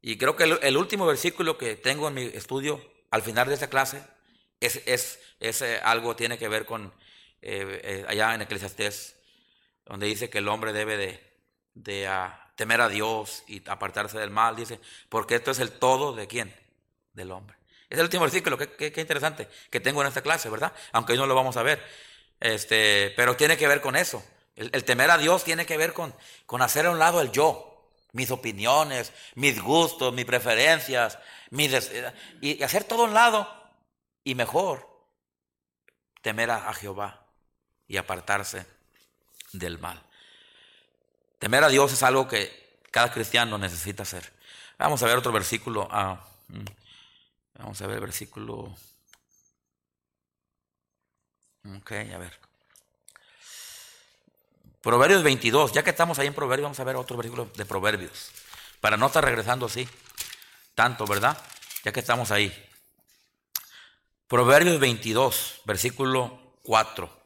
Y 0.00 0.16
creo 0.16 0.34
que 0.34 0.44
el, 0.44 0.76
último 0.76 1.06
versículo 1.06 1.58
que 1.58 1.76
tengo 1.76 2.08
en 2.08 2.14
mi 2.14 2.22
estudio 2.22 2.82
al 3.10 3.22
final 3.22 3.48
de 3.48 3.54
esta 3.54 3.68
clase 3.68 4.02
es, 4.60 5.18
eh, 5.40 5.80
algo 5.82 6.14
tiene 6.14 6.38
que 6.38 6.48
ver 6.48 6.66
con 6.66 6.92
eh, 7.42 7.80
eh, 7.82 8.04
allá 8.06 8.34
en 8.34 8.42
Eclesiastés, 8.42 9.16
donde 9.86 10.06
dice 10.06 10.28
que 10.28 10.38
el 10.38 10.48
hombre 10.48 10.72
debe 10.72 11.24
de, 11.74 12.06
ah, 12.06 12.52
temer 12.54 12.82
a 12.82 12.88
Dios 12.88 13.42
y 13.48 13.62
apartarse 13.68 14.18
del 14.18 14.30
mal. 14.30 14.54
Dice, 14.54 14.78
porque 15.08 15.36
esto 15.36 15.50
es 15.50 15.58
el 15.58 15.72
todo 15.72 16.12
de 16.12 16.26
quién? 16.26 16.54
Del 17.14 17.32
hombre. 17.32 17.56
Es 17.88 17.98
el 17.98 18.04
último 18.04 18.22
versículo, 18.22 18.56
qué, 18.56 18.92
interesante, 18.96 19.48
que 19.70 19.80
tengo 19.80 20.02
en 20.02 20.08
esta 20.08 20.22
clase, 20.22 20.48
¿verdad? 20.48 20.72
Aunque 20.92 21.12
hoy 21.14 21.18
no 21.18 21.26
lo 21.26 21.34
vamos 21.34 21.56
a 21.56 21.62
ver. 21.62 21.82
Este, 22.38 23.12
pero 23.16 23.34
tiene 23.34 23.56
que 23.56 23.66
ver 23.66 23.80
con 23.80 23.96
eso. 23.96 24.22
El, 24.54 24.84
temer 24.84 25.10
a 25.10 25.18
Dios 25.18 25.42
tiene 25.42 25.64
que 25.64 25.78
ver 25.78 25.94
con, 25.94 26.14
con 26.44 26.60
hacer 26.60 26.86
a 26.86 26.90
un 26.90 26.98
lado 26.98 27.20
el 27.22 27.32
yo, 27.32 27.90
mis 28.12 28.30
opiniones, 28.30 29.12
mis 29.34 29.60
gustos, 29.60 30.12
mis 30.12 30.26
preferencias, 30.26 31.18
mis 31.48 31.90
y 32.42 32.62
hacer 32.62 32.84
todo 32.84 33.02
a 33.02 33.06
un 33.06 33.14
lado 33.14 33.48
y 34.22 34.34
mejor 34.34 34.89
temer 36.22 36.50
a, 36.50 36.72
Jehová 36.74 37.24
y 37.88 37.96
apartarse 37.96 38.66
del 39.52 39.78
mal. 39.78 40.02
Temer 41.38 41.64
a 41.64 41.68
Dios 41.68 41.92
es 41.92 42.02
algo 42.02 42.28
que 42.28 42.80
cada 42.90 43.12
cristiano 43.12 43.58
necesita 43.58 44.02
hacer. 44.02 44.32
Vamos 44.78 45.02
a 45.02 45.06
ver 45.06 45.16
otro 45.16 45.32
versículo. 45.32 45.88
Ah, 45.90 46.20
mm, 46.48 46.64
vamos 47.58 47.80
a 47.80 47.86
ver 47.86 47.96
el 47.96 48.00
versículo 48.00 48.74
Ok, 51.64 51.92
a 51.92 52.18
ver. 52.18 52.38
Proverbios 54.80 55.22
22, 55.22 55.72
ya 55.72 55.82
que 55.82 55.90
estamos 55.90 56.18
ahí 56.18 56.26
en 56.26 56.34
Proverbios, 56.34 56.64
vamos 56.64 56.80
a 56.80 56.84
ver 56.84 56.96
otro 56.96 57.16
versículo 57.16 57.50
de 57.54 57.66
Proverbios, 57.66 58.30
para 58.80 58.96
no 58.96 59.06
estar 59.06 59.22
regresando 59.22 59.66
así 59.66 59.86
tanto, 60.74 61.06
¿verdad? 61.06 61.36
Ya 61.84 61.92
que 61.92 62.00
estamos 62.00 62.30
ahí. 62.30 62.50
Proverbios 64.30 64.78
22, 64.78 65.62
versículo 65.64 66.60
4. 66.62 67.22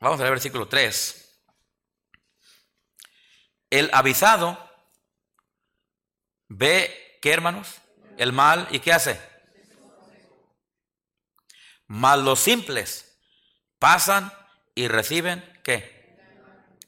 Vamos 0.00 0.20
a 0.20 0.22
ver 0.22 0.32
versículo 0.32 0.68
3. 0.68 1.40
El 3.70 3.88
avisado 3.94 4.70
ve 6.48 7.18
¿qué 7.22 7.32
hermanos? 7.32 7.80
El 8.18 8.34
mal, 8.34 8.68
¿y 8.70 8.80
qué 8.80 8.92
hace? 8.92 9.18
Mal 11.86 12.22
los 12.22 12.38
simples 12.38 13.18
pasan 13.78 14.30
y 14.74 14.88
reciben, 14.88 15.42
¿qué? 15.64 16.18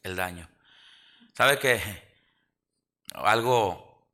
El 0.02 0.16
daño. 0.16 0.46
¿Sabe 1.34 1.58
qué? 1.58 2.11
Algo, 3.14 4.06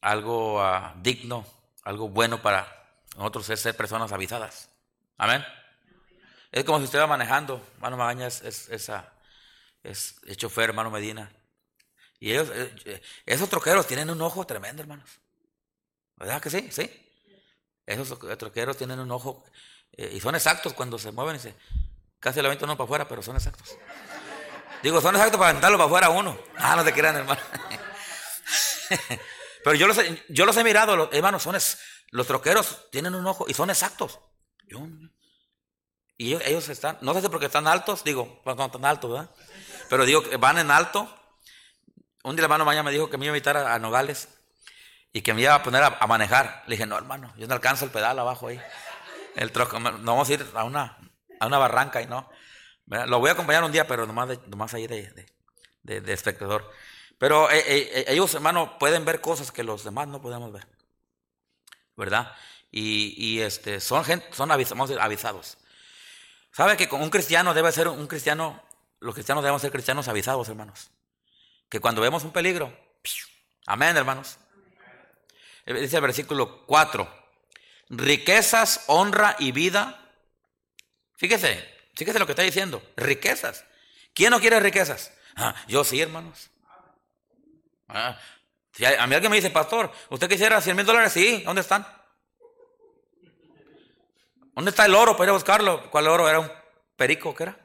algo 0.00 0.62
ah, 0.62 0.94
digno, 1.00 1.46
algo 1.82 2.08
bueno 2.08 2.42
para 2.42 2.66
nosotros 3.16 3.48
es 3.50 3.60
ser 3.60 3.76
personas 3.76 4.12
avisadas. 4.12 4.68
Amén. 5.16 5.44
Es 6.50 6.64
como 6.64 6.78
si 6.78 6.84
usted 6.84 7.00
va 7.00 7.06
manejando, 7.06 7.64
hermano 7.74 7.96
Magaña 7.96 8.26
es, 8.26 8.42
es, 8.42 8.68
es, 8.68 10.16
es 10.24 10.36
chofer, 10.36 10.70
hermano 10.70 10.90
Medina. 10.90 11.30
Y 12.20 12.32
ellos, 12.32 12.48
eh, 12.52 13.02
esos 13.26 13.48
troqueros 13.48 13.86
tienen 13.86 14.08
un 14.10 14.20
ojo 14.22 14.46
tremendo, 14.46 14.82
hermanos. 14.82 15.20
¿Verdad 16.16 16.40
que 16.40 16.50
sí? 16.50 16.68
Sí. 16.70 16.90
Esos 17.86 18.18
troqueros 18.38 18.76
tienen 18.76 18.98
un 18.98 19.10
ojo 19.10 19.44
eh, 19.92 20.10
y 20.14 20.20
son 20.20 20.34
exactos 20.34 20.72
cuando 20.72 20.98
se 20.98 21.12
mueven 21.12 21.36
y 21.36 21.54
casi 22.18 22.40
lo 22.40 22.46
aventan 22.46 22.68
uno 22.68 22.76
para 22.76 22.84
afuera, 22.84 23.08
pero 23.08 23.22
son 23.22 23.36
exactos. 23.36 23.76
Digo, 24.82 25.00
son 25.00 25.14
exactos 25.14 25.38
para 25.38 25.50
aventarlo 25.50 25.76
para 25.76 25.86
afuera 25.86 26.08
uno. 26.10 26.38
Ah, 26.56 26.76
no 26.76 26.84
te 26.84 26.92
crean, 26.92 27.16
hermano. 27.16 27.40
pero 29.64 29.76
yo 29.76 29.86
los, 29.86 29.98
yo 30.28 30.46
los 30.46 30.56
he 30.56 30.64
mirado, 30.64 31.10
hermanos, 31.12 31.42
son 31.42 31.56
los 32.10 32.26
troqueros 32.26 32.90
tienen 32.90 33.14
un 33.14 33.26
ojo 33.26 33.46
y 33.48 33.54
son 33.54 33.70
exactos. 33.70 34.20
y 36.16 36.34
ellos, 36.34 36.68
están, 36.68 36.98
no 37.00 37.14
sé 37.14 37.22
si 37.22 37.28
porque 37.28 37.46
están 37.46 37.66
altos, 37.66 38.04
digo, 38.04 38.42
no 38.44 38.66
están 38.66 38.84
altos, 38.84 39.10
¿verdad? 39.10 39.30
Pero 39.88 40.04
digo, 40.04 40.22
van 40.38 40.58
en 40.58 40.70
alto. 40.70 41.02
Un 42.22 42.36
día 42.36 42.40
el 42.40 42.44
hermano 42.44 42.64
mañana 42.64 42.84
me 42.84 42.92
dijo 42.92 43.10
que 43.10 43.18
me 43.18 43.26
iba 43.26 43.34
a 43.34 43.36
invitar 43.36 43.56
a 43.56 43.78
Nogales 43.78 44.28
y 45.12 45.22
que 45.22 45.32
me 45.32 45.42
iba 45.42 45.54
a 45.54 45.62
poner 45.62 45.82
a, 45.82 46.06
manejar. 46.06 46.64
Le 46.66 46.74
dije, 46.74 46.86
no, 46.86 46.96
hermano, 46.96 47.32
yo 47.36 47.46
no 47.46 47.54
alcanzo 47.54 47.84
el 47.84 47.92
pedal 47.92 48.18
abajo 48.18 48.48
ahí. 48.48 48.60
El 49.36 49.52
troco, 49.52 49.78
no 49.78 49.92
vamos 49.92 50.28
a 50.28 50.32
ir 50.32 50.46
a 50.54 50.64
una, 50.64 50.98
a 51.38 51.46
una 51.46 51.58
barranca 51.58 52.02
y 52.02 52.06
no. 52.06 52.28
Lo 52.86 53.20
voy 53.20 53.30
a 53.30 53.32
acompañar 53.32 53.62
un 53.62 53.72
día, 53.72 53.86
pero 53.86 54.06
nomás, 54.06 54.28
de, 54.28 54.40
nomás 54.48 54.74
ahí 54.74 54.86
de, 54.86 55.26
de, 55.82 56.12
espectador. 56.12 56.70
Pero 57.18 57.50
eh, 57.50 57.58
eh, 57.58 57.92
eh, 57.94 58.04
ellos, 58.08 58.34
hermano, 58.34 58.78
pueden 58.78 59.04
ver 59.04 59.20
cosas 59.20 59.52
que 59.52 59.62
los 59.62 59.84
demás 59.84 60.08
no 60.08 60.20
podemos 60.20 60.52
ver. 60.52 60.66
¿Verdad? 61.96 62.34
Y, 62.70 63.40
este, 63.40 63.80
son, 63.80 64.04
avisados, 64.50 64.90
avisados. 64.98 65.58
¿Sabe 66.50 66.76
que 66.76 66.92
un 66.92 67.10
cristiano 67.10 67.54
debe 67.54 67.70
ser 67.70 67.86
un 67.86 68.08
cristiano, 68.08 68.60
los 68.98 69.14
cristianos 69.14 69.44
debemos 69.44 69.62
ser 69.62 69.70
cristianos 69.70 70.08
avisados, 70.08 70.48
hermanos? 70.48 70.90
Que 71.68 71.78
cuando 71.78 72.00
vemos 72.00 72.24
un 72.24 72.32
peligro, 72.32 72.76
amén, 73.66 73.96
hermanos 73.96 74.38
Dice 75.66 75.96
el 75.96 76.02
versículo 76.02 76.66
4. 76.66 77.24
Riquezas, 77.90 78.84
honra 78.86 79.36
y 79.38 79.52
vida. 79.52 80.10
Fíjese, 81.16 81.66
fíjese 81.94 82.18
lo 82.18 82.26
que 82.26 82.32
está 82.32 82.42
diciendo. 82.42 82.82
Riquezas. 82.96 83.64
¿Quién 84.12 84.30
no 84.30 84.40
quiere 84.40 84.60
riquezas? 84.60 85.12
Ah, 85.36 85.54
yo 85.66 85.84
sí, 85.84 86.00
hermanos. 86.00 86.50
Ah, 87.94 88.18
si 88.72 88.84
a 88.84 89.06
mí 89.06 89.14
alguien 89.14 89.30
me 89.30 89.36
dice, 89.36 89.50
pastor, 89.50 89.92
¿usted 90.10 90.28
quisiera 90.28 90.60
100 90.60 90.76
mil 90.76 90.84
dólares? 90.84 91.12
Sí, 91.12 91.42
¿dónde 91.44 91.60
están? 91.60 91.86
¿Dónde 94.54 94.70
está 94.70 94.84
el 94.86 94.94
oro 94.94 95.12
para 95.12 95.26
ir 95.26 95.30
a 95.30 95.34
buscarlo? 95.34 95.90
¿Cuál 95.90 96.08
oro? 96.08 96.28
¿Era 96.28 96.40
un 96.40 96.50
perico? 96.96 97.34
¿Qué 97.34 97.44
era? 97.44 97.56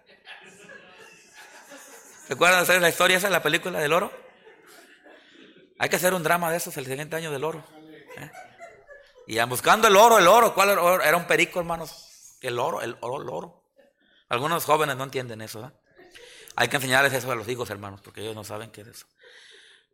¿Recuerdan 2.29 2.61
hacer 2.61 2.79
la 2.79 2.89
historia 2.89 3.17
esa 3.17 3.27
de 3.27 3.33
la 3.33 3.41
película 3.41 3.79
del 3.79 3.91
oro? 3.91 4.11
Hay 5.79 5.89
que 5.89 5.95
hacer 5.95 6.13
un 6.13 6.21
drama 6.21 6.51
de 6.51 6.57
esos 6.57 6.77
el 6.77 6.85
siguiente 6.85 7.15
año 7.15 7.31
del 7.31 7.43
oro. 7.43 7.63
Y 9.25 9.39
buscando 9.41 9.87
el 9.87 9.95
oro, 9.95 10.19
el 10.19 10.27
oro, 10.27 10.53
¿cuál 10.53 10.69
era? 10.69 11.07
Era 11.07 11.17
un 11.17 11.25
perico, 11.25 11.59
hermanos. 11.59 12.37
El 12.41 12.59
oro, 12.59 12.81
el 12.81 12.97
oro, 13.01 13.23
el 13.23 13.29
oro. 13.29 13.63
Algunos 14.27 14.65
jóvenes 14.65 14.95
no 14.95 15.05
entienden 15.05 15.41
eso, 15.41 15.71
Hay 16.55 16.67
que 16.67 16.75
enseñarles 16.75 17.13
eso 17.13 17.31
a 17.31 17.35
los 17.35 17.47
hijos, 17.47 17.69
hermanos, 17.71 18.01
porque 18.01 18.21
ellos 18.21 18.35
no 18.35 18.43
saben 18.43 18.69
qué 18.69 18.81
es 18.81 18.87
eso. 18.87 19.07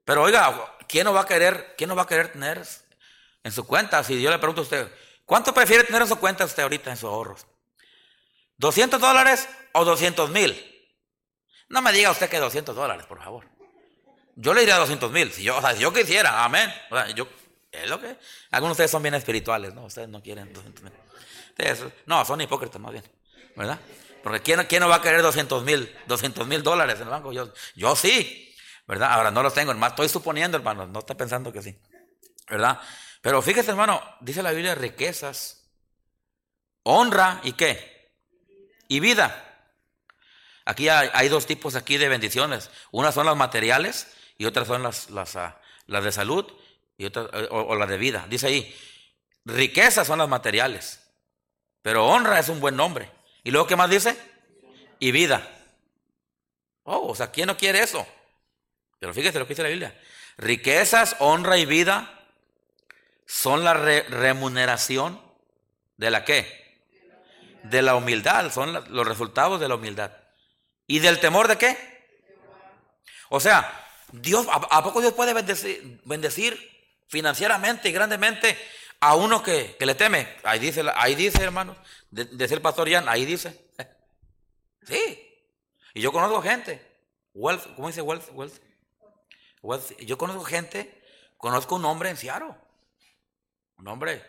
Pero 0.05 0.23
oiga, 0.23 0.77
¿quién 0.87 1.03
no 1.03 1.13
va 1.13 1.21
a 1.21 1.25
querer, 1.25 1.73
quién 1.77 1.89
no 1.89 1.95
va 1.95 2.03
a 2.03 2.07
querer 2.07 2.31
tener 2.31 2.61
en 3.43 3.51
su 3.51 3.65
cuenta? 3.65 4.03
Si 4.03 4.21
yo 4.21 4.29
le 4.29 4.37
pregunto 4.37 4.61
a 4.61 4.63
usted, 4.63 4.91
¿cuánto 5.25 5.53
prefiere 5.53 5.83
tener 5.83 6.03
en 6.03 6.07
su 6.07 6.17
cuenta 6.17 6.45
usted 6.45 6.63
ahorita 6.63 6.91
en 6.91 6.97
sus 6.97 7.09
ahorros? 7.09 7.45
¿200 8.59 8.99
dólares 8.99 9.49
o 9.73 9.83
200 9.83 10.29
mil? 10.29 10.71
No 11.67 11.81
me 11.81 11.91
diga 11.91 12.11
usted 12.11 12.29
que 12.29 12.37
200 12.37 12.75
dólares, 12.75 13.05
por 13.07 13.21
favor. 13.21 13.45
Yo 14.35 14.53
le 14.53 14.61
diría 14.61 14.77
200 14.77 15.11
mil. 15.11 15.31
Si 15.31 15.43
yo, 15.43 15.59
si 15.73 15.79
yo 15.79 15.91
quisiera, 15.91 16.43
amén. 16.43 16.71
O 16.91 16.95
sea, 16.95 17.09
yo 17.09 17.27
es 17.71 17.89
lo 17.89 17.99
que. 17.99 18.17
Algunos 18.51 18.77
de 18.77 18.83
ustedes 18.83 18.91
son 18.91 19.01
bien 19.01 19.15
espirituales, 19.15 19.73
¿no? 19.73 19.85
Ustedes 19.85 20.07
no 20.07 20.21
quieren. 20.21 20.53
No, 22.05 22.25
son 22.25 22.41
hipócritas 22.41 22.79
más 22.81 22.91
bien, 22.91 23.03
¿verdad? 23.55 23.79
Porque 24.21 24.41
¿quién, 24.41 24.63
quién 24.65 24.81
no 24.81 24.89
va 24.89 24.95
a 24.95 25.01
querer 25.01 25.21
200 25.21 25.63
mil 25.63 25.95
200 26.07 26.47
mil 26.47 26.63
dólares 26.63 26.95
en 26.95 27.03
el 27.03 27.09
banco? 27.09 27.31
Yo, 27.31 27.51
yo 27.75 27.95
sí, 27.95 28.54
¿verdad? 28.87 29.11
Ahora 29.11 29.31
no 29.31 29.41
los 29.43 29.53
tengo, 29.53 29.71
hermano. 29.71 29.91
Estoy 29.91 30.09
suponiendo, 30.09 30.57
hermano. 30.57 30.85
No 30.87 30.99
está 30.99 31.15
pensando 31.15 31.51
que 31.51 31.61
sí, 31.61 31.77
¿verdad? 32.49 32.79
Pero 33.21 33.41
fíjese, 33.41 33.71
hermano, 33.71 34.01
dice 34.19 34.43
la 34.43 34.51
Biblia 34.51 34.75
riquezas, 34.75 35.65
honra 36.83 37.41
y 37.43 37.53
qué? 37.53 38.11
Y 38.87 38.99
vida. 38.99 39.41
Aquí 40.65 40.89
hay, 40.89 41.29
dos 41.29 41.45
tipos 41.45 41.75
aquí 41.75 41.97
de 41.97 42.09
bendiciones. 42.09 42.71
Unas 42.91 43.13
son 43.13 43.27
las 43.27 43.35
materiales 43.35 44.07
y 44.37 44.45
otras 44.45 44.67
son 44.67 44.81
las, 44.81 45.11
las, 45.11 45.35
ah, 45.35 45.61
de 45.87 46.11
salud 46.11 46.45
y 46.97 47.05
otras, 47.05 47.29
eh, 47.33 47.47
o, 47.51 47.75
las 47.75 47.87
de 47.87 47.97
vida. 47.97 48.25
Dice 48.27 48.47
ahí, 48.47 48.75
riquezas 49.45 50.07
son 50.07 50.17
las 50.17 50.27
materiales, 50.27 51.01
pero 51.83 52.07
honra 52.07 52.39
es 52.39 52.49
un 52.49 52.59
buen 52.59 52.75
nombre. 52.75 53.11
¿Y 53.43 53.51
luego 53.51 53.67
qué 53.67 53.75
más 53.75 53.91
dice? 53.91 54.17
Y 54.99 55.11
vida. 55.11 55.47
Oh, 56.83 57.09
o 57.09 57.15
sea, 57.15 57.31
¿quién 57.31 57.47
no 57.47 57.57
quiere 57.57 57.81
eso? 57.81 58.05
Pero 59.05 59.13
fíjese 59.13 59.37
lo 59.37 59.45
que 59.45 59.53
dice 59.53 59.61
la 59.61 59.69
Biblia. 59.69 59.95
Riquezas, 60.35 61.15
honra 61.19 61.59
y 61.59 61.65
vida 61.67 62.25
son 63.27 63.63
la 63.63 63.75
remuneración 63.75 65.21
de 65.95 66.09
la 66.09 66.25
qué? 66.25 66.81
De 67.61 67.83
la 67.83 67.93
humildad, 67.93 68.51
son 68.51 68.73
los 68.73 69.07
resultados 69.07 69.59
de 69.59 69.67
la 69.67 69.75
humildad. 69.75 70.11
¿Y 70.87 70.97
del 70.97 71.19
temor 71.19 71.47
de 71.47 71.55
qué? 71.55 71.77
O 73.29 73.39
sea, 73.39 73.71
Dios, 74.11 74.47
¿a, 74.49 74.83
poco 74.83 75.01
Dios 75.01 75.13
puede 75.13 75.35
bendecir, 75.35 76.71
financieramente 77.07 77.89
y 77.89 77.91
grandemente 77.91 78.57
a 79.01 79.13
uno 79.13 79.43
que, 79.43 79.77
le 79.79 79.93
teme? 79.93 80.35
Ahí 80.43 80.57
dice, 80.57 80.83
ahí 80.95 81.13
dice 81.13 81.43
hermanos, 81.43 81.77
de, 82.09 82.47
ser 82.47 82.59
pastor 82.59 82.89
Jan, 82.89 83.07
ahí 83.07 83.23
dice. 83.23 83.69
Sí. 84.87 85.43
Y 85.93 86.01
yo 86.01 86.11
conozco 86.11 86.43
gente, 86.43 86.79
¿cómo 87.33 87.87
dice 87.87 88.01
wealth? 88.01 88.29
wealth? 88.33 88.65
Yo 89.99 90.17
conozco 90.17 90.43
gente, 90.43 91.03
conozco 91.37 91.75
un 91.75 91.85
hombre 91.85 92.09
en 92.09 92.17
Seattle, 92.17 92.55
un 93.77 93.87
hombre 93.87 94.23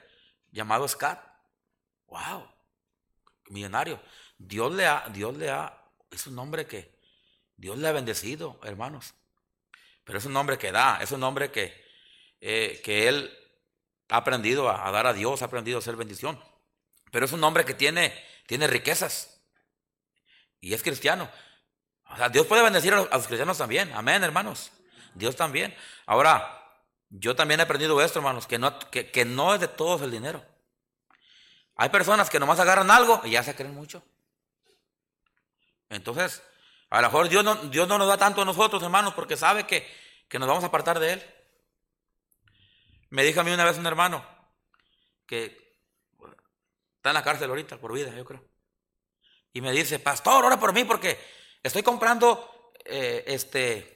llamado 0.51 0.87
Scott. 0.89 1.19
Wow, 2.07 2.49
millonario. 3.49 4.01
Dios 4.39 4.73
le 4.73 4.87
ha, 4.87 5.09
Dios 5.09 5.37
le 5.37 5.51
ha 5.51 5.87
es 6.11 6.27
un 6.27 6.35
nombre 6.35 6.67
que 6.67 6.95
Dios 7.57 7.79
le 7.79 7.89
ha 7.89 7.93
bendecido, 7.93 8.59
hermanos. 8.65 9.15
Pero 10.05 10.19
es 10.19 10.25
un 10.25 10.33
nombre 10.33 10.59
que 10.59 10.73
da, 10.73 10.99
es 11.01 11.11
un 11.11 11.21
nombre 11.21 11.51
que, 11.51 11.75
eh, 12.41 12.81
que 12.85 13.09
él 13.09 13.37
ha 14.09 14.19
aprendido 14.19 14.71
a, 14.71 14.91
dar 14.91 15.07
a 15.07 15.13
Dios, 15.13 15.43
ha 15.43 15.47
aprendido 15.47 15.79
a 15.79 15.81
hacer 15.81 15.97
bendición. 15.97 16.41
Pero 17.11 17.27
es 17.27 17.33
un 17.33 17.43
hombre 17.45 17.65
que 17.65 17.75
tiene, 17.75 18.15
tiene 18.47 18.67
riquezas. 18.67 19.43
Y 20.61 20.75
es 20.75 20.83
cristiano. 20.83 21.31
O 22.09 22.17
sea, 22.17 22.29
Dios 22.29 22.47
puede 22.47 22.63
bendecir 22.63 22.95
a 22.95 22.97
los, 23.03 23.27
cristianos 23.27 23.59
también. 23.59 23.93
Amén, 23.93 24.23
hermanos. 24.23 24.71
Dios 25.17 25.35
también. 25.35 25.75
Ahora, 26.07 26.63
yo 27.09 27.35
también 27.35 27.61
he 27.61 27.63
aprendido 27.63 28.01
esto, 28.03 28.19
hermanos, 28.19 28.47
que 28.47 28.59
no, 28.59 28.79
que, 28.79 29.11
que 29.11 29.25
no 29.25 29.55
es 29.55 29.61
de 29.61 29.69
todos 29.69 30.03
el 30.03 30.11
dinero. 30.11 30.45
Hay 31.77 31.89
personas 31.89 32.31
que 32.31 32.39
nomás 32.39 32.61
agarran 32.61 32.91
algo 32.91 33.21
y 33.25 33.31
ya 33.31 33.43
se 33.43 33.55
creen 33.55 33.75
mucho. 33.75 34.03
Entonces, 35.89 36.43
a 36.91 37.01
lo 37.01 37.09
mejor 37.09 37.29
Dios 37.29 37.45
no, 37.45 37.55
Dios 37.55 37.89
no 37.89 37.99
nos 37.99 38.09
da 38.09 38.17
tanto 38.17 38.43
a 38.43 38.45
nosotros, 38.45 38.83
hermanos, 38.83 39.15
porque 39.15 39.37
sabe 39.37 39.67
que, 39.67 39.87
que 40.29 40.39
nos 40.39 40.49
vamos 40.49 40.65
a 40.65 40.69
apartar 40.69 40.99
de 40.99 41.15
Él. 41.15 41.35
Me 43.11 43.25
dijo 43.25 43.41
a 43.41 43.45
mí 43.45 43.51
una 43.53 43.65
vez 43.65 43.79
un 43.79 43.87
hermano 43.87 44.25
que 45.27 45.79
está 46.97 47.11
en 47.11 47.15
la 47.15 47.23
cárcel 47.23 47.51
ahorita 47.51 47.79
por 47.79 47.93
vida, 47.93 48.15
yo 48.15 48.25
creo. 48.25 48.45
Y 49.53 49.61
me 49.61 49.73
dice, 49.73 49.99
pastor, 49.99 50.45
ora 50.45 50.59
por 50.59 50.73
mí 50.73 50.85
porque 50.85 51.19
estoy 51.63 51.83
comprando 51.83 52.73
eh, 52.85 53.25
este 53.27 53.96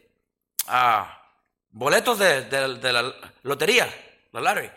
boletos 1.70 2.18
de, 2.18 2.92
la 2.92 3.14
lotería, 3.42 3.88
la 4.32 4.40
lottery, 4.40 4.70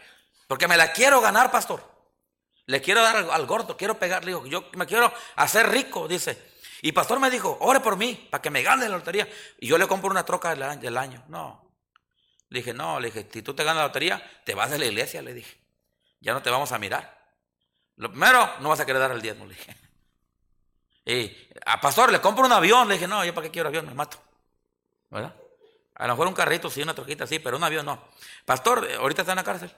porque 0.48 0.68
me 0.68 0.78
la 0.78 0.92
quiero 0.92 1.22
ganar, 1.22 1.52
pastor. 1.52 1.92
Le 2.66 2.82
quiero 2.82 3.02
dar 3.02 3.18
al, 3.18 3.46
gordo, 3.46 3.76
quiero 3.76 4.00
pegarle, 4.00 4.28
digo, 4.28 4.46
yo 4.46 4.70
me 4.76 4.86
quiero 4.86 5.12
hacer 5.36 5.70
rico, 5.70 6.08
dice. 6.08 6.54
Y 6.82 6.92
pastor 6.92 7.20
me 7.20 7.30
dijo, 7.30 7.58
ore 7.62 7.80
por 7.80 7.98
mí, 7.98 8.28
para 8.30 8.42
que 8.42 8.50
me 8.50 8.62
gane 8.62 8.88
la 8.88 8.98
lotería. 8.98 9.28
Y 9.60 9.68
yo 9.68 9.78
le 9.78 9.88
compro 9.88 10.10
una 10.10 10.26
troca 10.26 10.54
del 10.54 10.98
año. 10.98 11.24
No. 11.28 11.64
Le 12.50 12.60
dije, 12.60 12.74
no, 12.74 13.00
le 13.00 13.08
dije, 13.08 13.28
si 13.32 13.42
tú 13.42 13.54
te 13.54 13.64
ganas 13.64 13.82
la 13.82 13.88
lotería, 13.88 14.42
te 14.46 14.54
vas 14.54 14.70
de 14.70 14.78
la 14.78 14.86
iglesia, 14.86 15.22
le 15.22 15.34
dije. 15.34 15.58
Ya 16.20 16.34
no 16.34 16.42
te 16.42 16.50
vamos 16.50 16.72
a 16.72 16.78
mirar. 16.78 17.24
Lo 17.96 18.10
primero, 18.10 18.50
no 18.60 18.70
vas 18.70 18.80
a 18.80 18.86
querer 18.86 19.02
dar 19.02 19.12
el 19.12 19.22
diezmo, 19.22 19.46
le 19.46 19.56
dije. 19.56 19.76
Y 21.06 21.36
a 21.66 21.82
pastor 21.82 22.14
le 22.14 22.22
compro 22.22 22.46
un 22.46 22.52
avión. 22.54 22.88
Le 22.88 22.94
dije, 22.94 23.10
no, 23.10 23.26
yo 23.26 23.34
para 23.34 23.48
qué 23.48 23.52
quiero 23.52 23.68
avión, 23.68 23.86
me 23.86 23.94
mato. 23.94 24.18
¿Verdad? 25.10 25.36
A 25.96 26.08
lo 26.08 26.14
mejor 26.14 26.28
un 26.28 26.34
carrito, 26.34 26.70
sí, 26.70 26.82
una 26.82 26.96
troquita, 26.96 27.28
sí, 27.28 27.40
pero 27.40 27.58
un 27.58 27.64
avión 27.64 27.86
no. 27.86 28.08
Pastor, 28.46 28.88
ahorita 29.00 29.22
está 29.22 29.34
en 29.34 29.38
la 29.38 29.44
cárcel. 29.44 29.72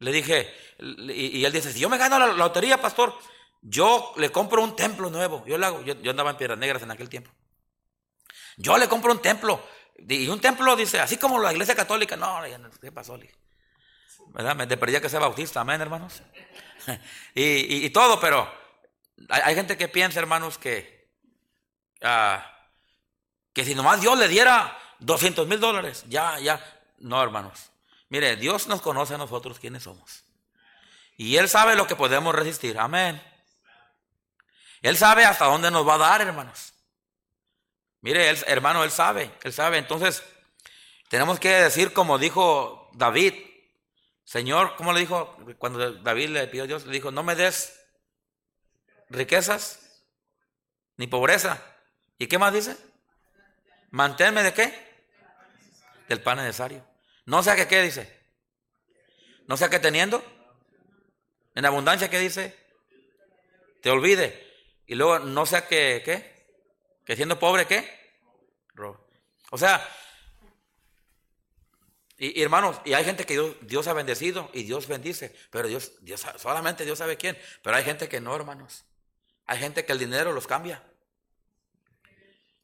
Le 0.00 0.12
dije, 0.12 0.52
y, 0.78 1.44
él 1.44 1.52
dice, 1.52 1.72
si 1.72 1.78
yo 1.78 1.88
me 1.88 1.98
gano 1.98 2.18
la 2.18 2.28
lotería, 2.28 2.80
pastor, 2.80 3.14
yo 3.60 4.14
le 4.16 4.32
compro 4.32 4.62
un 4.62 4.74
templo 4.74 5.10
nuevo. 5.10 5.44
Yo, 5.46 5.58
le 5.58 5.66
hago, 5.66 5.82
yo, 5.82 6.10
andaba 6.10 6.30
en 6.30 6.36
Piedras 6.36 6.58
Negras 6.58 6.82
en 6.82 6.90
aquel 6.90 7.08
tiempo. 7.08 7.30
Yo 8.56 8.78
le 8.78 8.88
compro 8.88 9.12
un 9.12 9.20
templo. 9.20 9.62
Y 10.08 10.26
un 10.28 10.40
templo 10.40 10.74
dice, 10.74 11.00
así 11.00 11.18
como 11.18 11.38
la 11.38 11.52
iglesia 11.52 11.74
católica. 11.74 12.16
No, 12.16 12.40
¿qué 12.80 12.90
pasó? 12.90 13.18
¿Verdad? 14.28 14.56
Me 14.56 14.66
perdía 14.66 15.00
que 15.00 15.10
sea 15.10 15.20
bautista. 15.20 15.60
Amén, 15.60 15.80
hermanos. 15.80 16.22
y, 17.34 17.90
todo, 17.90 18.18
pero 18.18 18.50
hay, 19.28 19.54
gente 19.54 19.76
que 19.76 19.88
piensa, 19.88 20.18
hermanos, 20.18 20.56
que, 20.56 21.10
ah, 22.02 22.50
que 23.52 23.66
si 23.66 23.74
nomás 23.74 24.00
Dios 24.00 24.18
le 24.18 24.28
diera 24.28 24.79
200 25.00 25.46
mil 25.46 25.60
dólares, 25.60 26.04
ya, 26.08 26.38
ya. 26.38 26.62
No, 26.98 27.22
hermanos. 27.22 27.70
Mire, 28.08 28.36
Dios 28.36 28.66
nos 28.66 28.82
conoce 28.82 29.14
a 29.14 29.18
nosotros 29.18 29.58
quiénes 29.58 29.84
somos. 29.84 30.24
Y 31.16 31.36
Él 31.36 31.48
sabe 31.48 31.76
lo 31.76 31.86
que 31.86 31.96
podemos 31.96 32.34
resistir. 32.34 32.78
Amén. 32.78 33.22
Él 34.82 34.96
sabe 34.96 35.24
hasta 35.24 35.44
dónde 35.44 35.70
nos 35.70 35.86
va 35.86 35.94
a 35.94 35.98
dar, 35.98 36.20
hermanos. 36.20 36.72
Mire, 38.00 38.28
hermano, 38.46 38.82
Él 38.84 38.90
sabe, 38.90 39.30
Él 39.42 39.52
sabe. 39.52 39.78
Entonces, 39.78 40.22
tenemos 41.08 41.38
que 41.38 41.50
decir 41.50 41.92
como 41.92 42.18
dijo 42.18 42.90
David, 42.94 43.34
Señor, 44.24 44.76
¿cómo 44.76 44.92
le 44.92 45.00
dijo? 45.00 45.36
Cuando 45.58 45.92
David 45.92 46.28
le 46.30 46.46
pidió 46.46 46.64
a 46.64 46.66
Dios, 46.66 46.86
le 46.86 46.92
dijo, 46.92 47.10
no 47.10 47.22
me 47.22 47.34
des 47.34 47.78
riquezas 49.08 50.04
ni 50.96 51.06
pobreza. 51.06 51.62
¿Y 52.18 52.28
qué 52.28 52.38
más 52.38 52.52
dice? 52.52 52.76
Manténme 53.90 54.42
de 54.42 54.54
qué? 54.54 54.89
Del 56.10 56.20
pan 56.22 56.38
necesario. 56.38 56.84
No 57.24 57.40
sea 57.40 57.54
que 57.54 57.68
qué 57.68 57.80
dice. 57.82 58.12
No 59.46 59.56
sea 59.56 59.70
que 59.70 59.78
teniendo. 59.78 60.24
En 61.54 61.64
abundancia, 61.64 62.10
¿qué 62.10 62.18
dice? 62.18 62.58
Te 63.80 63.90
olvide. 63.90 64.44
Y 64.88 64.96
luego 64.96 65.20
no 65.20 65.46
sea 65.46 65.68
que, 65.68 66.02
¿qué? 66.04 66.48
Que 67.04 67.14
siendo 67.14 67.38
pobre, 67.38 67.64
¿qué? 67.66 67.88
O 69.52 69.58
sea, 69.58 69.88
y, 72.18 72.42
hermanos, 72.42 72.80
y 72.84 72.94
hay 72.94 73.04
gente 73.04 73.24
que 73.24 73.54
Dios, 73.60 73.86
ha 73.86 73.92
bendecido 73.92 74.50
y 74.52 74.64
Dios 74.64 74.88
bendice, 74.88 75.32
pero 75.50 75.68
Dios, 75.68 75.92
Dios, 76.00 76.26
solamente 76.38 76.84
Dios 76.84 76.98
sabe 76.98 77.16
quién. 77.16 77.38
Pero 77.62 77.76
hay 77.76 77.84
gente 77.84 78.08
que 78.08 78.20
no, 78.20 78.34
hermanos. 78.34 78.84
Hay 79.46 79.58
gente 79.60 79.84
que 79.84 79.92
el 79.92 80.00
dinero 80.00 80.32
los 80.32 80.48
cambia. 80.48 80.82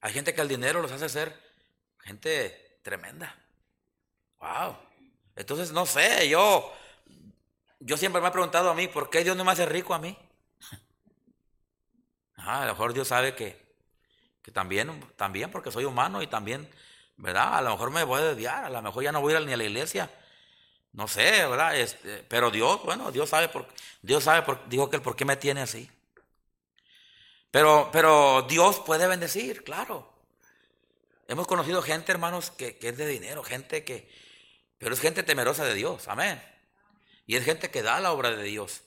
Hay 0.00 0.12
gente 0.12 0.34
que 0.34 0.40
el 0.40 0.48
dinero 0.48 0.82
los 0.82 0.90
hace 0.90 1.08
ser 1.08 1.32
gente 2.00 2.65
tremenda. 2.86 3.34
Wow. 4.38 4.76
Entonces, 5.34 5.72
no 5.72 5.86
sé, 5.86 6.28
yo, 6.28 6.72
yo 7.80 7.96
siempre 7.96 8.22
me 8.22 8.28
he 8.28 8.30
preguntado 8.30 8.70
a 8.70 8.74
mí, 8.74 8.86
¿por 8.86 9.10
qué 9.10 9.24
Dios 9.24 9.36
no 9.36 9.44
me 9.44 9.50
hace 9.50 9.66
rico 9.66 9.92
a 9.92 9.98
mí? 9.98 10.16
a 12.36 12.60
lo 12.60 12.72
mejor 12.72 12.94
Dios 12.94 13.08
sabe 13.08 13.34
que, 13.34 13.60
que 14.40 14.52
también, 14.52 15.04
también, 15.16 15.50
porque 15.50 15.72
soy 15.72 15.84
humano 15.84 16.22
y 16.22 16.28
también, 16.28 16.70
¿verdad? 17.16 17.56
A 17.56 17.60
lo 17.60 17.70
mejor 17.70 17.90
me 17.90 18.04
voy 18.04 18.20
a 18.20 18.26
desviar, 18.26 18.64
a 18.66 18.70
lo 18.70 18.80
mejor 18.80 19.02
ya 19.02 19.10
no 19.10 19.20
voy 19.20 19.34
a 19.34 19.40
ir 19.40 19.46
ni 19.46 19.52
a 19.52 19.56
la 19.56 19.64
iglesia. 19.64 20.08
No 20.92 21.08
sé, 21.08 21.44
¿verdad? 21.44 21.76
Este, 21.76 22.24
pero 22.28 22.52
Dios, 22.52 22.84
bueno, 22.84 23.10
Dios 23.10 23.28
sabe 23.28 23.48
por 23.48 23.66
Dios 24.00 24.22
sabe 24.22 24.42
por, 24.42 24.68
dijo 24.68 24.88
que 24.88 24.96
el 24.96 25.02
por 25.02 25.16
qué 25.16 25.24
me 25.24 25.36
tiene 25.36 25.62
así. 25.62 25.90
Pero, 27.50 27.88
pero 27.92 28.42
Dios 28.42 28.78
puede 28.78 29.08
bendecir, 29.08 29.64
claro. 29.64 30.15
Hemos 31.28 31.46
conocido 31.46 31.82
gente, 31.82 32.12
hermanos, 32.12 32.50
que, 32.52 32.78
es 32.80 32.96
de 32.96 33.06
dinero, 33.06 33.42
gente 33.42 33.82
que, 33.84 34.08
pero 34.78 34.94
es 34.94 35.00
gente 35.00 35.22
temerosa 35.22 35.64
de 35.64 35.74
Dios, 35.74 36.06
amén. 36.06 36.40
Y 37.26 37.34
es 37.34 37.44
gente 37.44 37.70
que 37.70 37.82
da 37.82 37.98
la 37.98 38.12
obra 38.12 38.30
de 38.30 38.44
Dios. 38.44 38.82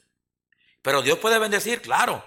Pero 0.81 1.01
Dios 1.01 1.19
puede 1.19 1.37
bendecir, 1.39 1.81
claro. 1.81 2.23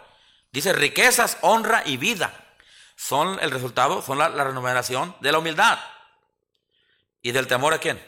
Dice 0.50 0.74
riquezas, 0.74 1.38
honra 1.40 1.82
y 1.86 1.96
vida. 1.96 2.54
Son 2.94 3.38
el 3.40 3.50
resultado, 3.50 4.02
son 4.02 4.18
la, 4.18 4.28
remuneración 4.28 5.16
de 5.20 5.32
la 5.32 5.38
humildad. 5.38 5.78
¿Y 7.22 7.32
del 7.32 7.46
temor 7.46 7.72
a 7.72 7.78
quién? 7.78 8.04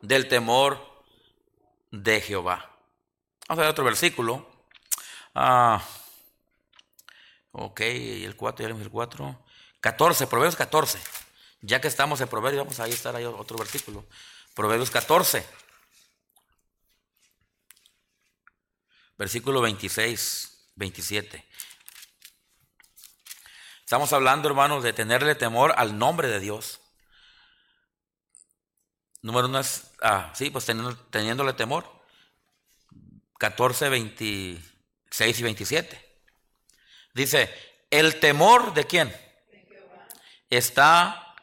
Del 0.00 0.26
temor 0.26 1.04
de 1.92 2.20
Jehová. 2.20 2.68
Vamos 3.46 3.60
a 3.60 3.62
ver 3.62 3.70
otro 3.70 3.84
versículo. 3.84 4.50
Ah, 5.36 5.80
ok, 7.52 7.80
el 7.80 8.34
4, 8.34 8.66
ya 8.66 8.74
el 8.74 8.90
4. 8.90 9.44
14, 9.80 10.26
Proverbios 10.26 10.56
14. 10.56 10.98
Ya 11.62 11.80
que 11.80 11.88
estamos 11.88 12.20
en 12.20 12.28
Proverbios, 12.28 12.64
vamos 12.64 12.80
a 12.80 12.86
estar 12.86 13.14
ahí 13.16 13.24
otro 13.24 13.58
versículo. 13.58 14.06
Proverbios 14.54 14.90
14. 14.90 15.46
Versículo 19.18 19.60
26, 19.60 20.72
27. 20.76 21.46
Estamos 23.80 24.12
hablando, 24.12 24.48
hermanos, 24.48 24.82
de 24.82 24.92
tenerle 24.92 25.34
temor 25.34 25.74
al 25.76 25.98
nombre 25.98 26.28
de 26.28 26.40
Dios. 26.40 26.80
Número 29.22 29.48
uno 29.48 29.60
es, 29.60 29.90
ah, 30.00 30.32
sí, 30.34 30.48
pues 30.50 30.64
teniéndole 31.10 31.52
temor. 31.52 32.00
14, 33.38 33.88
26 33.88 35.38
y 35.38 35.42
27. 35.42 36.22
Dice, 37.12 37.52
el 37.90 38.20
temor 38.20 38.72
de 38.72 38.84
quién? 38.86 39.29
Está 40.50 41.34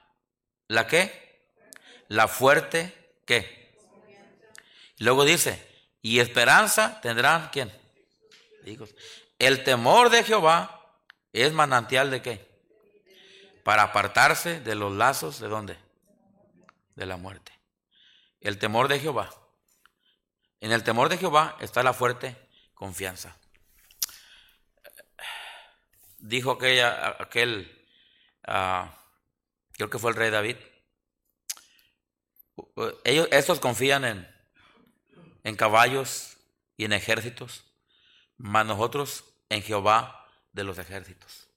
la 0.68 0.86
qué? 0.86 1.50
La 2.10 2.28
fuerte 2.28 2.94
qué. 3.26 3.74
Luego 5.00 5.26
dice, 5.26 5.66
y 6.02 6.20
esperanza 6.20 7.00
tendrán 7.02 7.50
quién? 7.52 7.72
Hijos. 8.66 8.94
El 9.40 9.64
temor 9.64 10.10
de 10.10 10.24
Jehová 10.24 10.96
es 11.34 11.54
manantial 11.54 12.10
de 12.12 12.22
qué? 12.22 12.48
Para 13.64 13.84
apartarse 13.84 14.60
de 14.60 14.76
los 14.76 14.94
lazos 14.94 15.40
de 15.40 15.48
dónde? 15.48 15.78
De 16.96 17.06
la 17.06 17.18
muerte. 17.18 17.52
El 18.42 18.58
temor 18.58 18.88
de 18.88 19.00
Jehová. 19.00 19.30
En 20.60 20.72
el 20.72 20.84
temor 20.84 21.10
de 21.10 21.18
Jehová 21.18 21.58
está 21.60 21.84
la 21.84 21.94
fuerte 21.94 22.36
confianza. 22.74 23.38
Dijo 26.18 26.52
aquella, 26.52 27.16
aquel, 27.20 27.86
uh, 28.48 28.88
creo 29.78 29.90
que 29.90 30.00
fue 30.00 30.12
el 30.12 30.18
rey 30.18 30.30
David, 30.32 30.58
ellos, 33.04 33.28
estos 33.32 33.60
confían 33.60 34.04
en, 34.04 34.28
en 35.44 35.56
caballos 35.56 36.38
y 36.76 36.86
en 36.86 36.94
ejércitos, 36.94 37.64
mas 38.38 38.66
nosotros 38.66 39.24
en 39.50 39.62
Jehová 39.62 40.28
de 40.52 40.64
los 40.64 40.78
ejércitos. 40.78 41.48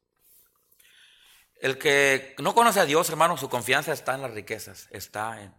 El 1.61 1.79
que 1.79 2.35
no 2.39 2.55
conoce 2.55 2.81
a 2.81 2.87
Dios, 2.87 3.09
hermano, 3.11 3.37
su 3.37 3.49
confianza 3.49 3.93
está 3.93 4.15
en 4.15 4.23
las 4.23 4.33
riquezas, 4.33 4.89
está 4.91 5.43
en, 5.43 5.55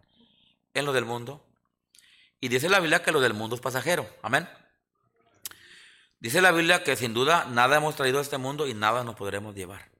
en 0.73 0.85
lo 0.85 0.93
del 0.93 1.05
mundo. 1.05 1.45
Y 2.39 2.47
dice 2.47 2.69
la 2.69 2.79
Biblia 2.79 3.03
que 3.03 3.11
lo 3.11 3.19
del 3.19 3.35
mundo 3.35 3.55
es 3.55 3.61
pasajero. 3.61 4.09
Amén. 4.23 4.49
Dice 6.19 6.41
la 6.41 6.51
Biblia 6.51 6.83
que 6.83 6.95
sin 6.95 7.13
duda 7.13 7.45
nada 7.45 7.77
hemos 7.77 7.95
traído 7.95 8.19
a 8.19 8.21
este 8.21 8.37
mundo 8.37 8.67
y 8.67 8.73
nada 8.73 9.03
nos 9.03 9.15
podremos 9.15 9.53
llevar. 9.53 9.90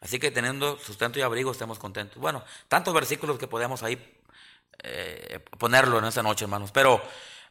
Así 0.00 0.18
que 0.18 0.30
teniendo 0.30 0.78
sustento 0.78 1.18
y 1.18 1.22
abrigo 1.22 1.52
estemos 1.52 1.78
contentos. 1.78 2.18
Bueno, 2.18 2.42
tantos 2.68 2.94
versículos 2.94 3.38
que 3.38 3.46
podemos 3.46 3.82
ahí 3.82 3.98
eh, 4.82 5.40
ponerlo 5.58 5.98
en 5.98 6.06
esta 6.06 6.22
noche, 6.22 6.44
hermanos. 6.44 6.70
Pero 6.72 7.02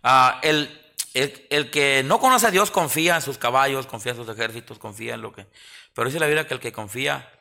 ah, 0.04 0.40
el, 0.42 0.82
el, 1.14 1.70
que 1.70 2.04
no 2.04 2.20
conoce 2.20 2.48
a 2.48 2.52
Dios 2.52 2.72
confía 2.72 3.16
en 3.16 3.22
sus 3.22 3.38
caballos, 3.38 3.86
confía 3.86 4.14
en 4.14 4.18
sus 4.18 4.30
ejércitos, 4.30 4.80
confía 4.80 5.14
en 5.14 5.22
lo 5.22 5.32
que... 5.32 5.46
Pero 5.94 6.08
dice 6.08 6.20
la 6.20 6.26
Biblia 6.26 6.48
que 6.48 6.56
el 6.56 6.60
que 6.60 6.72
confía, 6.72 7.32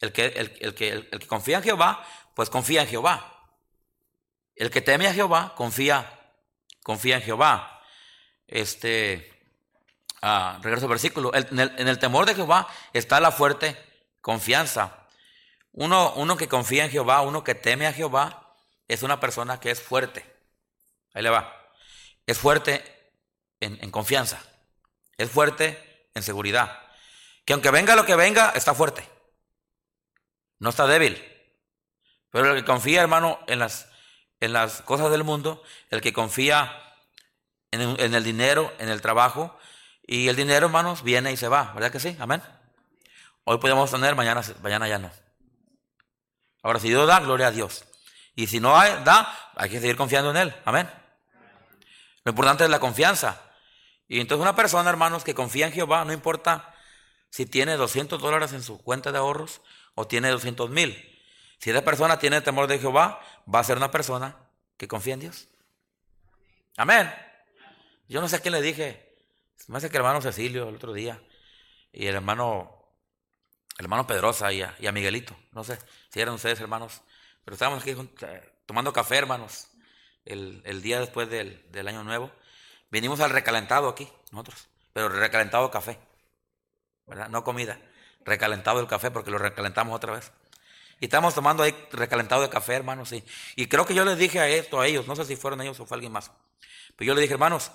el 0.00 0.12
que, 0.12 0.26
el, 0.26 0.74
que, 0.74 0.88
el, 0.90 1.08
que 1.10 1.26
confía 1.26 1.58
en 1.58 1.62
Jehová, 1.62 2.04
pues 2.34 2.50
confía 2.50 2.82
en 2.82 2.88
Jehová. 2.88 3.48
El 4.56 4.70
que 4.70 4.80
teme 4.80 5.06
a 5.06 5.14
Jehová, 5.14 5.54
confía, 5.54 6.10
confía 6.82 7.16
en 7.16 7.22
Jehová. 7.22 7.82
Este, 8.48 9.32
ah, 10.22 10.58
regreso 10.60 10.86
al 10.86 10.90
versículo. 10.90 11.30
en, 11.34 11.58
el, 11.60 11.98
temor 12.00 12.26
de 12.26 12.34
Jehová 12.34 12.66
está 12.92 13.20
la 13.20 13.30
fuerte 13.30 13.76
confianza. 14.26 15.06
Uno, 15.70 16.12
uno 16.16 16.36
que 16.36 16.48
confía 16.48 16.84
en 16.84 16.90
Jehová, 16.90 17.20
uno 17.20 17.44
que 17.44 17.54
teme 17.54 17.86
a 17.86 17.92
Jehová, 17.92 18.56
es 18.88 19.04
una 19.04 19.20
persona 19.20 19.60
que 19.60 19.70
es 19.70 19.80
fuerte. 19.80 20.26
Ahí 21.14 21.22
le 21.22 21.30
va. 21.30 21.54
Es 22.26 22.36
fuerte 22.36 22.82
en, 23.60 23.88
confianza, 23.92 24.42
es 25.16 25.30
fuerte 25.30 26.08
en 26.12 26.24
seguridad. 26.24 26.76
Que 27.44 27.52
aunque 27.52 27.70
venga 27.70 27.94
lo 27.94 28.04
que 28.04 28.16
venga, 28.16 28.50
está 28.56 28.74
fuerte. 28.74 29.08
No 30.58 30.70
está 30.70 30.88
débil. 30.88 31.22
Pero 32.30 32.50
el 32.50 32.56
que 32.56 32.64
confía, 32.64 33.02
hermano, 33.02 33.38
en 33.46 33.60
las, 33.60 33.88
en 34.40 34.52
las 34.52 34.82
cosas 34.82 35.12
del 35.12 35.22
mundo, 35.22 35.62
el 35.90 36.00
que 36.00 36.12
confía 36.12 36.82
en 37.70 37.80
en 37.80 38.14
el, 38.14 38.24
dinero, 38.24 38.74
en 38.80 38.88
el 38.88 39.00
trabajo, 39.02 39.56
y 40.04 40.26
el 40.26 40.34
dinero, 40.34 40.66
hermanos, 40.66 41.04
viene 41.04 41.30
y 41.30 41.36
se 41.36 41.46
va, 41.46 41.70
¿verdad 41.74 41.92
que 41.92 42.00
sí? 42.00 42.16
Amén. 42.18 42.42
Hoy 43.48 43.58
podemos 43.58 43.88
tener, 43.88 44.16
mañana, 44.16 44.42
mañana 44.60 44.88
ya 44.88 44.98
no. 44.98 45.08
Ahora, 46.64 46.80
si 46.80 46.88
Dios 46.88 47.06
da, 47.06 47.20
gloria 47.20 47.46
a 47.46 47.50
Dios. 47.52 47.84
Y 48.34 48.48
si 48.48 48.58
no 48.58 48.76
hay, 48.76 48.90
da, 49.04 49.32
hay 49.54 49.70
que 49.70 49.80
seguir 49.80 49.96
confiando 49.96 50.32
en 50.32 50.36
Él. 50.36 50.54
Amén. 50.64 50.90
Lo 52.24 52.30
importante 52.30 52.64
es 52.64 52.70
la 52.70 52.80
confianza. 52.80 53.40
Y 54.08 54.18
entonces 54.18 54.42
una 54.42 54.56
persona, 54.56 54.90
hermanos, 54.90 55.22
que 55.22 55.32
confía 55.32 55.66
en 55.68 55.72
Jehová, 55.72 56.04
no 56.04 56.12
importa 56.12 56.74
si 57.30 57.46
tiene 57.46 57.76
200 57.76 58.20
dólares 58.20 58.52
en 58.52 58.64
su 58.64 58.82
cuenta 58.82 59.12
de 59.12 59.18
ahorros 59.18 59.60
o 59.94 60.08
tiene 60.08 60.28
200 60.30 60.68
mil. 60.70 60.92
Si 61.58 61.70
esa 61.70 61.82
persona 61.82 62.18
tiene 62.18 62.40
temor 62.40 62.66
de 62.66 62.80
Jehová, 62.80 63.20
va 63.52 63.60
a 63.60 63.64
ser 63.64 63.76
una 63.76 63.92
persona 63.92 64.36
que 64.76 64.88
confía 64.88 65.14
en 65.14 65.20
Dios. 65.20 65.46
Amén. 66.76 67.14
Yo 68.08 68.20
no 68.20 68.28
sé 68.28 68.36
a 68.36 68.40
quién 68.40 68.52
le 68.52 68.60
dije. 68.60 69.16
Me 69.68 69.78
hace 69.78 69.88
que 69.88 69.98
el 69.98 70.00
hermano 70.00 70.20
Cecilio 70.20 70.68
el 70.68 70.74
otro 70.74 70.92
día 70.92 71.22
y 71.92 72.08
el 72.08 72.16
hermano, 72.16 72.75
hermano 73.78 74.06
Pedrosa 74.06 74.52
y 74.52 74.62
a, 74.62 74.92
Miguelito. 74.92 75.36
No 75.52 75.64
sé 75.64 75.78
si 76.10 76.20
eran 76.20 76.34
ustedes 76.34 76.60
hermanos. 76.60 77.02
Pero 77.44 77.54
estábamos 77.54 77.82
aquí 77.82 77.94
eh, 78.22 78.52
tomando 78.66 78.92
café, 78.92 79.16
hermanos, 79.16 79.68
el, 80.24 80.82
día 80.82 81.00
después 81.00 81.28
del, 81.30 81.88
año 81.88 82.02
nuevo. 82.02 82.30
Venimos 82.90 83.20
al 83.20 83.30
recalentado 83.30 83.88
aquí, 83.88 84.08
nosotros, 84.32 84.68
pero 84.92 85.08
recalentado 85.08 85.70
café, 85.70 85.98
¿verdad? 87.06 87.28
No 87.28 87.44
comida, 87.44 87.80
recalentado 88.24 88.80
el 88.80 88.86
café 88.86 89.10
porque 89.10 89.30
lo 89.30 89.38
recalentamos 89.38 89.94
otra 89.94 90.12
vez. 90.14 90.32
Y 90.98 91.06
estamos 91.06 91.34
tomando 91.34 91.62
ahí 91.62 91.74
recalentado 91.92 92.42
de 92.42 92.48
café, 92.48 92.74
hermanos, 92.74 93.10
sí. 93.10 93.22
Y 93.54 93.66
creo 93.66 93.84
que 93.84 93.94
yo 93.94 94.04
les 94.04 94.16
dije 94.16 94.40
a 94.40 94.48
esto 94.48 94.80
a 94.80 94.86
ellos, 94.86 95.06
no 95.06 95.14
sé 95.14 95.24
si 95.24 95.36
fueron 95.36 95.60
ellos 95.60 95.78
o 95.80 95.86
fue 95.86 95.96
alguien 95.96 96.12
más. 96.12 96.32
Pero 96.96 97.08
yo 97.08 97.14
les 97.14 97.22
dije, 97.22 97.34
hermanos, 97.34 97.70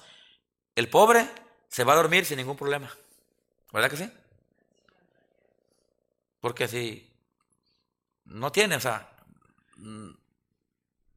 el 0.75 0.89
pobre 0.89 1.27
se 1.69 1.83
va 1.83 1.93
a 1.93 1.97
dormir 1.97 2.25
sin 2.25 2.37
ningún 2.37 2.57
problema. 2.57 2.91
¿Verdad 3.71 3.89
que 3.89 3.97
sí? 3.97 4.11
Porque 6.41 6.67
si 6.67 7.09
no 8.25 8.51
tiene, 8.51 8.75
o 8.75 8.79
sea, 8.79 9.09
mm, 9.77 10.09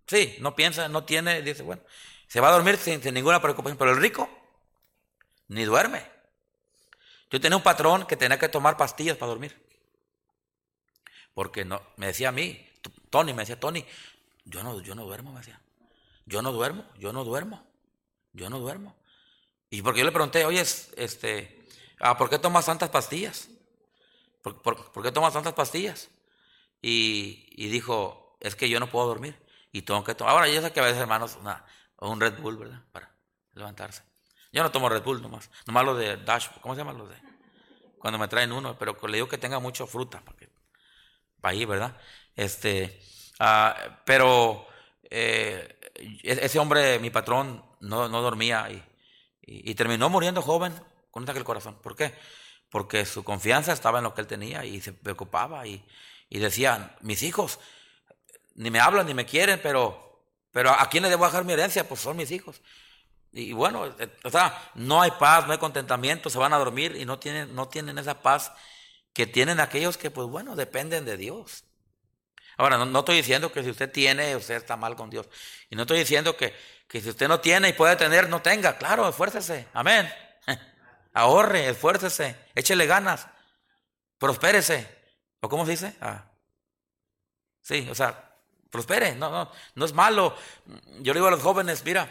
sí, 0.07 0.37
no 0.41 0.55
piensa, 0.55 0.89
no 0.89 1.05
tiene, 1.05 1.43
dice, 1.43 1.62
bueno, 1.62 1.83
se 2.29 2.41
va 2.41 2.49
a 2.49 2.53
dormir 2.53 2.77
sin, 2.77 3.01
ninguna 3.12 3.41
preocupación, 3.41 3.79
pero 3.79 3.93
el 3.93 3.97
rico 3.97 4.29
ni 5.49 5.64
duerme. 5.64 6.07
Yo 7.31 7.41
tenía 7.41 7.57
un 7.57 7.62
patrón 7.62 8.07
que 8.07 8.16
tenía 8.16 8.39
que 8.39 8.49
tomar 8.49 8.77
pastillas 8.77 9.16
para 9.16 9.31
dormir. 9.31 9.61
Porque 11.33 11.64
no, 11.64 11.83
me 11.97 12.07
decía 12.07 12.29
a 12.29 12.33
mí, 12.33 12.68
Tony, 13.11 13.33
me 13.33 13.43
decía, 13.43 13.59
Tony, 13.59 13.85
yo 14.45 14.62
no, 14.62 14.81
yo 14.81 14.95
no 14.95 15.05
duermo, 15.05 15.33
me 15.33 15.41
decía. 15.41 15.61
Yo 16.27 16.43
no 16.43 16.53
duermo, 16.53 16.85
yo 16.99 17.12
no 17.12 17.25
duermo, 17.25 17.66
yo 18.33 18.49
no 18.51 18.61
duermo. 18.61 18.97
Y 19.70 19.83
porque 19.83 20.01
yo 20.01 20.07
le 20.07 20.12
pregunté, 20.12 20.45
oye, 20.45 20.61
este, 20.61 21.66
ah, 21.99 22.16
¿por 22.16 22.31
qué 22.31 22.39
tomas 22.39 22.66
tantas 22.66 22.91
pastillas? 22.91 23.49
¿Por, 24.45 25.03
qué 25.03 25.11
tomas 25.11 25.32
tantas 25.32 25.55
pastillas? 25.55 26.11
Y, 26.82 27.68
dijo, 27.68 28.36
es 28.40 28.55
que 28.55 28.68
yo 28.68 28.78
no 28.78 28.90
puedo 28.90 29.07
dormir. 29.07 29.40
Y 29.72 29.82
tengo 29.82 30.05
que 30.05 30.14
tomar. 30.14 30.34
Ahora, 30.34 30.49
yo 30.49 30.61
sé 30.61 30.70
que 30.70 30.80
a 30.80 30.84
veces, 30.84 31.01
hermanos, 31.01 31.38
una, 31.40 31.64
un 31.99 32.20
Red 32.20 32.40
Bull, 32.40 32.59
¿verdad? 32.59 32.82
Para 32.92 33.11
levantarse. 33.55 34.03
Yo 34.53 34.62
no 34.62 34.70
tomo 34.70 34.90
Red 34.90 35.03
Bull 35.03 35.22
nomás. 35.22 35.51
Nomás 35.66 35.84
lo 35.84 35.95
de 35.95 36.18
Dash, 36.18 36.49
¿cómo 36.61 36.74
se 36.74 36.82
llama 36.82 36.92
lo 36.92 37.09
de? 37.09 37.16
Cuando 37.99 38.18
me 38.18 38.28
traen 38.28 38.53
uno, 38.53 38.78
pero 38.78 38.95
le 39.09 39.16
digo 39.16 39.28
que 39.28 39.38
tenga 39.38 39.59
mucha 39.59 39.86
fruta 39.86 40.22
para, 40.22 40.36
ahí, 41.51 41.64
¿verdad? 41.64 41.97
Este, 42.36 43.01
ah, 43.40 43.74
pero 44.05 44.66
eh, 45.11 45.80
e-, 45.95 46.38
ese 46.45 46.59
hombre, 46.59 46.99
mi 46.99 47.09
patrón, 47.09 47.64
no, 47.80 48.09
no 48.09 48.20
dormía 48.20 48.68
y, 48.70 48.84
y, 49.42 49.74
terminó 49.74 50.11
muriendo 50.11 50.42
joven 50.42 50.74
con 51.11 51.22
un 51.22 51.24
ataque 51.24 51.38
al 51.38 51.45
corazón. 51.45 51.78
¿Por 51.82 51.97
qué? 51.97 52.14
Porque 52.75 53.07
su 53.07 53.22
confianza 53.22 53.72
estaba 53.72 53.99
en 53.99 54.05
lo 54.05 54.14
que 54.14 54.22
él 54.22 54.27
tenía 54.27 54.64
y 54.64 54.81
se 54.81 54.93
preocupaba 54.93 55.64
y, 55.64 55.85
y 56.29 56.41
decía, 56.41 56.97
mis 57.03 57.22
hijos 57.22 57.61
ni 58.57 58.72
me 58.72 58.81
hablan 58.81 59.07
ni 59.07 59.14
me 59.14 59.27
quieren, 59.27 59.61
pero 59.62 60.05
pero 60.51 60.70
¿a 60.70 60.89
quién 60.89 61.03
le 61.03 61.11
debo 61.11 61.25
dejar 61.25 61.45
mi 61.45 61.53
herencia? 61.53 61.87
Pues 61.87 62.01
son 62.01 62.16
mis 62.16 62.31
hijos. 62.31 62.62
Y 63.33 63.53
bueno, 63.53 63.87
eh, 63.99 64.09
o 64.22 64.31
sea, 64.31 64.70
no 64.75 65.03
hay 65.03 65.11
paz, 65.18 65.47
no 65.47 65.53
hay 65.53 65.59
contentamiento, 65.59 66.31
se 66.31 66.39
van 66.39 66.53
a 66.53 66.59
dormir 66.59 66.97
y 66.97 67.05
no 67.05 67.18
tienen, 67.18 67.55
no 67.55 67.68
tienen 67.68 67.99
esa 67.99 68.22
paz 68.22 68.53
que 69.12 69.27
tienen 69.27 69.59
aquellos 69.61 69.97
que, 69.97 70.11
pues 70.11 70.29
bueno, 70.29 70.55
dependen 70.57 71.05
de 71.05 71.16
Dios. 71.16 71.64
Ahora, 72.57 72.79
no, 72.85 72.99
estoy 73.01 73.16
diciendo 73.16 73.51
que 73.53 73.64
si 73.64 73.70
usted 73.70 73.91
tiene, 73.91 74.37
usted 74.37 74.55
está 74.55 74.77
mal 74.77 74.95
con 74.95 75.11
Dios. 75.11 75.29
Y 75.70 75.77
no 75.77 75.83
estoy 75.83 75.99
diciendo 75.99 76.37
que, 76.37 76.55
que 76.87 77.01
si 77.01 77.09
usted 77.09 77.27
no 77.27 77.41
tiene 77.41 77.70
y 77.70 77.72
puede 77.72 77.97
tener, 77.97 78.29
no 78.29 78.41
tenga. 78.41 78.79
Claro, 78.79 79.09
esfuércese. 79.09 79.66
Amén. 79.72 80.09
Ahorre, 81.15 81.69
esfuércese, 81.69 82.37
échele 82.55 82.87
ganas, 82.87 83.27
prospérese. 84.19 84.87
¿O 85.41 85.49
cómo 85.49 85.65
se 85.65 85.73
dice? 85.73 85.97
Ah. 86.01 86.25
Sí, 87.61 87.87
o 87.91 87.95
sea, 87.95 88.37
prospere, 88.71 89.15
no, 89.15 89.31
no, 89.31 89.51
no 89.75 89.85
es 89.85 89.93
malo. 89.93 90.37
Yo 91.01 91.15
le 91.15 91.21
digo 91.21 91.29
a 91.29 91.31
los 91.31 91.43
jóvenes, 91.43 91.85
mira, 91.85 92.11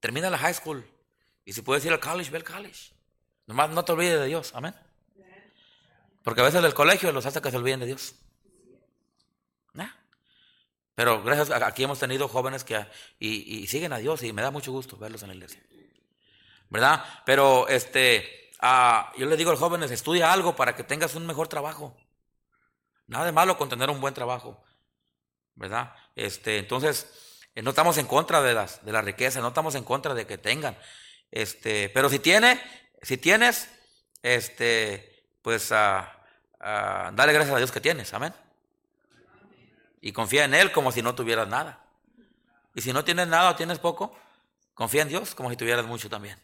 termina 0.00 0.30
la 0.30 0.38
high 0.38 0.54
school 0.54 0.88
y 1.44 1.52
si 1.52 1.62
puedes 1.62 1.84
ir 1.84 1.92
al 1.92 2.00
college, 2.00 2.30
ve 2.30 2.38
al 2.38 2.44
college. 2.44 2.92
Nomás 3.46 3.70
no 3.70 3.84
te 3.84 3.92
olvides 3.92 4.20
de 4.20 4.26
Dios, 4.26 4.52
amén. 4.54 4.74
Porque 6.22 6.40
a 6.40 6.44
veces 6.44 6.64
el 6.64 6.74
colegio 6.74 7.12
los 7.12 7.26
hace 7.26 7.40
que 7.40 7.50
se 7.50 7.56
olviden 7.56 7.80
de 7.80 7.86
Dios. 7.86 8.14
Pero 10.96 11.22
gracias, 11.22 11.50
aquí 11.62 11.84
hemos 11.84 11.98
tenido 11.98 12.26
jóvenes 12.26 12.64
que 12.64 12.86
y, 13.20 13.66
siguen 13.66 13.92
a 13.92 13.98
Dios 13.98 14.22
y 14.22 14.32
me 14.32 14.40
da 14.40 14.50
mucho 14.50 14.72
gusto 14.72 14.96
verlos 14.96 15.22
en 15.22 15.28
la 15.28 15.34
iglesia. 15.34 15.62
¿Verdad? 16.68 17.04
Pero 17.24 17.68
este, 17.68 18.50
ah, 18.60 19.12
yo 19.16 19.26
le 19.26 19.36
digo 19.36 19.50
a 19.50 19.52
los 19.52 19.60
jóvenes, 19.60 19.90
estudia 19.90 20.32
algo 20.32 20.56
para 20.56 20.74
que 20.74 20.84
tengas 20.84 21.14
un 21.14 21.26
mejor 21.26 21.48
trabajo. 21.48 21.96
Nada 23.06 23.24
de 23.24 23.32
malo 23.32 23.56
con 23.56 23.68
tener 23.68 23.90
un 23.90 24.00
buen 24.00 24.14
trabajo. 24.14 24.62
¿Verdad? 25.54 25.94
Este, 26.14 26.58
entonces, 26.58 27.40
eh, 27.54 27.62
no 27.62 27.70
estamos 27.70 27.96
en 27.98 28.06
contra 28.06 28.42
de 28.42 28.52
las 28.52 28.84
de 28.84 28.92
la 28.92 29.00
riqueza, 29.02 29.40
no 29.40 29.48
estamos 29.48 29.74
en 29.74 29.84
contra 29.84 30.14
de 30.14 30.26
que 30.26 30.38
tengan. 30.38 30.76
Este, 31.30 31.88
pero 31.90 32.08
si 32.08 32.18
tiene, 32.18 32.60
si 33.02 33.16
tienes, 33.16 33.70
este, 34.22 35.28
pues 35.42 35.70
uh, 35.70 35.74
dale 36.60 37.32
gracias 37.32 37.54
a 37.54 37.58
Dios 37.58 37.72
que 37.72 37.80
tienes, 37.80 38.12
amén. 38.12 38.34
Y 40.00 40.12
confía 40.12 40.44
en 40.44 40.54
Él 40.54 40.72
como 40.72 40.92
si 40.92 41.02
no 41.02 41.14
tuvieras 41.14 41.48
nada. 41.48 41.84
Y 42.74 42.82
si 42.82 42.92
no 42.92 43.04
tienes 43.04 43.26
nada 43.28 43.50
o 43.50 43.56
tienes 43.56 43.78
poco, 43.78 44.16
confía 44.74 45.02
en 45.02 45.08
Dios 45.08 45.34
como 45.34 45.50
si 45.50 45.56
tuvieras 45.56 45.86
mucho 45.86 46.10
también. 46.10 46.38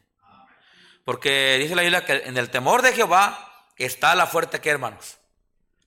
Porque 1.05 1.59
dice 1.59 1.75
la 1.75 1.83
Biblia 1.83 2.05
que 2.05 2.15
en 2.25 2.37
el 2.37 2.51
temor 2.51 2.83
de 2.83 2.93
Jehová 2.93 3.67
está 3.77 4.15
la 4.15 4.27
fuerte 4.27 4.61
que, 4.61 4.71
hermanos, 4.71 5.19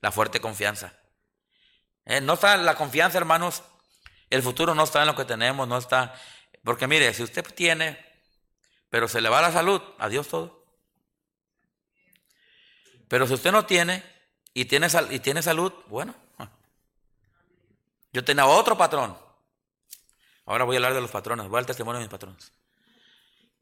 la 0.00 0.12
fuerte 0.12 0.40
confianza. 0.40 0.92
Eh, 2.04 2.20
no 2.20 2.34
está 2.34 2.56
la 2.56 2.74
confianza, 2.74 3.18
hermanos. 3.18 3.62
El 4.30 4.42
futuro 4.42 4.74
no 4.74 4.84
está 4.84 5.00
en 5.00 5.06
lo 5.06 5.16
que 5.16 5.24
tenemos, 5.24 5.66
no 5.66 5.78
está. 5.78 6.14
Porque 6.64 6.86
mire, 6.86 7.12
si 7.14 7.22
usted 7.22 7.44
tiene, 7.54 7.98
pero 8.90 9.08
se 9.08 9.20
le 9.20 9.28
va 9.28 9.40
la 9.40 9.52
salud, 9.52 9.80
adiós 9.98 10.28
todo. 10.28 10.64
Pero 13.08 13.26
si 13.26 13.34
usted 13.34 13.52
no 13.52 13.66
tiene 13.66 14.02
y 14.52 14.64
tiene, 14.64 14.88
y 15.10 15.20
tiene 15.20 15.42
salud, 15.42 15.72
bueno, 15.86 16.14
yo 18.12 18.24
tenía 18.24 18.46
otro 18.46 18.76
patrón. 18.76 19.16
Ahora 20.44 20.64
voy 20.64 20.76
a 20.76 20.78
hablar 20.78 20.94
de 20.94 21.00
los 21.00 21.10
patrones, 21.10 21.48
voy 21.48 21.58
al 21.58 21.66
testimonio 21.66 21.98
de 21.98 22.04
mis 22.04 22.10
patrones. 22.10 22.52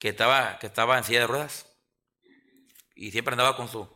Que 0.05 0.11
estaba, 0.11 0.59
que 0.59 0.67
estaba 0.67 0.99
en 0.99 1.05
silla 1.05 1.21
de 1.21 1.27
ruedas. 1.27 1.65
Y 2.95 3.11
siempre 3.11 3.33
andaba 3.33 3.57
con 3.57 3.69
su 3.69 3.89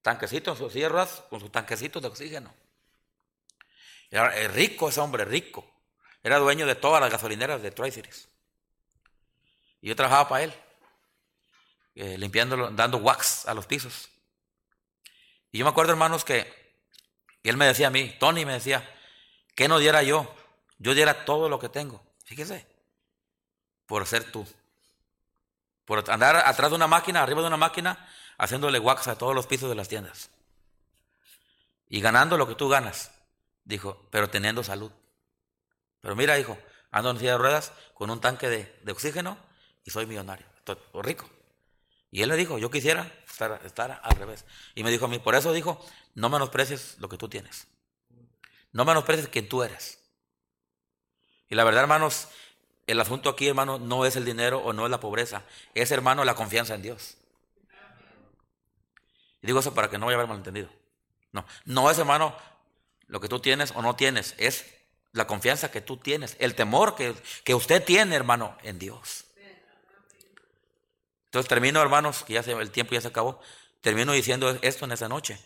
tanquecito, 0.00 0.52
en 0.52 0.56
su 0.56 0.70
silla 0.70 0.84
de 0.84 0.90
ruedas, 0.90 1.24
con 1.28 1.40
su 1.40 1.48
tanquecito 1.48 2.00
de 2.00 2.06
oxígeno. 2.06 2.54
Era 4.12 4.30
rico 4.46 4.90
ese 4.90 5.00
hombre, 5.00 5.24
rico. 5.24 5.68
Era 6.22 6.38
dueño 6.38 6.66
de 6.66 6.76
todas 6.76 7.00
las 7.00 7.10
gasolineras 7.10 7.60
de 7.62 7.72
Tri-Cities. 7.72 8.28
Y 9.80 9.88
yo 9.88 9.96
trabajaba 9.96 10.28
para 10.28 10.44
él, 10.44 10.54
eh, 11.96 12.16
limpiándolo, 12.16 12.70
dando 12.70 12.98
wax 12.98 13.48
a 13.48 13.52
los 13.52 13.66
pisos. 13.66 14.08
Y 15.50 15.58
yo 15.58 15.64
me 15.64 15.72
acuerdo, 15.72 15.90
hermanos, 15.90 16.24
que 16.24 16.46
él 17.42 17.56
me 17.56 17.66
decía 17.66 17.88
a 17.88 17.90
mí, 17.90 18.16
Tony 18.20 18.44
me 18.44 18.52
decía, 18.52 18.88
¿Qué 19.56 19.66
no 19.66 19.80
diera 19.80 20.04
yo? 20.04 20.32
Yo 20.78 20.94
diera 20.94 21.24
todo 21.24 21.48
lo 21.48 21.58
que 21.58 21.68
tengo. 21.68 22.00
Fíjese. 22.24 22.68
Por 23.86 24.06
ser 24.06 24.30
tú. 24.30 24.46
Por 25.90 26.08
andar 26.08 26.36
atrás 26.36 26.70
de 26.70 26.76
una 26.76 26.86
máquina, 26.86 27.20
arriba 27.20 27.40
de 27.40 27.48
una 27.48 27.56
máquina, 27.56 28.08
haciéndole 28.38 28.78
wax 28.78 29.08
a 29.08 29.18
todos 29.18 29.34
los 29.34 29.48
pisos 29.48 29.68
de 29.68 29.74
las 29.74 29.88
tiendas. 29.88 30.30
Y 31.88 32.00
ganando 32.00 32.38
lo 32.38 32.46
que 32.46 32.54
tú 32.54 32.68
ganas. 32.68 33.10
Dijo, 33.64 34.06
pero 34.12 34.30
teniendo 34.30 34.62
salud. 34.62 34.92
Pero 36.00 36.14
mira, 36.14 36.38
hijo, 36.38 36.56
ando 36.92 37.10
en 37.10 37.18
silla 37.18 37.32
de 37.32 37.38
ruedas 37.38 37.72
con 37.94 38.08
un 38.08 38.20
tanque 38.20 38.48
de, 38.48 38.92
oxígeno 38.92 39.36
y 39.84 39.90
soy 39.90 40.06
millonario. 40.06 40.46
Estoy 40.58 40.76
rico. 41.02 41.28
Y 42.12 42.22
él 42.22 42.28
le 42.28 42.36
dijo, 42.36 42.56
yo 42.56 42.70
quisiera 42.70 43.12
estar, 43.28 43.60
estar 43.64 44.00
al 44.04 44.14
revés. 44.14 44.44
Y 44.76 44.84
me 44.84 44.92
dijo 44.92 45.06
a 45.06 45.08
mí, 45.08 45.18
por 45.18 45.34
eso 45.34 45.52
dijo, 45.52 45.84
no 46.14 46.28
menosprecies 46.28 47.00
lo 47.00 47.08
que 47.08 47.16
tú 47.16 47.28
tienes. 47.28 47.66
No 48.70 48.84
menosprecies 48.84 49.26
quien 49.26 49.48
tú 49.48 49.64
eres. 49.64 49.98
Y 51.48 51.56
la 51.56 51.64
verdad, 51.64 51.82
hermanos, 51.82 52.28
el 52.86 53.00
asunto 53.00 53.28
aquí, 53.28 53.48
hermano, 53.48 53.78
no 53.78 54.04
es 54.04 54.16
el 54.16 54.24
dinero 54.24 54.58
o 54.58 54.72
no 54.72 54.84
es 54.84 54.90
la 54.90 55.00
pobreza. 55.00 55.42
Es, 55.74 55.90
hermano, 55.90 56.24
la 56.24 56.34
confianza 56.34 56.74
en 56.74 56.82
Dios. 56.82 57.16
Digo 59.42 59.60
eso 59.60 59.74
para 59.74 59.88
que 59.88 59.98
no 59.98 60.06
vaya 60.06 60.16
a 60.16 60.18
haber 60.18 60.28
malentendido. 60.28 60.68
No, 61.32 61.46
no 61.64 61.90
es, 61.90 61.98
hermano, 61.98 62.36
lo 63.06 63.20
que 63.20 63.28
tú 63.28 63.40
tienes 63.40 63.72
o 63.74 63.82
no 63.82 63.96
tienes. 63.96 64.34
Es 64.38 64.66
la 65.12 65.26
confianza 65.26 65.70
que 65.70 65.80
tú 65.80 65.96
tienes. 65.96 66.36
El 66.38 66.54
temor 66.54 66.94
que, 66.94 67.14
que 67.44 67.54
usted 67.54 67.84
tiene, 67.84 68.16
hermano, 68.16 68.56
en 68.62 68.78
Dios. 68.78 69.24
Entonces 71.26 71.48
termino, 71.48 71.80
hermanos, 71.80 72.24
que 72.24 72.34
ya 72.34 72.40
el 72.40 72.70
tiempo 72.70 72.94
ya 72.94 73.00
se 73.00 73.08
acabó. 73.08 73.40
Termino 73.80 74.12
diciendo 74.12 74.58
esto 74.62 74.84
en 74.84 74.92
esa 74.92 75.08
noche. 75.08 75.38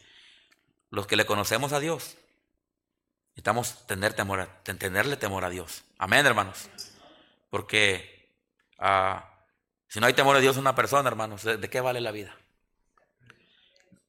Los 0.91 1.07
que 1.07 1.16
le 1.16 1.26
conocemos 1.26 1.72
a 1.72 1.80
Dios, 1.80 2.16
Necesitamos 3.35 3.85
tener 3.89 4.14
temor, 4.14 4.49
tenerle 4.62 5.16
temor 5.16 5.45
a 5.45 5.51
Dios. 5.51 5.82
Amén, 5.99 6.24
hermanos. 6.24 6.68
Porque 7.55 8.34
ah, 8.80 9.46
si 9.86 10.00
no 10.00 10.07
hay 10.07 10.12
temor 10.12 10.34
a 10.34 10.40
Dios 10.40 10.57
en 10.57 10.62
una 10.62 10.74
persona, 10.74 11.09
hermanos, 11.09 11.44
¿de, 11.44 11.70
qué 11.70 11.80
vale 11.80 12.00
la 12.00 12.11
vida? 12.11 12.36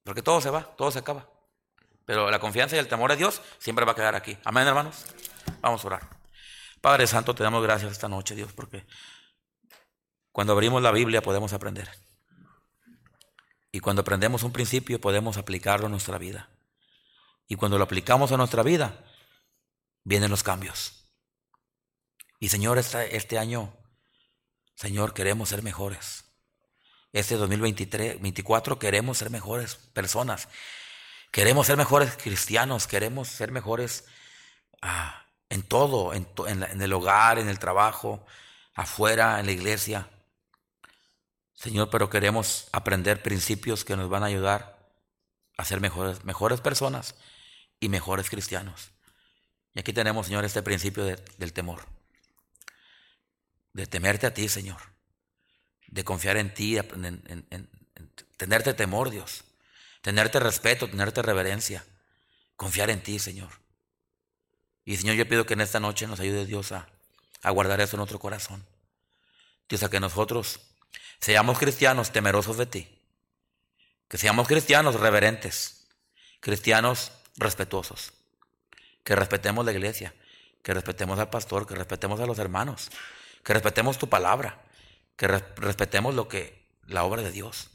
Porque 0.03 0.23
todo 0.23 0.41
se 0.41 0.49
va, 0.49 0.63
todo 0.75 0.89
se 0.89 0.97
acaba. 0.97 1.29
Pero 2.05 2.31
la 2.31 2.39
confianza 2.39 2.75
y 2.75 2.79
el 2.79 2.87
temor 2.87 3.11
a 3.11 3.15
Dios 3.15 3.43
siempre 3.59 3.85
va 3.85 3.91
a 3.91 3.95
quedar 3.95 4.15
aquí. 4.15 4.35
Amén, 4.45 4.67
hermanos. 4.67 5.05
Vamos 5.61 5.83
a 5.83 5.87
orar. 5.87 6.09
Padre 6.81 7.05
Santo, 7.05 7.35
te 7.35 7.43
damos 7.43 7.61
gracias 7.61 7.91
esta 7.91 8.07
noche, 8.07 8.33
Dios, 8.33 8.51
porque 8.51 8.87
cuando 10.31 10.53
abrimos 10.53 10.81
la 10.81 10.91
Biblia 10.91 11.21
podemos 11.21 11.53
aprender. 11.53 11.87
Y 13.71 13.79
cuando 13.79 14.01
aprendemos 14.01 14.41
un 14.41 14.53
principio 14.53 14.99
podemos 14.99 15.37
aplicarlo 15.37 15.85
a 15.85 15.89
nuestra 15.89 16.17
vida. 16.17 16.49
Y 17.47 17.57
cuando 17.57 17.77
lo 17.77 17.83
aplicamos 17.83 18.31
a 18.31 18.37
nuestra 18.37 18.63
vida, 18.63 19.05
vienen 20.03 20.31
los 20.31 20.41
cambios. 20.41 21.04
Y 22.45 22.49
Señor, 22.49 22.77
este, 22.77 23.39
año, 23.39 23.73
Señor, 24.75 25.15
queremos 25.15 25.49
ser 25.49 25.63
mejores. 25.63 26.25
Este 27.11 27.37
2023, 27.37 28.07
2024 28.17 28.77
queremos 28.77 29.17
ser 29.17 29.31
mejores 29.31 29.77
personas. 29.77 30.47
Queremos 31.31 31.65
ser 31.65 31.75
mejores 31.75 32.15
cristianos, 32.17 32.85
queremos 32.85 33.29
ser 33.29 33.51
mejores 33.51 34.05
ah, 34.83 35.25
en 35.49 35.63
todo, 35.63 36.13
en, 36.13 36.27
en 36.45 36.79
el 36.79 36.93
hogar, 36.93 37.39
en 37.39 37.49
el 37.49 37.57
trabajo, 37.57 38.23
afuera, 38.75 39.39
en 39.39 39.47
la 39.47 39.51
iglesia. 39.51 40.07
Señor, 41.55 41.89
pero 41.89 42.11
queremos 42.11 42.67
aprender 42.73 43.23
principios 43.23 43.83
que 43.83 43.95
nos 43.95 44.07
van 44.07 44.21
a 44.21 44.27
ayudar 44.27 44.87
a 45.57 45.65
ser 45.65 45.81
mejores, 45.81 46.23
mejores 46.25 46.61
personas 46.61 47.15
y 47.79 47.89
mejores 47.89 48.29
cristianos. 48.29 48.91
Y 49.73 49.79
aquí 49.79 49.93
tenemos, 49.93 50.27
Señor, 50.27 50.45
este 50.45 50.61
principio 50.61 51.05
del 51.05 51.51
temor. 51.51 51.94
De 53.75 53.85
temerte 53.85 54.25
a 54.25 54.33
ti, 54.33 54.47
Señor. 54.47 54.79
De 55.87 56.05
confiar 56.05 56.37
en 56.37 56.53
ti, 56.53 56.77
en, 56.77 57.69
tenerte 58.37 58.73
temor, 58.73 59.09
Dios. 59.09 59.43
Tenerte 60.01 60.39
respeto, 60.39 60.89
tenerte 60.89 61.21
reverencia. 61.21 61.83
Confiar 62.55 62.89
en 62.89 63.03
ti, 63.03 63.19
Señor. 63.19 63.49
Y 64.85 64.95
Señor, 64.95 65.17
yo 65.17 65.27
pido 65.27 65.45
que 65.45 65.55
en 65.55 65.61
esta 65.61 65.81
noche 65.81 66.07
nos 66.07 66.21
ayude 66.21 66.45
Dios 66.45 66.71
a, 66.71 66.87
guardar 67.51 67.81
eso 67.81 67.97
en 67.97 67.99
nuestro 67.99 68.17
corazón. 68.17 68.65
Dios, 69.67 69.83
a 69.83 69.89
que 69.89 69.99
nosotros 69.99 70.61
seamos 71.19 71.59
cristianos 71.59 72.13
temerosos 72.13 72.57
de 72.57 72.67
ti. 72.67 72.87
Que 74.07 74.17
seamos 74.17 74.47
cristianos 74.47 74.95
reverentes. 74.95 75.87
Cristianos 76.39 77.11
respetuosos 77.35 78.13
que 79.05 79.15
respetemos 79.15 79.63
la 79.63 79.71
iglesia, 79.71 80.13
que 80.63 80.73
respetemos 80.73 81.19
al 81.19 81.29
pastor, 81.29 81.67
que 81.67 81.75
respetemos 81.75 82.19
a 82.19 82.25
los 82.25 82.39
hermanos, 82.39 82.89
que 83.45 83.53
respetemos 83.53 83.99
tu 83.99 84.09
palabra, 84.09 84.59
que 85.15 85.27
respetemos 85.27 86.15
lo 86.15 86.27
que 86.27 86.65
la 86.87 87.03
obra 87.03 87.21
de 87.21 87.31
Dios. 87.31 87.69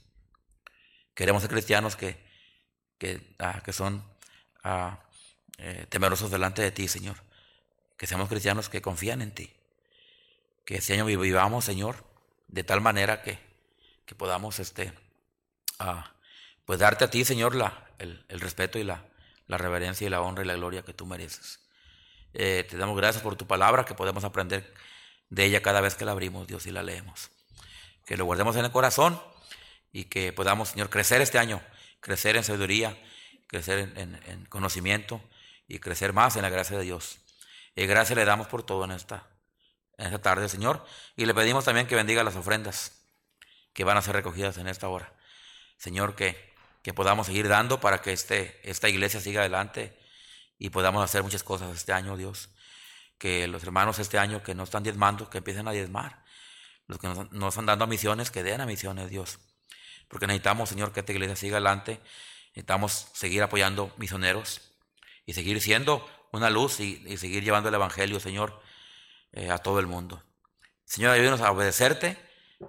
Queremos 1.15 1.43
ser 1.43 1.51
cristianos 1.53 1.95
que, 1.95 2.21
que, 2.99 3.37
ah, 3.39 3.63
que 3.65 3.73
son 3.73 4.05
ah, 4.65 4.99
eh, 5.59 5.87
temerosos 5.89 6.33
delante 6.33 6.61
de 6.61 6.73
ti, 6.73 6.89
Señor. 6.89 7.19
Que 7.97 8.09
seamos 8.09 8.29
cristianos 8.29 8.69
que 8.69 8.83
confían 8.83 9.23
en 9.23 9.33
ti. 9.33 9.53
Que 10.65 10.79
ese 10.79 10.95
año 10.95 11.07
vivamos, 11.07 11.65
Señor, 11.65 12.05
de 12.49 12.65
tal 12.65 12.81
manera 12.81 13.23
que, 13.23 13.39
que 14.07 14.17
podamos 14.17 14.59
este, 14.59 14.93
ah, 15.79 16.15
pues 16.65 16.81
darte 16.81 17.05
a 17.05 17.11
ti, 17.11 17.25
Señor, 17.25 17.55
la, 17.55 17.87
el, 18.01 18.25
el 18.29 18.41
respeto 18.41 18.81
y 18.81 18.83
la, 18.83 19.05
la 19.47 19.57
reverencia 19.57 20.05
y 20.05 20.11
la 20.11 20.21
honra 20.21 20.43
y 20.43 20.47
la 20.49 20.55
gloria 20.55 20.83
que 20.83 20.95
tú 20.95 21.07
mereces. 21.07 21.61
Eh, 22.35 22.67
te 22.69 22.77
damos 22.77 22.97
gracias 22.97 23.23
por 23.23 23.37
tu 23.37 23.47
palabra, 23.47 23.85
que 23.85 23.95
podemos 23.95 24.25
aprender 24.25 24.75
de 25.31 25.45
ella 25.45 25.63
cada 25.63 25.81
vez 25.81 25.95
que 25.95 26.05
la 26.05 26.13
abrimos, 26.13 26.47
Dios, 26.47 26.67
y 26.67 26.71
la 26.71 26.83
leemos. 26.83 27.31
Que 28.05 28.17
lo 28.17 28.25
guardemos 28.25 28.57
en 28.57 28.65
el 28.65 28.73
corazón 28.73 29.21
y 29.93 30.05
que 30.05 30.33
podamos, 30.33 30.71
Señor, 30.71 30.91
crecer 30.91 31.23
este 31.23 31.39
año, 31.39 31.63
crecer 32.01 32.37
en 32.37 32.45
sabiduría, 32.45 33.01
crecer 33.47 33.93
en, 33.97 34.45
conocimiento 34.47 35.21
y 35.67 35.79
crecer 35.79 36.13
más 36.13 36.37
en 36.37 36.43
la 36.43 36.51
gracia 36.51 36.77
de 36.77 36.85
Dios. 36.85 37.19
Y 37.77 37.87
gracias 37.87 38.17
le 38.17 38.25
damos 38.25 38.49
por 38.49 38.65
todo 38.65 38.85
en 38.85 38.91
esta, 38.91 39.27
en 39.97 40.07
esta 40.07 40.21
tarde, 40.21 40.49
Señor. 40.49 40.85
Y 41.17 41.27
le 41.27 41.35
pedimos 41.35 41.65
también 41.65 41.87
que 41.87 41.95
bendiga 41.95 42.25
las 42.25 42.37
ofrendas 42.37 43.01
que 43.73 43.85
van 43.85 43.97
a 43.97 44.03
ser 44.03 44.17
recogidas 44.17 44.59
en 44.59 44.67
esta 44.67 44.89
hora. 44.89 45.13
Señor, 45.77 46.17
que, 46.17 46.53
que 46.83 46.93
podamos 46.93 47.29
seguir 47.29 47.49
dando 47.49 47.81
para 47.81 48.03
que 48.03 48.13
este, 48.13 48.61
esta 48.69 48.89
iglesia 48.89 49.21
siga 49.21 49.41
adelante 49.41 49.97
y 50.59 50.71
podamos 50.71 51.05
hacer 51.05 51.23
muchas 51.23 51.45
cosas 51.45 51.75
este 51.77 51.93
año, 51.93 52.17
Dios. 52.17 52.51
Que 53.21 53.47
los 53.47 53.63
hermanos 53.63 54.01
este 54.01 54.19
año 54.19 54.43
que 54.43 54.57
no 54.57 54.65
están 54.65 54.83
diezmando, 54.83 55.31
que 55.31 55.39
empiecen 55.39 55.69
a 55.69 55.71
diezmar. 55.71 56.25
Los 56.89 56.99
que 56.99 57.07
no 57.07 57.49
están 57.49 57.67
dando 57.67 57.85
a 57.85 57.87
misiones, 57.87 58.33
que 58.33 58.43
den 58.43 58.61
a 58.61 58.67
misiones, 58.67 59.11
Dios. 59.11 59.39
Porque 60.09 60.27
necesitamos, 60.27 60.69
Señor, 60.69 60.93
que 60.93 61.01
esta 61.01 61.13
iglesia 61.13 61.37
siga 61.37 61.59
adelante. 61.59 62.01
Necesitamos 62.49 63.07
seguir 63.13 63.45
apoyando 63.45 63.95
misioneros 63.97 64.73
y 65.25 65.35
seguir 65.35 65.61
siendo 65.61 66.05
una 66.33 66.51
luz 66.51 66.81
y, 66.81 67.17
seguir 67.17 67.45
llevando 67.45 67.69
el 67.69 67.75
Evangelio, 67.77 68.19
Señor, 68.19 68.61
eh, 69.33 69.51
a 69.51 69.59
todo 69.59 69.79
el 69.79 69.87
mundo. 69.87 70.23
Señor, 70.85 71.13
ayúdanos 71.13 71.41
a 71.41 71.53
obedecerte 71.53 72.19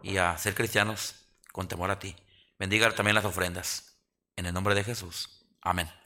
y 0.04 0.18
a 0.18 0.38
ser 0.38 0.54
cristianos 0.54 1.16
con 1.52 1.68
temor 1.68 1.90
a 1.90 1.98
ti. 1.98 2.16
Bendiga 2.60 2.94
también 2.94 3.16
las 3.16 3.26
ofrendas. 3.26 3.98
En 4.36 4.46
el 4.46 4.54
nombre 4.54 4.76
de 4.76 4.84
Jesús. 4.84 5.48
Amén. 5.62 5.92